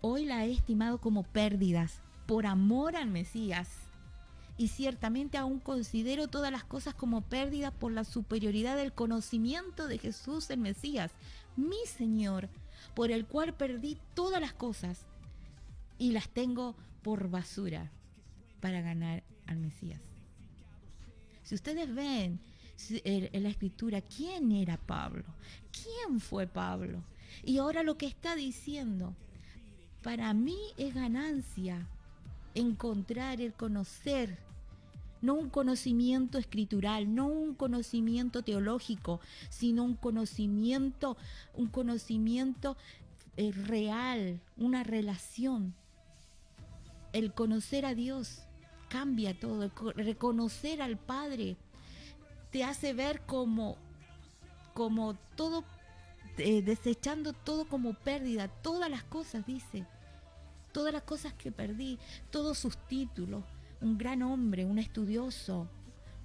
hoy 0.00 0.24
la 0.24 0.44
he 0.44 0.52
estimado 0.52 0.98
como 0.98 1.22
pérdidas 1.22 2.00
por 2.26 2.46
amor 2.46 2.96
al 2.96 3.10
Mesías. 3.10 3.68
Y 4.56 4.68
ciertamente 4.68 5.38
aún 5.38 5.58
considero 5.58 6.28
todas 6.28 6.52
las 6.52 6.64
cosas 6.64 6.94
como 6.94 7.22
pérdidas 7.22 7.72
por 7.72 7.92
la 7.92 8.04
superioridad 8.04 8.76
del 8.76 8.92
conocimiento 8.92 9.88
de 9.88 9.98
Jesús 9.98 10.50
el 10.50 10.60
Mesías, 10.60 11.12
mi 11.56 11.86
Señor, 11.86 12.48
por 12.94 13.10
el 13.10 13.26
cual 13.26 13.54
perdí 13.54 13.96
todas 14.14 14.40
las 14.40 14.52
cosas 14.52 15.06
y 15.98 16.12
las 16.12 16.28
tengo 16.28 16.76
por 17.02 17.30
basura 17.30 17.90
para 18.60 18.82
ganar 18.82 19.22
al 19.46 19.58
Mesías. 19.58 20.00
Si 21.42 21.54
ustedes 21.54 21.92
ven 21.94 22.38
en 23.04 23.42
la 23.42 23.48
escritura 23.48 24.00
quién 24.02 24.52
era 24.52 24.76
Pablo, 24.76 25.24
quién 25.72 26.20
fue 26.20 26.46
Pablo, 26.46 27.02
y 27.44 27.58
ahora 27.58 27.82
lo 27.82 27.96
que 27.96 28.06
está 28.06 28.36
diciendo, 28.36 29.14
para 30.02 30.32
mí 30.34 30.58
es 30.76 30.94
ganancia 30.94 31.86
encontrar 32.54 33.40
el 33.40 33.52
conocer, 33.52 34.38
no 35.22 35.34
un 35.34 35.50
conocimiento 35.50 36.38
escritural, 36.38 37.14
no 37.14 37.26
un 37.26 37.54
conocimiento 37.54 38.42
teológico, 38.42 39.20
sino 39.50 39.84
un 39.84 39.94
conocimiento, 39.94 41.16
un 41.54 41.68
conocimiento 41.68 42.76
eh, 43.36 43.52
real, 43.52 44.40
una 44.56 44.82
relación. 44.82 45.74
El 47.12 47.32
conocer 47.32 47.84
a 47.84 47.94
Dios 47.94 48.42
cambia 48.88 49.38
todo, 49.38 49.70
reconocer 49.94 50.82
al 50.82 50.96
Padre 50.96 51.56
te 52.50 52.64
hace 52.64 52.92
ver 52.92 53.20
como, 53.26 53.76
como 54.74 55.14
todo 55.36 55.64
eh, 56.38 56.62
desechando 56.62 57.32
todo 57.32 57.66
como 57.66 57.94
pérdida, 57.94 58.48
todas 58.48 58.90
las 58.90 59.02
cosas, 59.04 59.46
dice, 59.46 59.86
todas 60.72 60.92
las 60.92 61.02
cosas 61.02 61.32
que 61.34 61.52
perdí, 61.52 61.98
todos 62.30 62.58
sus 62.58 62.76
títulos, 62.76 63.44
un 63.80 63.98
gran 63.98 64.22
hombre, 64.22 64.64
un 64.64 64.78
estudioso, 64.78 65.68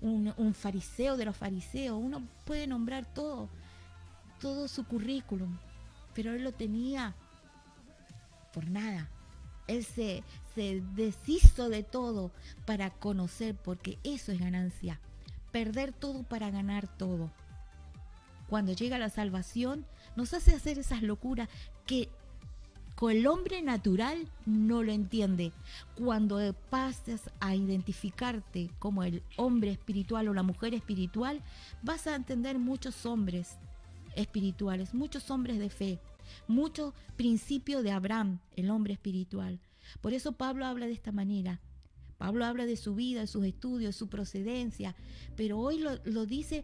un, 0.02 0.34
un 0.38 0.54
fariseo 0.54 1.18
de 1.18 1.26
los 1.26 1.36
fariseos, 1.36 2.00
uno 2.02 2.28
puede 2.46 2.68
nombrar 2.68 3.06
todo, 3.06 3.50
todo 4.40 4.68
su 4.68 4.86
currículum, 4.86 5.58
pero 6.14 6.34
él 6.34 6.44
lo 6.44 6.52
tenía 6.52 7.16
por 8.54 8.70
nada. 8.70 9.10
Él 9.68 9.84
se, 9.84 10.24
se 10.54 10.82
deshizo 10.96 11.70
de 11.70 11.84
todo 11.84 12.32
para 12.66 12.92
conocer, 12.92 13.56
porque 13.56 14.00
eso 14.04 14.32
es 14.32 14.40
ganancia. 14.40 15.00
Perder 15.52 15.92
todo 15.92 16.24
para 16.24 16.52
ganar 16.52 16.88
todo. 16.88 17.32
Cuando 18.50 18.74
llega 18.74 18.98
la 18.98 19.10
salvación, 19.10 19.86
nos 20.16 20.34
hace 20.34 20.54
hacer 20.54 20.80
esas 20.80 21.02
locuras 21.02 21.50
que 21.86 22.10
con 22.96 23.12
el 23.12 23.28
hombre 23.28 23.62
natural 23.62 24.30
no 24.46 24.82
lo 24.82 24.92
entiende. 24.94 25.52
Cuando 25.96 26.40
pasas 26.70 27.30
a 27.42 27.54
identificarte 27.54 28.70
como 28.80 29.04
el 29.04 29.22
hombre 29.36 29.72
espiritual 29.72 30.30
o 30.30 30.34
la 30.34 30.44
mujer 30.44 30.74
espiritual, 30.74 31.42
vas 31.84 32.08
a 32.08 32.16
entender 32.16 32.58
muchos 32.58 33.06
hombres 33.06 33.58
espirituales, 34.16 34.94
muchos 34.94 35.30
hombres 35.30 35.60
de 35.60 35.70
fe, 35.70 36.00
muchos 36.48 36.94
principios 37.18 37.84
de 37.84 37.92
Abraham, 37.92 38.40
el 38.56 38.70
hombre 38.70 38.94
espiritual. 38.94 39.60
Por 40.00 40.14
eso 40.14 40.32
Pablo 40.32 40.66
habla 40.66 40.88
de 40.88 40.94
esta 40.94 41.12
manera. 41.12 41.60
Pablo 42.18 42.46
habla 42.46 42.66
de 42.66 42.78
su 42.78 42.96
vida, 42.96 43.20
de 43.20 43.28
sus 43.28 43.46
estudios, 43.46 43.94
de 43.94 44.00
su 44.00 44.08
procedencia, 44.08 44.96
pero 45.36 45.60
hoy 45.60 45.80
lo, 45.80 46.00
lo 46.06 46.26
dice 46.26 46.64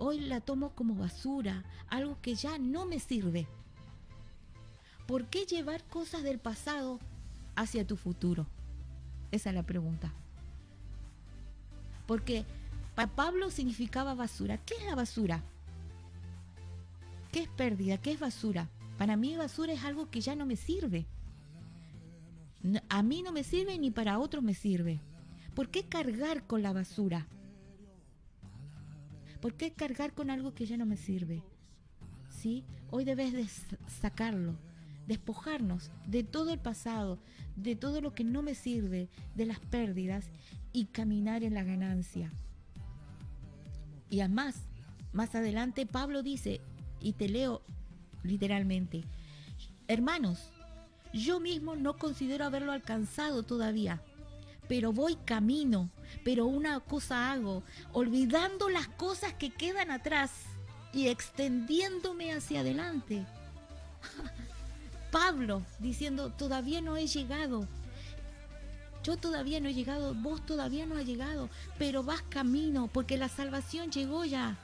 hoy 0.00 0.18
la 0.20 0.40
tomo 0.40 0.70
como 0.74 0.94
basura, 0.94 1.62
algo 1.88 2.20
que 2.20 2.34
ya 2.34 2.58
no 2.58 2.86
me 2.86 2.98
sirve. 2.98 3.46
¿Por 5.06 5.26
qué 5.26 5.44
llevar 5.44 5.84
cosas 5.84 6.22
del 6.22 6.38
pasado 6.38 6.98
hacia 7.54 7.86
tu 7.86 7.96
futuro? 7.96 8.46
Esa 9.30 9.50
es 9.50 9.54
la 9.54 9.62
pregunta. 9.62 10.12
Porque 12.06 12.44
para 12.94 13.14
Pablo 13.14 13.50
significaba 13.50 14.14
basura. 14.14 14.58
¿Qué 14.58 14.74
es 14.74 14.84
la 14.84 14.94
basura? 14.94 15.42
¿Qué 17.30 17.40
es 17.40 17.48
pérdida? 17.48 17.98
¿Qué 17.98 18.12
es 18.12 18.20
basura? 18.20 18.68
Para 18.98 19.16
mí 19.16 19.36
basura 19.36 19.72
es 19.72 19.84
algo 19.84 20.10
que 20.10 20.20
ya 20.20 20.34
no 20.34 20.46
me 20.46 20.56
sirve. 20.56 21.06
A 22.88 23.02
mí 23.02 23.22
no 23.22 23.32
me 23.32 23.44
sirve 23.44 23.78
ni 23.78 23.90
para 23.90 24.18
otros 24.18 24.42
me 24.42 24.54
sirve. 24.54 25.00
¿Por 25.54 25.68
qué 25.68 25.84
cargar 25.84 26.46
con 26.46 26.62
la 26.62 26.72
basura? 26.72 27.26
¿Por 29.40 29.54
qué 29.54 29.72
cargar 29.72 30.12
con 30.12 30.30
algo 30.30 30.54
que 30.54 30.66
ya 30.66 30.76
no 30.76 30.86
me 30.86 30.96
sirve? 30.96 31.42
¿Sí? 32.28 32.64
Hoy 32.90 33.04
debes 33.04 33.32
de 33.32 33.46
sacarlo, 34.00 34.54
despojarnos 35.06 35.90
de 36.06 36.22
todo 36.24 36.52
el 36.52 36.58
pasado, 36.58 37.18
de 37.56 37.74
todo 37.74 38.00
lo 38.00 38.14
que 38.14 38.24
no 38.24 38.42
me 38.42 38.54
sirve, 38.54 39.08
de 39.34 39.46
las 39.46 39.60
pérdidas 39.60 40.26
y 40.72 40.86
caminar 40.86 41.42
en 41.42 41.54
la 41.54 41.64
ganancia. 41.64 42.30
Y 44.10 44.20
además, 44.20 44.56
más 45.12 45.34
adelante 45.34 45.86
Pablo 45.86 46.22
dice, 46.22 46.60
y 47.00 47.14
te 47.14 47.28
leo 47.28 47.62
literalmente, 48.22 49.04
hermanos, 49.88 50.50
yo 51.12 51.40
mismo 51.40 51.76
no 51.76 51.96
considero 51.96 52.44
haberlo 52.44 52.72
alcanzado 52.72 53.42
todavía, 53.42 54.02
pero 54.70 54.92
voy 54.92 55.16
camino, 55.16 55.90
pero 56.24 56.46
una 56.46 56.78
cosa 56.78 57.32
hago, 57.32 57.64
olvidando 57.92 58.68
las 58.68 58.86
cosas 58.86 59.32
que 59.32 59.50
quedan 59.50 59.90
atrás 59.90 60.30
y 60.92 61.08
extendiéndome 61.08 62.32
hacia 62.32 62.60
adelante. 62.60 63.26
Pablo 65.10 65.64
diciendo, 65.80 66.30
todavía 66.30 66.80
no 66.80 66.96
he 66.96 67.08
llegado. 67.08 67.66
Yo 69.02 69.16
todavía 69.16 69.58
no 69.58 69.68
he 69.68 69.74
llegado, 69.74 70.14
vos 70.14 70.46
todavía 70.46 70.86
no 70.86 70.96
has 70.96 71.04
llegado, 71.04 71.50
pero 71.76 72.04
vas 72.04 72.22
camino 72.22 72.88
porque 72.92 73.16
la 73.16 73.28
salvación 73.28 73.90
llegó 73.90 74.24
ya. 74.24 74.56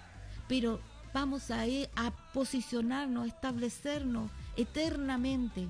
Pero 0.46 0.78
vamos 1.12 1.50
a, 1.50 1.64
a 1.96 2.12
posicionarnos, 2.32 3.26
establecernos 3.26 4.30
eternamente 4.57 5.68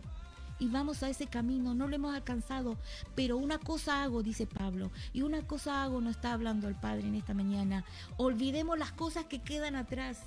y 0.59 0.69
vamos 0.69 1.03
a 1.03 1.11
ese 1.11 1.27
camino, 1.27 1.75
no 1.75 1.89
lo 1.89 1.97
hemos 1.97 2.15
alcanzado, 2.15 2.79
pero 3.15 3.37
una 3.37 3.59
cosa 3.59 4.03
hago, 4.03 4.23
dice 4.23 4.47
Pablo, 4.47 4.91
y 5.13 5.23
una 5.23 5.43
cosa 5.47 5.83
hago, 5.83 6.01
no 6.01 6.11
está 6.11 6.33
hablando 6.33 6.69
el 6.69 6.75
Padre 6.75 7.09
en 7.09 7.15
esta 7.15 7.35
mañana, 7.35 7.85
olvidemos 8.17 8.79
las 8.79 8.93
cosas 8.93 9.27
que 9.27 9.43
quedan 9.43 9.77
atrás 9.77 10.21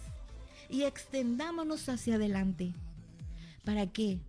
y 0.70 0.84
extendámonos 0.84 1.90
hacia 1.90 2.16
adelante. 2.16 2.74
¿Para 3.66 3.88
qué? 3.88 4.20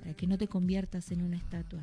Para 0.00 0.14
que 0.14 0.26
no 0.26 0.38
te 0.38 0.48
conviertas 0.48 1.10
en 1.10 1.22
una 1.22 1.36
estatua 1.36 1.80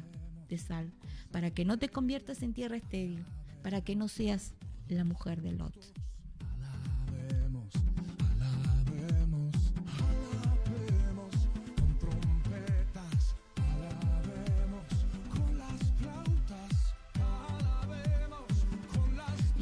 de 0.47 0.57
sal, 0.57 0.91
para 1.31 1.51
que 1.51 1.65
no 1.65 1.77
te 1.77 1.89
conviertas 1.89 2.43
en 2.43 2.53
tierra 2.53 2.77
estéril, 2.77 3.25
para 3.63 3.81
que 3.81 3.95
no 3.95 4.07
seas 4.07 4.53
la 4.87 5.03
mujer 5.03 5.41
de 5.41 5.51
Lot. 5.51 5.75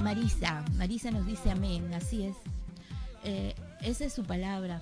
Marisa, 0.03 0.65
Marisa 0.75 1.11
nos 1.11 1.25
dice 1.25 1.49
amén, 1.49 1.93
así 1.93 2.23
es. 2.23 2.35
Eh, 3.23 3.55
esa 3.79 4.03
es 4.03 4.11
su 4.11 4.25
palabra. 4.25 4.81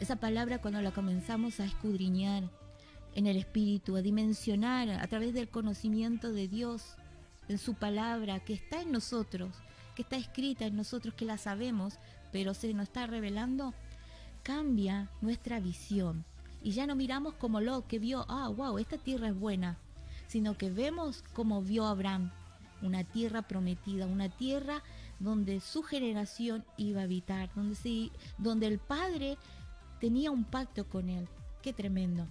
Esa 0.00 0.16
palabra 0.16 0.58
cuando 0.58 0.82
la 0.82 0.90
comenzamos 0.90 1.60
a 1.60 1.64
escudriñar 1.64 2.42
en 3.14 3.28
el 3.28 3.36
espíritu, 3.36 3.94
a 3.94 4.02
dimensionar 4.02 4.90
a 4.90 5.06
través 5.06 5.34
del 5.34 5.48
conocimiento 5.48 6.32
de 6.32 6.48
Dios, 6.48 6.96
en 7.48 7.58
su 7.58 7.74
palabra, 7.74 8.40
que 8.40 8.54
está 8.54 8.82
en 8.82 8.90
nosotros, 8.90 9.54
que 9.94 10.02
está 10.02 10.16
escrita 10.16 10.64
en 10.64 10.74
nosotros, 10.74 11.14
que 11.14 11.24
la 11.24 11.38
sabemos, 11.38 12.00
pero 12.32 12.54
se 12.54 12.74
nos 12.74 12.88
está 12.88 13.06
revelando, 13.06 13.72
cambia 14.42 15.10
nuestra 15.20 15.60
visión. 15.60 16.24
Y 16.60 16.72
ya 16.72 16.88
no 16.88 16.96
miramos 16.96 17.34
como 17.34 17.60
lo 17.60 17.86
que 17.86 18.00
vio, 18.00 18.26
ah, 18.28 18.48
wow, 18.48 18.78
esta 18.78 18.98
tierra 18.98 19.28
es 19.28 19.38
buena, 19.38 19.78
sino 20.26 20.58
que 20.58 20.70
vemos 20.70 21.22
como 21.34 21.62
vio 21.62 21.86
Abraham, 21.86 22.32
una 22.82 23.04
tierra 23.04 23.42
prometida, 23.42 24.06
una 24.06 24.28
tierra 24.28 24.82
donde 25.18 25.60
su 25.60 25.82
generación 25.82 26.64
iba 26.76 27.00
a 27.00 27.04
habitar, 27.04 27.50
donde, 27.54 28.10
donde 28.38 28.66
el 28.66 28.78
Padre 28.78 29.38
tenía 30.00 30.30
un 30.30 30.44
pacto 30.44 30.88
con 30.88 31.08
él. 31.08 31.28
Qué 31.62 31.72
tremendo. 31.72 32.26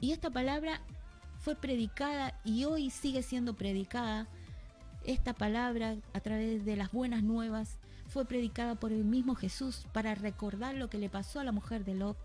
Y 0.00 0.12
esta 0.12 0.30
palabra 0.30 0.80
fue 1.38 1.54
predicada 1.54 2.38
y 2.44 2.64
hoy 2.64 2.90
sigue 2.90 3.22
siendo 3.22 3.54
predicada. 3.54 4.26
Esta 5.04 5.34
palabra 5.34 5.96
a 6.12 6.20
través 6.20 6.64
de 6.64 6.76
las 6.76 6.92
buenas 6.92 7.22
nuevas 7.22 7.78
fue 8.08 8.24
predicada 8.24 8.74
por 8.74 8.92
el 8.92 9.04
mismo 9.04 9.34
Jesús 9.34 9.86
para 9.92 10.14
recordar 10.14 10.74
lo 10.74 10.90
que 10.90 10.98
le 10.98 11.08
pasó 11.08 11.40
a 11.40 11.44
la 11.44 11.52
mujer 11.52 11.84
de 11.84 11.94
Lot. 11.94 12.16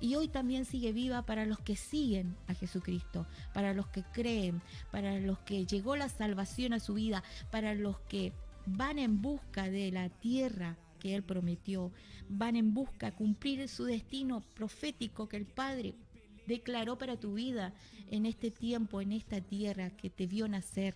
Y 0.00 0.14
hoy 0.14 0.28
también 0.28 0.64
sigue 0.64 0.92
viva 0.92 1.22
para 1.22 1.46
los 1.46 1.58
que 1.60 1.76
siguen 1.76 2.36
a 2.46 2.54
Jesucristo, 2.54 3.26
para 3.54 3.74
los 3.74 3.88
que 3.88 4.02
creen, 4.12 4.62
para 4.90 5.18
los 5.18 5.38
que 5.40 5.66
llegó 5.66 5.96
la 5.96 6.08
salvación 6.08 6.72
a 6.72 6.80
su 6.80 6.94
vida, 6.94 7.22
para 7.50 7.74
los 7.74 7.98
que 8.00 8.32
van 8.66 8.98
en 8.98 9.22
busca 9.22 9.70
de 9.70 9.90
la 9.92 10.08
tierra 10.08 10.76
que 10.98 11.14
Él 11.14 11.22
prometió, 11.22 11.92
van 12.28 12.56
en 12.56 12.74
busca 12.74 13.10
de 13.10 13.16
cumplir 13.16 13.68
su 13.68 13.84
destino 13.84 14.42
profético 14.54 15.28
que 15.28 15.36
el 15.36 15.46
Padre 15.46 15.94
declaró 16.46 16.98
para 16.98 17.16
tu 17.16 17.34
vida 17.34 17.72
en 18.10 18.26
este 18.26 18.50
tiempo, 18.50 19.00
en 19.00 19.12
esta 19.12 19.40
tierra 19.40 19.90
que 19.90 20.10
te 20.10 20.26
vio 20.26 20.48
nacer. 20.48 20.94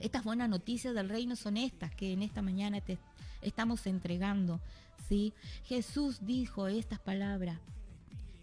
Estas 0.00 0.24
buenas 0.24 0.48
noticias 0.48 0.94
del 0.94 1.08
reino 1.08 1.36
son 1.36 1.56
estas 1.56 1.94
que 1.94 2.12
en 2.12 2.22
esta 2.22 2.42
mañana 2.42 2.80
te 2.80 2.98
estamos 3.42 3.86
entregando. 3.86 4.60
¿Sí? 5.08 5.32
Jesús 5.64 6.24
dijo 6.26 6.68
estas 6.68 6.98
palabras. 6.98 7.58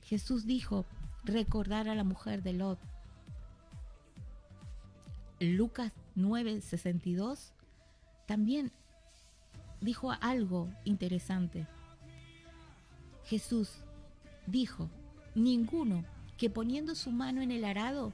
Jesús 0.03 0.45
dijo 0.45 0.85
recordar 1.23 1.87
a 1.87 1.95
la 1.95 2.03
mujer 2.03 2.43
de 2.43 2.53
Lot. 2.53 2.79
Lucas 5.39 5.91
9:62 6.15 7.51
también 8.27 8.71
dijo 9.81 10.11
algo 10.11 10.69
interesante. 10.85 11.67
Jesús 13.25 13.69
dijo, 14.45 14.89
ninguno 15.35 16.05
que 16.37 16.49
poniendo 16.49 16.95
su 16.95 17.11
mano 17.11 17.41
en 17.41 17.51
el 17.51 17.65
arado 17.65 18.13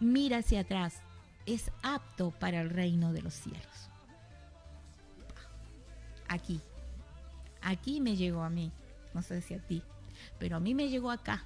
mira 0.00 0.38
hacia 0.38 0.60
atrás 0.60 1.00
es 1.46 1.70
apto 1.82 2.30
para 2.30 2.60
el 2.60 2.70
reino 2.70 3.12
de 3.12 3.22
los 3.22 3.34
cielos. 3.34 3.90
Aquí, 6.28 6.60
aquí 7.64 8.00
me 8.00 8.16
llegó 8.16 8.42
a 8.42 8.50
mí, 8.50 8.70
no 9.12 9.22
sé 9.22 9.40
si 9.40 9.54
a 9.54 9.58
ti, 9.58 9.82
pero 10.38 10.56
a 10.56 10.60
mí 10.60 10.74
me 10.74 10.88
llegó 10.88 11.10
acá, 11.10 11.44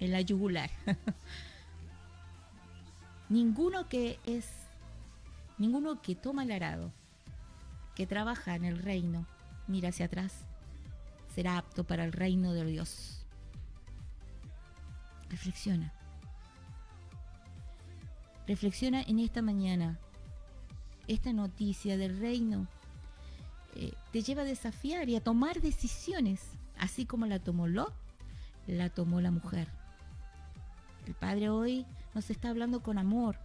en 0.00 0.12
la 0.12 0.20
yugular. 0.20 0.70
ninguno 3.28 3.88
que 3.88 4.18
es, 4.26 4.46
ninguno 5.56 6.02
que 6.02 6.14
toma 6.14 6.42
el 6.42 6.52
arado 6.52 6.92
que 7.94 8.06
trabaja 8.06 8.54
en 8.54 8.64
el 8.64 8.78
reino, 8.78 9.26
mira 9.66 9.88
hacia 9.88 10.06
atrás, 10.06 10.44
será 11.34 11.58
apto 11.58 11.84
para 11.84 12.04
el 12.04 12.12
reino 12.12 12.52
de 12.52 12.64
Dios. 12.64 13.24
Reflexiona. 15.30 15.92
Reflexiona 18.46 19.02
en 19.02 19.18
esta 19.18 19.42
mañana. 19.42 19.98
Esta 21.06 21.32
noticia 21.32 21.96
del 21.96 22.18
reino 22.18 22.66
eh, 23.78 23.92
te 24.12 24.22
lleva 24.22 24.42
a 24.42 24.44
desafiar 24.44 25.08
y 25.08 25.14
a 25.14 25.22
tomar 25.22 25.60
decisiones, 25.60 26.40
así 26.78 27.06
como 27.06 27.26
la 27.26 27.38
tomó 27.38 27.68
Lot, 27.68 27.94
la 28.66 28.90
tomó 28.90 29.20
la 29.20 29.30
mujer. 29.30 29.68
El 31.06 31.14
Padre 31.14 31.48
hoy 31.48 31.86
nos 32.12 32.28
está 32.28 32.48
hablando 32.48 32.82
con 32.82 32.98
amor, 32.98 33.36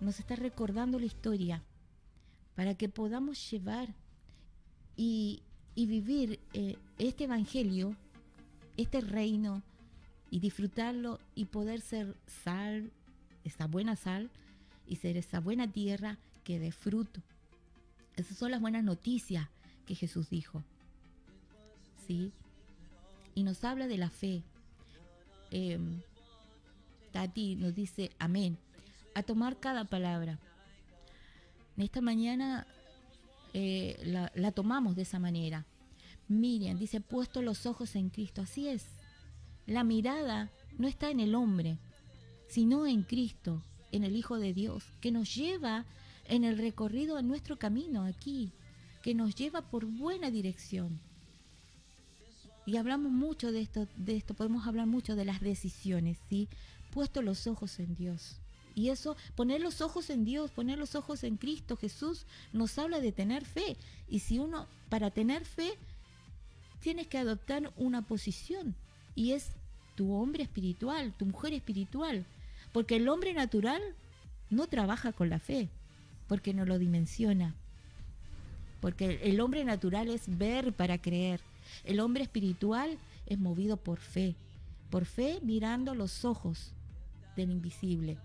nos 0.00 0.20
está 0.20 0.36
recordando 0.36 1.00
la 1.00 1.06
historia 1.06 1.64
para 2.54 2.76
que 2.76 2.88
podamos 2.88 3.50
llevar 3.50 3.92
y, 4.96 5.42
vivir 5.74 6.38
eh, 6.52 6.76
este 6.98 7.24
evangelio, 7.24 7.96
este 8.76 9.00
reino, 9.00 9.62
y 10.30 10.38
disfrutarlo 10.38 11.18
y 11.34 11.46
poder 11.46 11.80
ser 11.80 12.16
sal, 12.44 12.92
esa 13.42 13.66
buena 13.66 13.96
sal, 13.96 14.30
y 14.86 14.96
ser 14.96 15.16
esa 15.16 15.40
buena 15.40 15.66
tierra 15.66 16.18
que 16.44 16.60
dé 16.60 16.70
fruto. 16.70 17.20
Esas 18.20 18.36
son 18.36 18.50
las 18.50 18.60
buenas 18.60 18.84
noticias 18.84 19.48
que 19.86 19.94
Jesús 19.94 20.30
dijo. 20.30 20.62
¿Sí? 22.06 22.32
Y 23.34 23.42
nos 23.42 23.64
habla 23.64 23.86
de 23.86 23.98
la 23.98 24.10
fe. 24.10 24.42
Em, 25.50 26.00
Tati 27.12 27.56
nos 27.56 27.74
dice 27.74 28.10
amén. 28.18 28.58
A 29.14 29.22
tomar 29.22 29.58
cada 29.58 29.84
palabra. 29.84 30.38
En 31.76 31.84
esta 31.84 32.00
mañana 32.00 32.66
eh, 33.52 33.98
la, 34.34 34.52
tomamos 34.52 34.96
de 34.96 35.02
esa 35.02 35.18
manera. 35.18 35.66
Miriam 36.28 36.78
dice, 36.78 37.00
puesto 37.00 37.42
los 37.42 37.66
ojos 37.66 37.96
en 37.96 38.10
Cristo. 38.10 38.42
Así 38.42 38.68
es. 38.68 38.84
La 39.66 39.84
mirada 39.84 40.50
no 40.78 40.86
está 40.86 41.10
en 41.10 41.20
el 41.20 41.34
hombre, 41.34 41.78
sino 42.48 42.86
en 42.86 43.02
Cristo, 43.02 43.62
en 43.92 44.04
el 44.04 44.14
Hijo 44.14 44.38
de 44.38 44.52
Dios, 44.52 44.84
que 45.00 45.10
nos 45.10 45.34
lleva 45.34 45.86
en 46.30 46.44
el 46.44 46.56
recorrido 46.56 47.16
a 47.16 47.22
nuestro 47.22 47.58
camino 47.58 48.04
aquí, 48.04 48.52
que 49.02 49.14
nos 49.14 49.34
lleva 49.34 49.62
por 49.62 49.84
buena 49.84 50.30
dirección. 50.30 51.00
Y 52.66 52.76
hablamos 52.76 53.10
mucho 53.10 53.50
de 53.50 53.60
esto, 53.60 53.88
de 53.96 54.16
esto, 54.16 54.34
podemos 54.34 54.66
hablar 54.66 54.86
mucho 54.86 55.16
de 55.16 55.24
las 55.24 55.40
decisiones, 55.40 56.18
¿sí? 56.28 56.48
Puesto 56.92 57.20
los 57.20 57.48
ojos 57.48 57.80
en 57.80 57.96
Dios. 57.96 58.36
Y 58.76 58.90
eso, 58.90 59.16
poner 59.34 59.60
los 59.60 59.80
ojos 59.80 60.08
en 60.08 60.24
Dios, 60.24 60.52
poner 60.52 60.78
los 60.78 60.94
ojos 60.94 61.24
en 61.24 61.36
Cristo 61.36 61.76
Jesús, 61.76 62.26
nos 62.52 62.78
habla 62.78 63.00
de 63.00 63.10
tener 63.10 63.44
fe. 63.44 63.76
Y 64.08 64.20
si 64.20 64.38
uno, 64.38 64.68
para 64.88 65.10
tener 65.10 65.44
fe, 65.44 65.72
tienes 66.78 67.08
que 67.08 67.18
adoptar 67.18 67.72
una 67.76 68.02
posición. 68.02 68.76
Y 69.16 69.32
es 69.32 69.50
tu 69.96 70.12
hombre 70.12 70.44
espiritual, 70.44 71.12
tu 71.18 71.26
mujer 71.26 71.54
espiritual. 71.54 72.24
Porque 72.72 72.96
el 72.96 73.08
hombre 73.08 73.34
natural 73.34 73.82
no 74.48 74.68
trabaja 74.68 75.12
con 75.12 75.28
la 75.28 75.40
fe, 75.40 75.68
porque 76.30 76.54
no 76.54 76.64
lo 76.64 76.78
dimensiona. 76.78 77.56
Porque 78.80 79.18
el 79.24 79.40
hombre 79.40 79.64
natural 79.64 80.08
es 80.08 80.38
ver 80.38 80.72
para 80.72 81.02
creer. 81.02 81.40
El 81.82 81.98
hombre 81.98 82.22
espiritual 82.22 82.98
es 83.26 83.36
movido 83.36 83.76
por 83.78 83.98
fe. 83.98 84.36
Por 84.90 85.06
fe 85.06 85.40
mirando 85.42 85.92
los 85.96 86.24
ojos 86.24 86.72
del 87.34 87.50
invisible. 87.50 88.16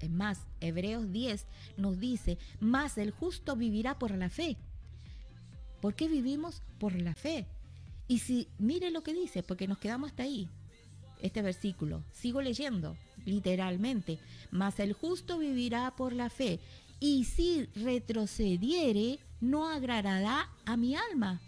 Es 0.00 0.08
más, 0.08 0.46
Hebreos 0.62 1.12
10 1.12 1.44
nos 1.76 2.00
dice, 2.00 2.38
más 2.60 2.96
el 2.96 3.10
justo 3.10 3.56
vivirá 3.56 3.98
por 3.98 4.12
la 4.12 4.30
fe. 4.30 4.56
¿Por 5.82 5.96
qué 5.96 6.08
vivimos? 6.08 6.62
Por 6.78 6.98
la 6.98 7.14
fe. 7.14 7.46
Y 8.08 8.20
si, 8.20 8.48
mire 8.56 8.90
lo 8.90 9.02
que 9.02 9.12
dice, 9.12 9.42
porque 9.42 9.68
nos 9.68 9.76
quedamos 9.76 10.12
hasta 10.12 10.22
ahí, 10.22 10.48
este 11.20 11.42
versículo, 11.42 12.02
sigo 12.10 12.40
leyendo, 12.40 12.96
literalmente, 13.26 14.18
más 14.50 14.80
el 14.80 14.94
justo 14.94 15.38
vivirá 15.38 15.94
por 15.94 16.14
la 16.14 16.30
fe, 16.30 16.58
y 17.00 17.24
si 17.24 17.66
retrocediere, 17.74 19.18
no 19.40 19.68
agradará 19.68 20.50
a 20.64 20.76
mi 20.76 20.96
alma. 20.96 21.40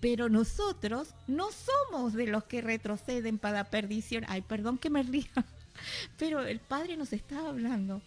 Pero 0.00 0.28
nosotros 0.28 1.14
no 1.26 1.48
somos 1.52 2.12
de 2.12 2.26
los 2.26 2.44
que 2.44 2.60
retroceden 2.60 3.38
para 3.38 3.70
perdición. 3.70 4.24
Ay, 4.28 4.42
perdón 4.42 4.78
que 4.78 4.90
me 4.90 5.02
ría. 5.02 5.30
Pero 6.18 6.40
el 6.40 6.60
Padre 6.60 6.96
nos 6.96 7.12
está 7.12 7.48
hablando, 7.48 8.02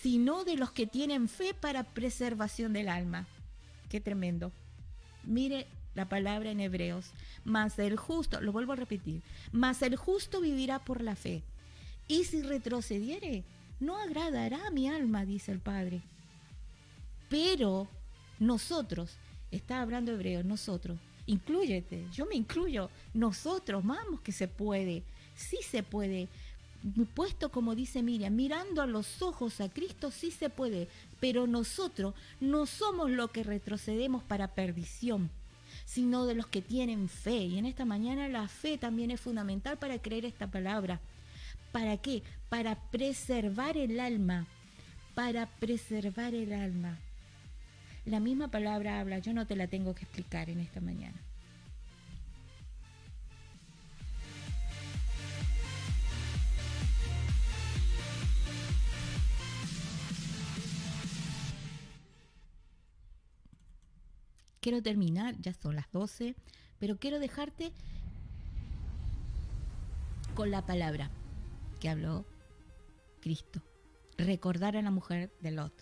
sino 0.00 0.44
de 0.44 0.56
los 0.56 0.70
que 0.70 0.86
tienen 0.86 1.28
fe 1.28 1.54
para 1.54 1.82
preservación 1.82 2.72
del 2.72 2.88
alma. 2.88 3.26
Qué 3.88 4.00
tremendo. 4.00 4.52
Mire 5.24 5.66
la 5.94 6.08
palabra 6.08 6.50
en 6.50 6.60
Hebreos. 6.60 7.10
Mas 7.44 7.78
el 7.78 7.96
justo, 7.96 8.40
lo 8.40 8.52
vuelvo 8.52 8.72
a 8.72 8.76
repetir, 8.76 9.22
mas 9.50 9.82
el 9.82 9.96
justo 9.96 10.40
vivirá 10.40 10.78
por 10.78 11.02
la 11.02 11.16
fe. 11.16 11.42
Y 12.06 12.24
si 12.24 12.42
retrocediere, 12.42 13.44
no 13.80 13.96
agradará 13.96 14.66
a 14.66 14.70
mi 14.70 14.88
alma, 14.88 15.24
dice 15.24 15.52
el 15.52 15.60
Padre. 15.60 16.02
Pero 17.28 17.88
nosotros, 18.38 19.16
está 19.50 19.80
hablando 19.80 20.12
Hebreos, 20.12 20.44
nosotros, 20.44 20.98
incluyete, 21.26 22.06
yo 22.12 22.26
me 22.26 22.36
incluyo, 22.36 22.90
nosotros, 23.14 23.84
vamos 23.84 24.20
que 24.20 24.32
se 24.32 24.48
puede, 24.48 25.02
sí 25.34 25.58
se 25.62 25.82
puede 25.82 26.28
puesto 27.14 27.50
como 27.50 27.74
dice 27.74 28.02
Miriam, 28.02 28.34
mirando 28.34 28.82
a 28.82 28.86
los 28.86 29.22
ojos 29.22 29.60
a 29.60 29.68
Cristo 29.68 30.10
sí 30.10 30.30
se 30.30 30.50
puede, 30.50 30.88
pero 31.20 31.46
nosotros 31.46 32.14
no 32.40 32.66
somos 32.66 33.10
lo 33.10 33.28
que 33.28 33.42
retrocedemos 33.42 34.22
para 34.22 34.54
perdición, 34.54 35.30
sino 35.84 36.26
de 36.26 36.34
los 36.34 36.46
que 36.46 36.62
tienen 36.62 37.08
fe. 37.08 37.44
Y 37.44 37.58
en 37.58 37.66
esta 37.66 37.84
mañana 37.84 38.28
la 38.28 38.48
fe 38.48 38.78
también 38.78 39.10
es 39.10 39.20
fundamental 39.20 39.76
para 39.78 40.00
creer 40.00 40.24
esta 40.24 40.46
palabra. 40.46 41.00
¿Para 41.72 41.96
qué? 41.98 42.22
Para 42.48 42.76
preservar 42.90 43.76
el 43.76 44.00
alma. 44.00 44.46
Para 45.14 45.46
preservar 45.46 46.34
el 46.34 46.52
alma. 46.52 46.98
La 48.04 48.20
misma 48.20 48.48
palabra 48.48 49.00
habla, 49.00 49.18
yo 49.18 49.32
no 49.32 49.46
te 49.46 49.56
la 49.56 49.66
tengo 49.66 49.94
que 49.94 50.04
explicar 50.04 50.48
en 50.48 50.60
esta 50.60 50.80
mañana. 50.80 51.20
quiero 64.68 64.82
terminar, 64.82 65.34
ya 65.40 65.54
son 65.54 65.76
las 65.76 65.90
12, 65.92 66.34
pero 66.78 66.98
quiero 66.98 67.18
dejarte 67.18 67.72
con 70.34 70.50
la 70.50 70.60
palabra 70.60 71.10
que 71.78 71.88
habló 71.88 72.24
Cristo. 73.20 73.62
Recordar 74.16 74.76
a 74.76 74.82
la 74.82 74.90
mujer 74.90 75.32
de 75.40 75.52
Lot. 75.52 75.72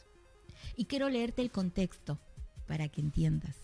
Y 0.77 0.87
quiero 0.87 1.09
leerte 1.09 1.43
el 1.43 1.51
contexto 1.51 2.19
para 2.67 2.89
que 2.89 3.01
entiendas. 3.01 3.57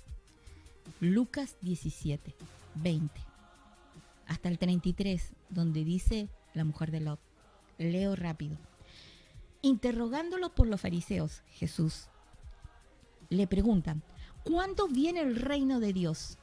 Lucas 1.01 1.57
17, 1.61 2.35
20, 2.77 3.21
hasta 4.27 4.49
el 4.49 4.59
33, 4.59 5.33
donde 5.51 5.85
dice 5.85 6.29
la 6.55 6.65
mujer 6.65 6.91
de 6.91 7.01
Lot. 7.01 7.21
Leo 7.79 8.17
rápido. 8.17 8.57
Interrogándolo 9.61 10.55
por 10.55 10.67
los 10.67 10.81
fariseos, 10.81 11.43
Jesús 11.47 12.09
le 13.29 13.47
preguntan, 13.47 14.03
¿Cuándo 14.45 14.89
viene 14.89 15.21
el 15.21 15.37
reino 15.37 15.79
de 15.79 15.93
Dios? 15.93 16.37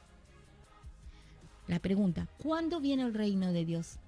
La 1.66 1.78
pregunta, 1.80 2.28
¿cuándo 2.38 2.80
viene 2.80 3.02
el 3.02 3.12
reino 3.12 3.52
de 3.52 3.64
Dios? 3.66 3.98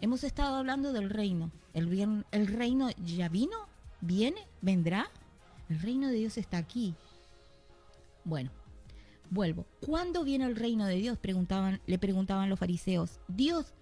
Hemos 0.00 0.22
estado 0.24 0.56
hablando 0.56 0.92
del 0.92 1.10
reino. 1.10 1.50
¿El, 1.74 2.24
¿El 2.30 2.46
reino 2.46 2.90
ya 3.04 3.28
vino? 3.28 3.56
¿Viene? 4.00 4.46
¿Vendrá? 4.60 5.10
El 5.68 5.80
reino 5.80 6.08
de 6.08 6.14
Dios 6.14 6.38
está 6.38 6.58
aquí. 6.58 6.94
Bueno, 8.24 8.50
vuelvo. 9.30 9.66
¿Cuándo 9.84 10.22
viene 10.22 10.44
el 10.44 10.56
reino 10.56 10.86
de 10.86 10.96
Dios? 10.96 11.18
Preguntaban, 11.18 11.80
le 11.86 11.98
preguntaban 11.98 12.48
los 12.48 12.58
fariseos. 12.58 13.18
Dios. 13.26 13.74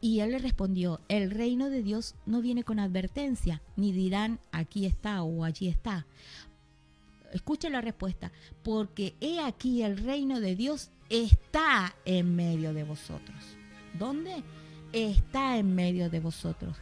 Y 0.00 0.20
él 0.20 0.32
le 0.32 0.38
respondió, 0.38 1.00
el 1.08 1.30
reino 1.30 1.70
de 1.70 1.82
Dios 1.82 2.14
no 2.26 2.42
viene 2.42 2.62
con 2.62 2.78
advertencia, 2.78 3.62
ni 3.76 3.92
dirán 3.92 4.38
aquí 4.52 4.84
está 4.84 5.22
o 5.22 5.44
allí 5.44 5.68
está, 5.68 6.04
Escucha 7.32 7.68
la 7.68 7.80
respuesta. 7.80 8.30
Porque 8.62 9.16
he 9.20 9.40
aquí 9.40 9.82
el 9.82 9.98
reino 9.98 10.40
de 10.40 10.54
Dios 10.54 10.90
está 11.10 11.94
en 12.04 12.36
medio 12.36 12.72
de 12.72 12.84
vosotros. 12.84 13.56
¿Dónde? 13.98 14.44
Está 14.94 15.58
en 15.58 15.74
medio 15.74 16.08
de 16.08 16.20
vosotros. 16.20 16.76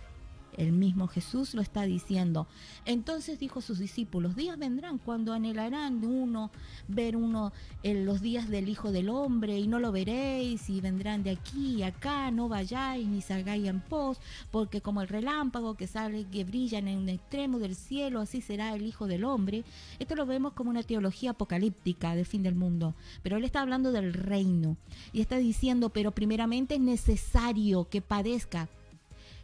El 0.56 0.72
mismo 0.72 1.08
Jesús 1.08 1.54
lo 1.54 1.62
está 1.62 1.82
diciendo. 1.82 2.46
Entonces 2.84 3.38
dijo 3.38 3.60
sus 3.60 3.78
discípulos, 3.78 4.36
días 4.36 4.58
vendrán 4.58 4.98
cuando 4.98 5.32
anhelarán 5.32 6.04
uno 6.04 6.50
ver 6.88 7.16
uno 7.16 7.52
en 7.82 8.04
los 8.04 8.20
días 8.20 8.48
del 8.48 8.68
Hijo 8.68 8.92
del 8.92 9.08
Hombre 9.08 9.58
y 9.58 9.66
no 9.66 9.78
lo 9.78 9.92
veréis 9.92 10.68
y 10.68 10.80
vendrán 10.80 11.22
de 11.22 11.30
aquí 11.30 11.76
y 11.76 11.82
acá, 11.82 12.30
no 12.30 12.48
vayáis 12.48 13.06
ni 13.06 13.22
salgáis 13.22 13.66
en 13.66 13.80
pos, 13.80 14.18
porque 14.50 14.80
como 14.80 15.00
el 15.00 15.08
relámpago 15.08 15.74
que 15.74 15.86
sale, 15.86 16.26
que 16.26 16.44
brilla 16.44 16.78
en 16.78 16.88
un 16.88 17.08
extremo 17.08 17.58
del 17.58 17.74
cielo, 17.74 18.20
así 18.20 18.40
será 18.40 18.74
el 18.74 18.82
Hijo 18.82 19.06
del 19.06 19.24
Hombre. 19.24 19.64
Esto 19.98 20.14
lo 20.14 20.26
vemos 20.26 20.52
como 20.52 20.70
una 20.70 20.82
teología 20.82 21.30
apocalíptica 21.30 22.14
del 22.14 22.26
fin 22.26 22.42
del 22.42 22.54
mundo, 22.54 22.94
pero 23.22 23.36
él 23.36 23.44
está 23.44 23.62
hablando 23.62 23.92
del 23.92 24.12
reino 24.12 24.76
y 25.12 25.20
está 25.20 25.38
diciendo, 25.38 25.90
pero 25.90 26.12
primeramente 26.12 26.74
es 26.74 26.80
necesario 26.80 27.88
que 27.88 28.02
padezca 28.02 28.68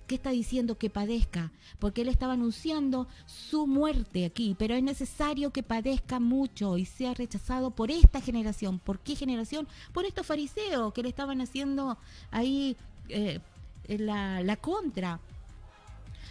¿Qué 0.08 0.14
está 0.14 0.30
diciendo 0.30 0.78
que 0.78 0.88
padezca? 0.88 1.52
Porque 1.78 2.00
él 2.00 2.08
estaba 2.08 2.32
anunciando 2.32 3.08
su 3.26 3.66
muerte 3.66 4.24
aquí, 4.24 4.56
pero 4.58 4.74
es 4.74 4.82
necesario 4.82 5.50
que 5.50 5.62
padezca 5.62 6.18
mucho 6.18 6.78
y 6.78 6.86
sea 6.86 7.12
rechazado 7.12 7.72
por 7.72 7.90
esta 7.90 8.22
generación. 8.22 8.78
¿Por 8.78 9.00
qué 9.00 9.14
generación? 9.16 9.68
Por 9.92 10.06
estos 10.06 10.26
fariseos 10.26 10.94
que 10.94 11.02
le 11.02 11.10
estaban 11.10 11.42
haciendo 11.42 11.98
ahí 12.30 12.74
eh, 13.10 13.40
la, 13.86 14.42
la 14.42 14.56
contra 14.56 15.20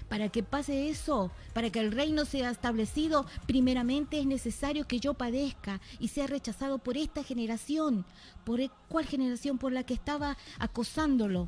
para 0.10 0.30
que 0.30 0.42
pase 0.42 0.90
eso, 0.90 1.30
para 1.54 1.70
que 1.70 1.80
el 1.80 1.92
reino 1.92 2.26
sea 2.26 2.50
establecido, 2.50 3.28
primeramente 3.46 4.20
es 4.20 4.26
necesario 4.26 4.88
que 4.88 5.00
yo 5.00 5.14
padezca 5.14 5.82
y 6.00 6.08
sea 6.08 6.26
rechazado 6.26 6.80
por 6.80 6.98
esta 6.98 7.24
generación. 7.24 8.06
¿Por 8.44 8.60
cuál 8.90 9.06
generación? 9.06 9.60
Por 9.60 9.72
la 9.72 9.84
que 9.84 9.94
estaba 9.94 10.36
acosándolo. 10.58 11.48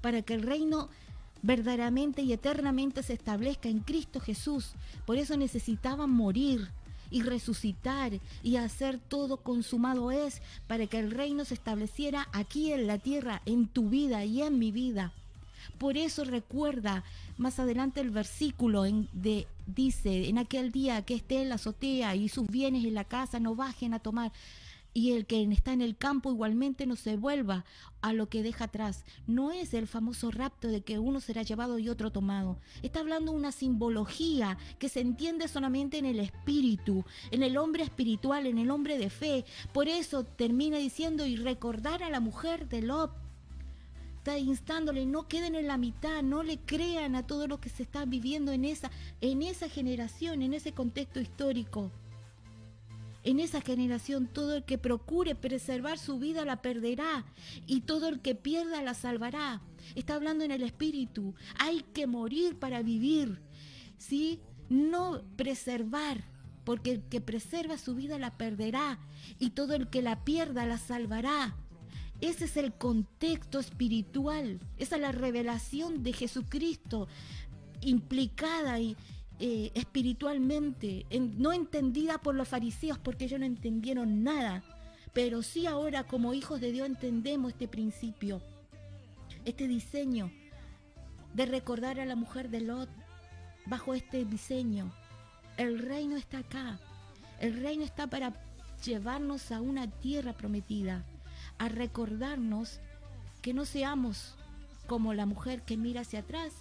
Para 0.00 0.22
que 0.22 0.34
el 0.34 0.42
reino 0.42 0.88
verdaderamente 1.42 2.22
y 2.22 2.32
eternamente 2.32 3.02
se 3.02 3.12
establezca 3.12 3.68
en 3.68 3.80
Cristo 3.80 4.20
Jesús. 4.20 4.72
Por 5.06 5.16
eso 5.16 5.36
necesitaban 5.36 6.10
morir 6.10 6.68
y 7.10 7.22
resucitar 7.22 8.12
y 8.42 8.56
hacer 8.56 8.98
todo 8.98 9.38
consumado 9.38 10.10
es 10.10 10.42
para 10.66 10.86
que 10.86 10.98
el 10.98 11.10
reino 11.10 11.44
se 11.44 11.54
estableciera 11.54 12.28
aquí 12.32 12.72
en 12.72 12.86
la 12.86 12.98
tierra, 12.98 13.42
en 13.46 13.66
tu 13.66 13.88
vida 13.88 14.24
y 14.24 14.42
en 14.42 14.58
mi 14.58 14.72
vida. 14.72 15.12
Por 15.78 15.96
eso 15.96 16.24
recuerda 16.24 17.04
más 17.36 17.58
adelante 17.58 18.00
el 18.00 18.10
versículo 18.10 18.84
en, 18.84 19.08
de, 19.12 19.46
dice, 19.66 20.28
en 20.28 20.38
aquel 20.38 20.72
día 20.72 21.02
que 21.02 21.14
esté 21.14 21.42
en 21.42 21.50
la 21.50 21.54
azotea 21.56 22.16
y 22.16 22.28
sus 22.28 22.46
bienes 22.46 22.84
en 22.84 22.94
la 22.94 23.04
casa 23.04 23.38
no 23.38 23.54
bajen 23.54 23.94
a 23.94 23.98
tomar 23.98 24.32
y 24.94 25.12
el 25.12 25.26
que 25.26 25.42
está 25.52 25.72
en 25.72 25.82
el 25.82 25.96
campo 25.96 26.32
igualmente 26.32 26.86
no 26.86 26.96
se 26.96 27.16
vuelva 27.16 27.64
a 28.00 28.12
lo 28.12 28.28
que 28.28 28.42
deja 28.42 28.64
atrás. 28.64 29.04
No 29.26 29.52
es 29.52 29.74
el 29.74 29.86
famoso 29.86 30.30
rapto 30.30 30.68
de 30.68 30.80
que 30.80 30.98
uno 30.98 31.20
será 31.20 31.42
llevado 31.42 31.78
y 31.78 31.88
otro 31.88 32.10
tomado. 32.10 32.58
Está 32.82 33.00
hablando 33.00 33.32
una 33.32 33.52
simbología 33.52 34.58
que 34.78 34.88
se 34.88 35.00
entiende 35.00 35.48
solamente 35.48 35.98
en 35.98 36.06
el 36.06 36.20
espíritu, 36.20 37.04
en 37.30 37.42
el 37.42 37.56
hombre 37.56 37.84
espiritual, 37.84 38.46
en 38.46 38.58
el 38.58 38.70
hombre 38.70 38.98
de 38.98 39.10
fe. 39.10 39.44
Por 39.72 39.88
eso 39.88 40.24
termina 40.24 40.78
diciendo 40.78 41.26
y 41.26 41.36
recordar 41.36 42.02
a 42.02 42.10
la 42.10 42.20
mujer 42.20 42.68
de 42.68 42.82
Lot. 42.82 43.12
Está 44.16 44.38
instándole, 44.38 45.06
no 45.06 45.28
queden 45.28 45.54
en 45.54 45.68
la 45.68 45.78
mitad, 45.78 46.22
no 46.22 46.42
le 46.42 46.58
crean 46.58 47.14
a 47.14 47.26
todo 47.26 47.46
lo 47.46 47.60
que 47.60 47.68
se 47.68 47.82
está 47.82 48.04
viviendo 48.04 48.52
en 48.52 48.64
esa, 48.64 48.90
en 49.20 49.42
esa 49.42 49.68
generación, 49.68 50.42
en 50.42 50.54
ese 50.54 50.72
contexto 50.72 51.20
histórico. 51.20 51.92
En 53.28 53.40
esa 53.40 53.60
generación 53.60 54.26
todo 54.26 54.54
el 54.54 54.64
que 54.64 54.78
procure 54.78 55.34
preservar 55.34 55.98
su 55.98 56.18
vida 56.18 56.46
la 56.46 56.62
perderá 56.62 57.26
y 57.66 57.82
todo 57.82 58.08
el 58.08 58.22
que 58.22 58.34
pierda 58.34 58.80
la 58.80 58.94
salvará. 58.94 59.60
Está 59.94 60.14
hablando 60.14 60.44
en 60.44 60.50
el 60.50 60.62
espíritu. 60.62 61.34
Hay 61.58 61.82
que 61.92 62.06
morir 62.06 62.58
para 62.58 62.80
vivir. 62.80 63.42
¿Sí? 63.98 64.40
No 64.70 65.20
preservar, 65.36 66.24
porque 66.64 66.92
el 66.92 67.02
que 67.02 67.20
preserva 67.20 67.76
su 67.76 67.94
vida 67.94 68.18
la 68.18 68.38
perderá 68.38 68.98
y 69.38 69.50
todo 69.50 69.74
el 69.74 69.90
que 69.90 70.00
la 70.00 70.24
pierda 70.24 70.64
la 70.64 70.78
salvará. 70.78 71.54
Ese 72.22 72.46
es 72.46 72.56
el 72.56 72.72
contexto 72.72 73.58
espiritual, 73.58 74.58
esa 74.78 74.96
es 74.96 75.02
la 75.02 75.12
revelación 75.12 76.02
de 76.02 76.14
Jesucristo 76.14 77.08
implicada 77.82 78.80
y, 78.80 78.96
eh, 79.40 79.70
espiritualmente, 79.74 81.06
no 81.36 81.52
entendida 81.52 82.18
por 82.18 82.34
los 82.34 82.48
fariseos 82.48 82.98
porque 82.98 83.26
ellos 83.26 83.38
no 83.38 83.46
entendieron 83.46 84.24
nada, 84.24 84.64
pero 85.12 85.42
sí 85.42 85.66
ahora 85.66 86.04
como 86.04 86.34
hijos 86.34 86.60
de 86.60 86.72
Dios 86.72 86.86
entendemos 86.86 87.52
este 87.52 87.68
principio, 87.68 88.42
este 89.44 89.68
diseño 89.68 90.30
de 91.34 91.46
recordar 91.46 92.00
a 92.00 92.04
la 92.04 92.16
mujer 92.16 92.50
de 92.50 92.60
Lot 92.62 92.88
bajo 93.66 93.94
este 93.94 94.24
diseño. 94.24 94.92
El 95.56 95.78
reino 95.78 96.16
está 96.16 96.38
acá, 96.38 96.80
el 97.40 97.60
reino 97.62 97.84
está 97.84 98.08
para 98.08 98.32
llevarnos 98.84 99.52
a 99.52 99.60
una 99.60 99.88
tierra 99.88 100.32
prometida, 100.32 101.04
a 101.58 101.68
recordarnos 101.68 102.80
que 103.42 103.54
no 103.54 103.64
seamos 103.64 104.34
como 104.86 105.14
la 105.14 105.26
mujer 105.26 105.62
que 105.62 105.76
mira 105.76 106.00
hacia 106.00 106.20
atrás, 106.20 106.52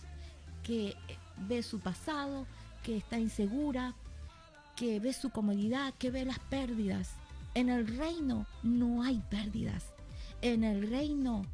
que 0.63 0.95
ve 1.47 1.63
su 1.63 1.79
pasado, 1.79 2.45
que 2.87 2.95
está 2.95 3.19
insegura, 3.19 3.95
que 4.77 5.01
ve 5.01 5.11
su 5.11 5.29
comodidad, 5.29 5.93
que 5.95 6.09
ve 6.09 6.23
las 6.23 6.39
pérdidas. 6.39 7.15
En 7.53 7.67
el 7.67 7.85
reino 7.85 8.45
no 8.63 9.03
hay 9.03 9.21
pérdidas. 9.29 9.93
En 10.41 10.63
el 10.63 10.89
reino 10.89 11.45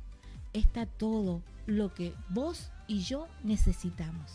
está 0.53 0.85
todo 0.85 1.41
lo 1.65 1.91
que 1.91 2.13
vos 2.29 2.69
y 2.87 2.99
yo 2.99 3.27
necesitamos. 3.43 4.31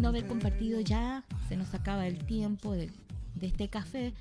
no 0.00 0.08
haber 0.08 0.26
compartido 0.26 0.80
ya, 0.80 1.22
se 1.48 1.56
nos 1.56 1.74
acaba 1.74 2.08
el 2.08 2.24
tiempo 2.26 2.72
de, 2.72 2.90
de 3.36 3.46
este 3.46 3.68
café, 3.68 4.12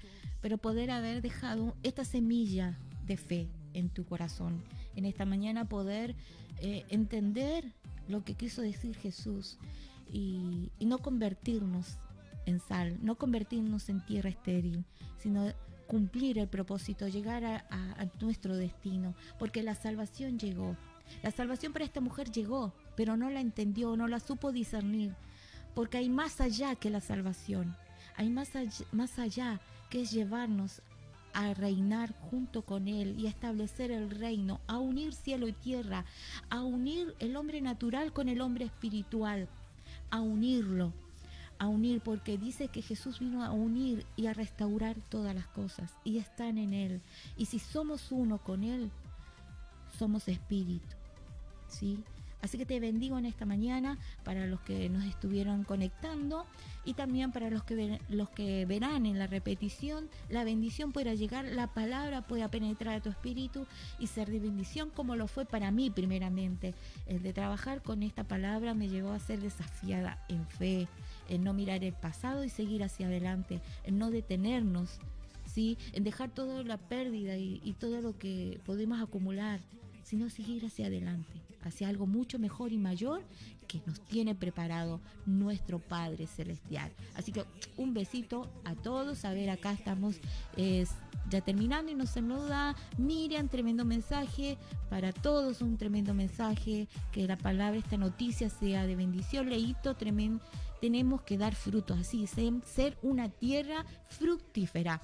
pero 0.42 0.58
poder 0.58 0.92
haber 0.92 1.22
dejado 1.22 1.76
esta 1.84 2.04
semilla 2.04 2.78
de 3.06 3.18
fe 3.18 3.48
en 3.74 3.90
tu 3.90 4.06
corazón. 4.06 4.64
En 4.96 5.06
esta 5.06 5.26
mañana 5.26 5.70
poder 5.70 6.16
eh, 6.60 6.86
entender 6.90 7.74
lo 8.08 8.24
que 8.24 8.34
quiso 8.34 8.62
decir 8.62 8.96
Jesús 8.96 9.58
y, 10.12 10.72
no 10.80 10.98
convertirnos 10.98 11.98
en 12.46 12.60
sal, 12.60 12.98
no 13.02 13.16
convertirnos 13.16 13.88
en 13.90 14.06
tierra 14.06 14.30
estéril, 14.30 14.84
sino 15.18 15.54
cumplir 15.88 16.38
el 16.38 16.48
propósito, 16.48 17.08
llegar 17.08 17.46
a, 17.46 17.66
a, 17.70 18.06
nuestro 18.20 18.56
destino, 18.58 19.16
porque 19.40 19.64
la 19.64 19.76
salvación 19.76 20.40
llegó. 20.40 20.76
La 21.24 21.32
salvación 21.32 21.74
para 21.74 21.86
esta 21.86 22.02
mujer 22.02 22.32
llegó, 22.32 22.74
pero 22.96 23.16
no 23.18 23.30
la 23.30 23.42
entendió, 23.42 23.96
no 23.96 24.08
la 24.08 24.20
supo 24.20 24.52
discernir, 24.52 25.14
porque 25.74 25.98
hay 25.98 26.10
más 26.10 26.42
allá 26.42 26.76
que 26.76 26.90
la 26.90 27.02
salvación, 27.02 27.76
hay 28.16 28.30
más 28.30 28.56
allá, 28.56 28.86
más 28.92 29.20
allá 29.20 29.60
que 29.92 30.02
es 30.02 30.12
llevarnos 30.12 30.82
a 31.34 31.54
reinar 31.54 32.14
junto 32.32 32.64
con 32.64 32.88
Él 32.88 33.20
y 33.20 33.28
a 33.28 33.30
establecer 33.30 33.92
el 33.92 34.10
reino, 34.10 34.60
a 34.66 34.80
unir 34.80 35.14
cielo 35.14 35.48
y 35.48 35.54
tierra, 35.54 36.06
a 36.50 36.64
unir 36.64 37.14
el 37.20 37.36
hombre 37.36 37.62
natural 37.62 38.12
con 38.12 38.28
el 38.28 38.42
hombre 38.42 38.66
espiritual, 38.66 39.48
a 40.10 40.22
unirlo 40.22 40.92
a 41.62 41.68
unir, 41.68 42.02
porque 42.02 42.40
dice 42.40 42.70
que 42.70 42.82
Jesús 42.82 43.20
vino 43.20 43.44
a 43.44 43.52
unir 43.52 44.04
y 44.16 44.26
a 44.26 44.34
restaurar 44.34 44.96
todas 45.10 45.36
las 45.36 45.46
cosas 45.46 45.92
y 46.04 46.18
están 46.18 46.58
en 46.58 46.74
Él. 46.74 47.02
Y 47.38 47.46
si 47.46 47.60
somos 47.60 48.12
uno 48.12 48.40
con 48.40 48.64
Él, 48.64 48.90
somos 50.00 50.28
espíritu. 50.28 50.96
¿Sí? 51.68 52.04
Así 52.42 52.58
que 52.58 52.66
te 52.66 52.80
bendigo 52.80 53.18
en 53.20 53.26
esta 53.26 53.46
mañana 53.46 53.98
para 54.24 54.48
los 54.48 54.60
que 54.62 54.90
nos 54.90 55.04
estuvieron 55.06 55.64
conectando 55.64 56.46
y 56.86 56.94
también 56.96 57.32
para 57.32 57.52
los 57.52 57.64
que, 57.64 58.00
los 58.10 58.30
que 58.30 58.66
verán 58.66 59.06
en 59.06 59.20
la 59.20 59.28
repetición. 59.28 60.10
La 60.30 60.44
bendición 60.44 60.92
pueda 60.92 61.14
llegar, 61.14 61.46
la 61.46 61.68
palabra 61.68 62.24
pueda 62.24 62.50
penetrar 62.50 62.96
a 62.96 63.02
tu 63.02 63.10
espíritu 63.10 63.68
y 64.00 64.08
ser 64.08 64.32
de 64.32 64.40
bendición 64.40 64.90
como 64.90 65.16
lo 65.16 65.28
fue 65.28 65.46
para 65.46 65.70
mí 65.72 65.92
primeramente. 65.92 66.74
El 67.06 67.22
de 67.22 67.34
trabajar 67.34 67.84
con 67.84 68.02
esta 68.02 68.24
palabra 68.24 68.74
me 68.74 68.90
llevó 68.90 69.12
a 69.12 69.20
ser 69.20 69.40
desafiada 69.40 70.26
en 70.28 70.48
fe, 70.48 70.88
en 71.30 71.44
no 71.44 71.54
mirar 71.54 71.84
el 71.84 71.94
pasado 71.94 72.44
y 72.44 72.50
seguir 72.50 72.84
hacia 72.84 73.06
adelante, 73.06 73.62
en 73.84 74.00
no 74.00 74.10
detenernos. 74.12 75.00
¿Sí? 75.46 75.78
en 75.92 76.06
dejar 76.06 76.30
toda 76.30 76.64
la 76.64 76.78
pérdida 76.78 77.36
y, 77.36 77.60
y 77.66 77.74
todo 77.74 78.00
lo 78.00 78.18
que 78.18 78.62
podemos 78.66 79.02
acumular, 79.02 79.60
sino 80.02 80.30
seguir 80.30 80.66
hacia 80.66 80.86
adelante 80.86 81.42
hacia 81.64 81.90
algo 81.90 82.08
mucho 82.08 82.40
mejor 82.40 82.72
y 82.72 82.78
mayor 82.78 83.24
que 83.68 83.82
nos 83.86 84.02
tiene 84.02 84.36
preparado 84.36 85.00
nuestro 85.26 85.80
Padre 85.80 86.28
Celestial. 86.28 86.92
Así 87.16 87.32
que 87.32 87.46
un 87.78 87.94
besito 87.94 88.50
a 88.66 88.76
todos. 88.76 89.24
A 89.24 89.34
ver, 89.34 89.50
acá 89.50 89.72
estamos 89.72 90.18
ya 91.30 91.42
terminando 91.42 91.92
y 91.92 91.96
nos 91.96 92.10
saluda 92.10 92.76
Miriam, 92.98 93.48
tremendo 93.48 93.86
mensaje 93.86 94.58
para 94.90 95.14
todos, 95.14 95.62
un 95.62 95.78
tremendo 95.78 96.14
mensaje, 96.14 96.88
que 97.14 97.28
la 97.28 97.38
palabra, 97.38 97.80
esta 97.80 97.98
noticia 97.98 98.50
sea 98.50 98.86
de 98.86 98.98
bendición. 98.98 99.50
Leíto, 99.50 99.96
tremendo, 99.96 100.44
tenemos 100.82 101.22
que 101.22 101.38
dar 101.38 101.56
frutos, 101.56 102.00
así, 102.00 102.28
ser 102.28 102.98
una 103.02 103.30
tierra 103.30 103.86
fructífera 104.10 105.02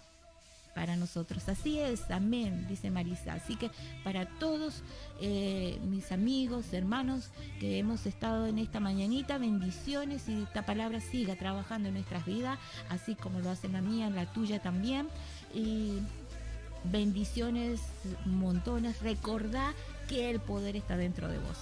para 0.77 0.95
nosotros. 0.95 1.49
Así 1.49 1.79
es, 1.79 2.11
amén, 2.11 2.67
dice 2.69 2.91
Marisa. 2.91 3.33
Así 3.33 3.55
que 3.55 3.71
para 4.03 4.27
todos 4.37 4.83
eh, 5.19 5.79
mis 5.89 6.11
amigos, 6.11 6.71
hermanos 6.71 7.31
que 7.59 7.79
hemos 7.79 8.05
estado 8.05 8.45
en 8.45 8.59
esta 8.59 8.79
mañanita, 8.79 9.39
bendiciones 9.39 10.29
y 10.29 10.43
esta 10.43 10.67
palabra 10.67 11.01
siga 11.01 11.35
trabajando 11.35 11.87
en 11.87 11.95
nuestras 11.95 12.27
vidas, 12.27 12.59
así 12.89 13.15
como 13.15 13.39
lo 13.39 13.49
hace 13.49 13.69
la 13.69 13.81
mía, 13.81 14.05
en 14.05 14.13
la 14.13 14.31
tuya 14.31 14.61
también. 14.61 15.07
Y 15.51 15.97
bendiciones 16.83 17.81
montones. 18.25 19.01
Recordá 19.01 19.73
que 20.07 20.29
el 20.29 20.39
poder 20.39 20.75
está 20.75 20.95
dentro 20.95 21.27
de 21.27 21.39
vos 21.39 21.57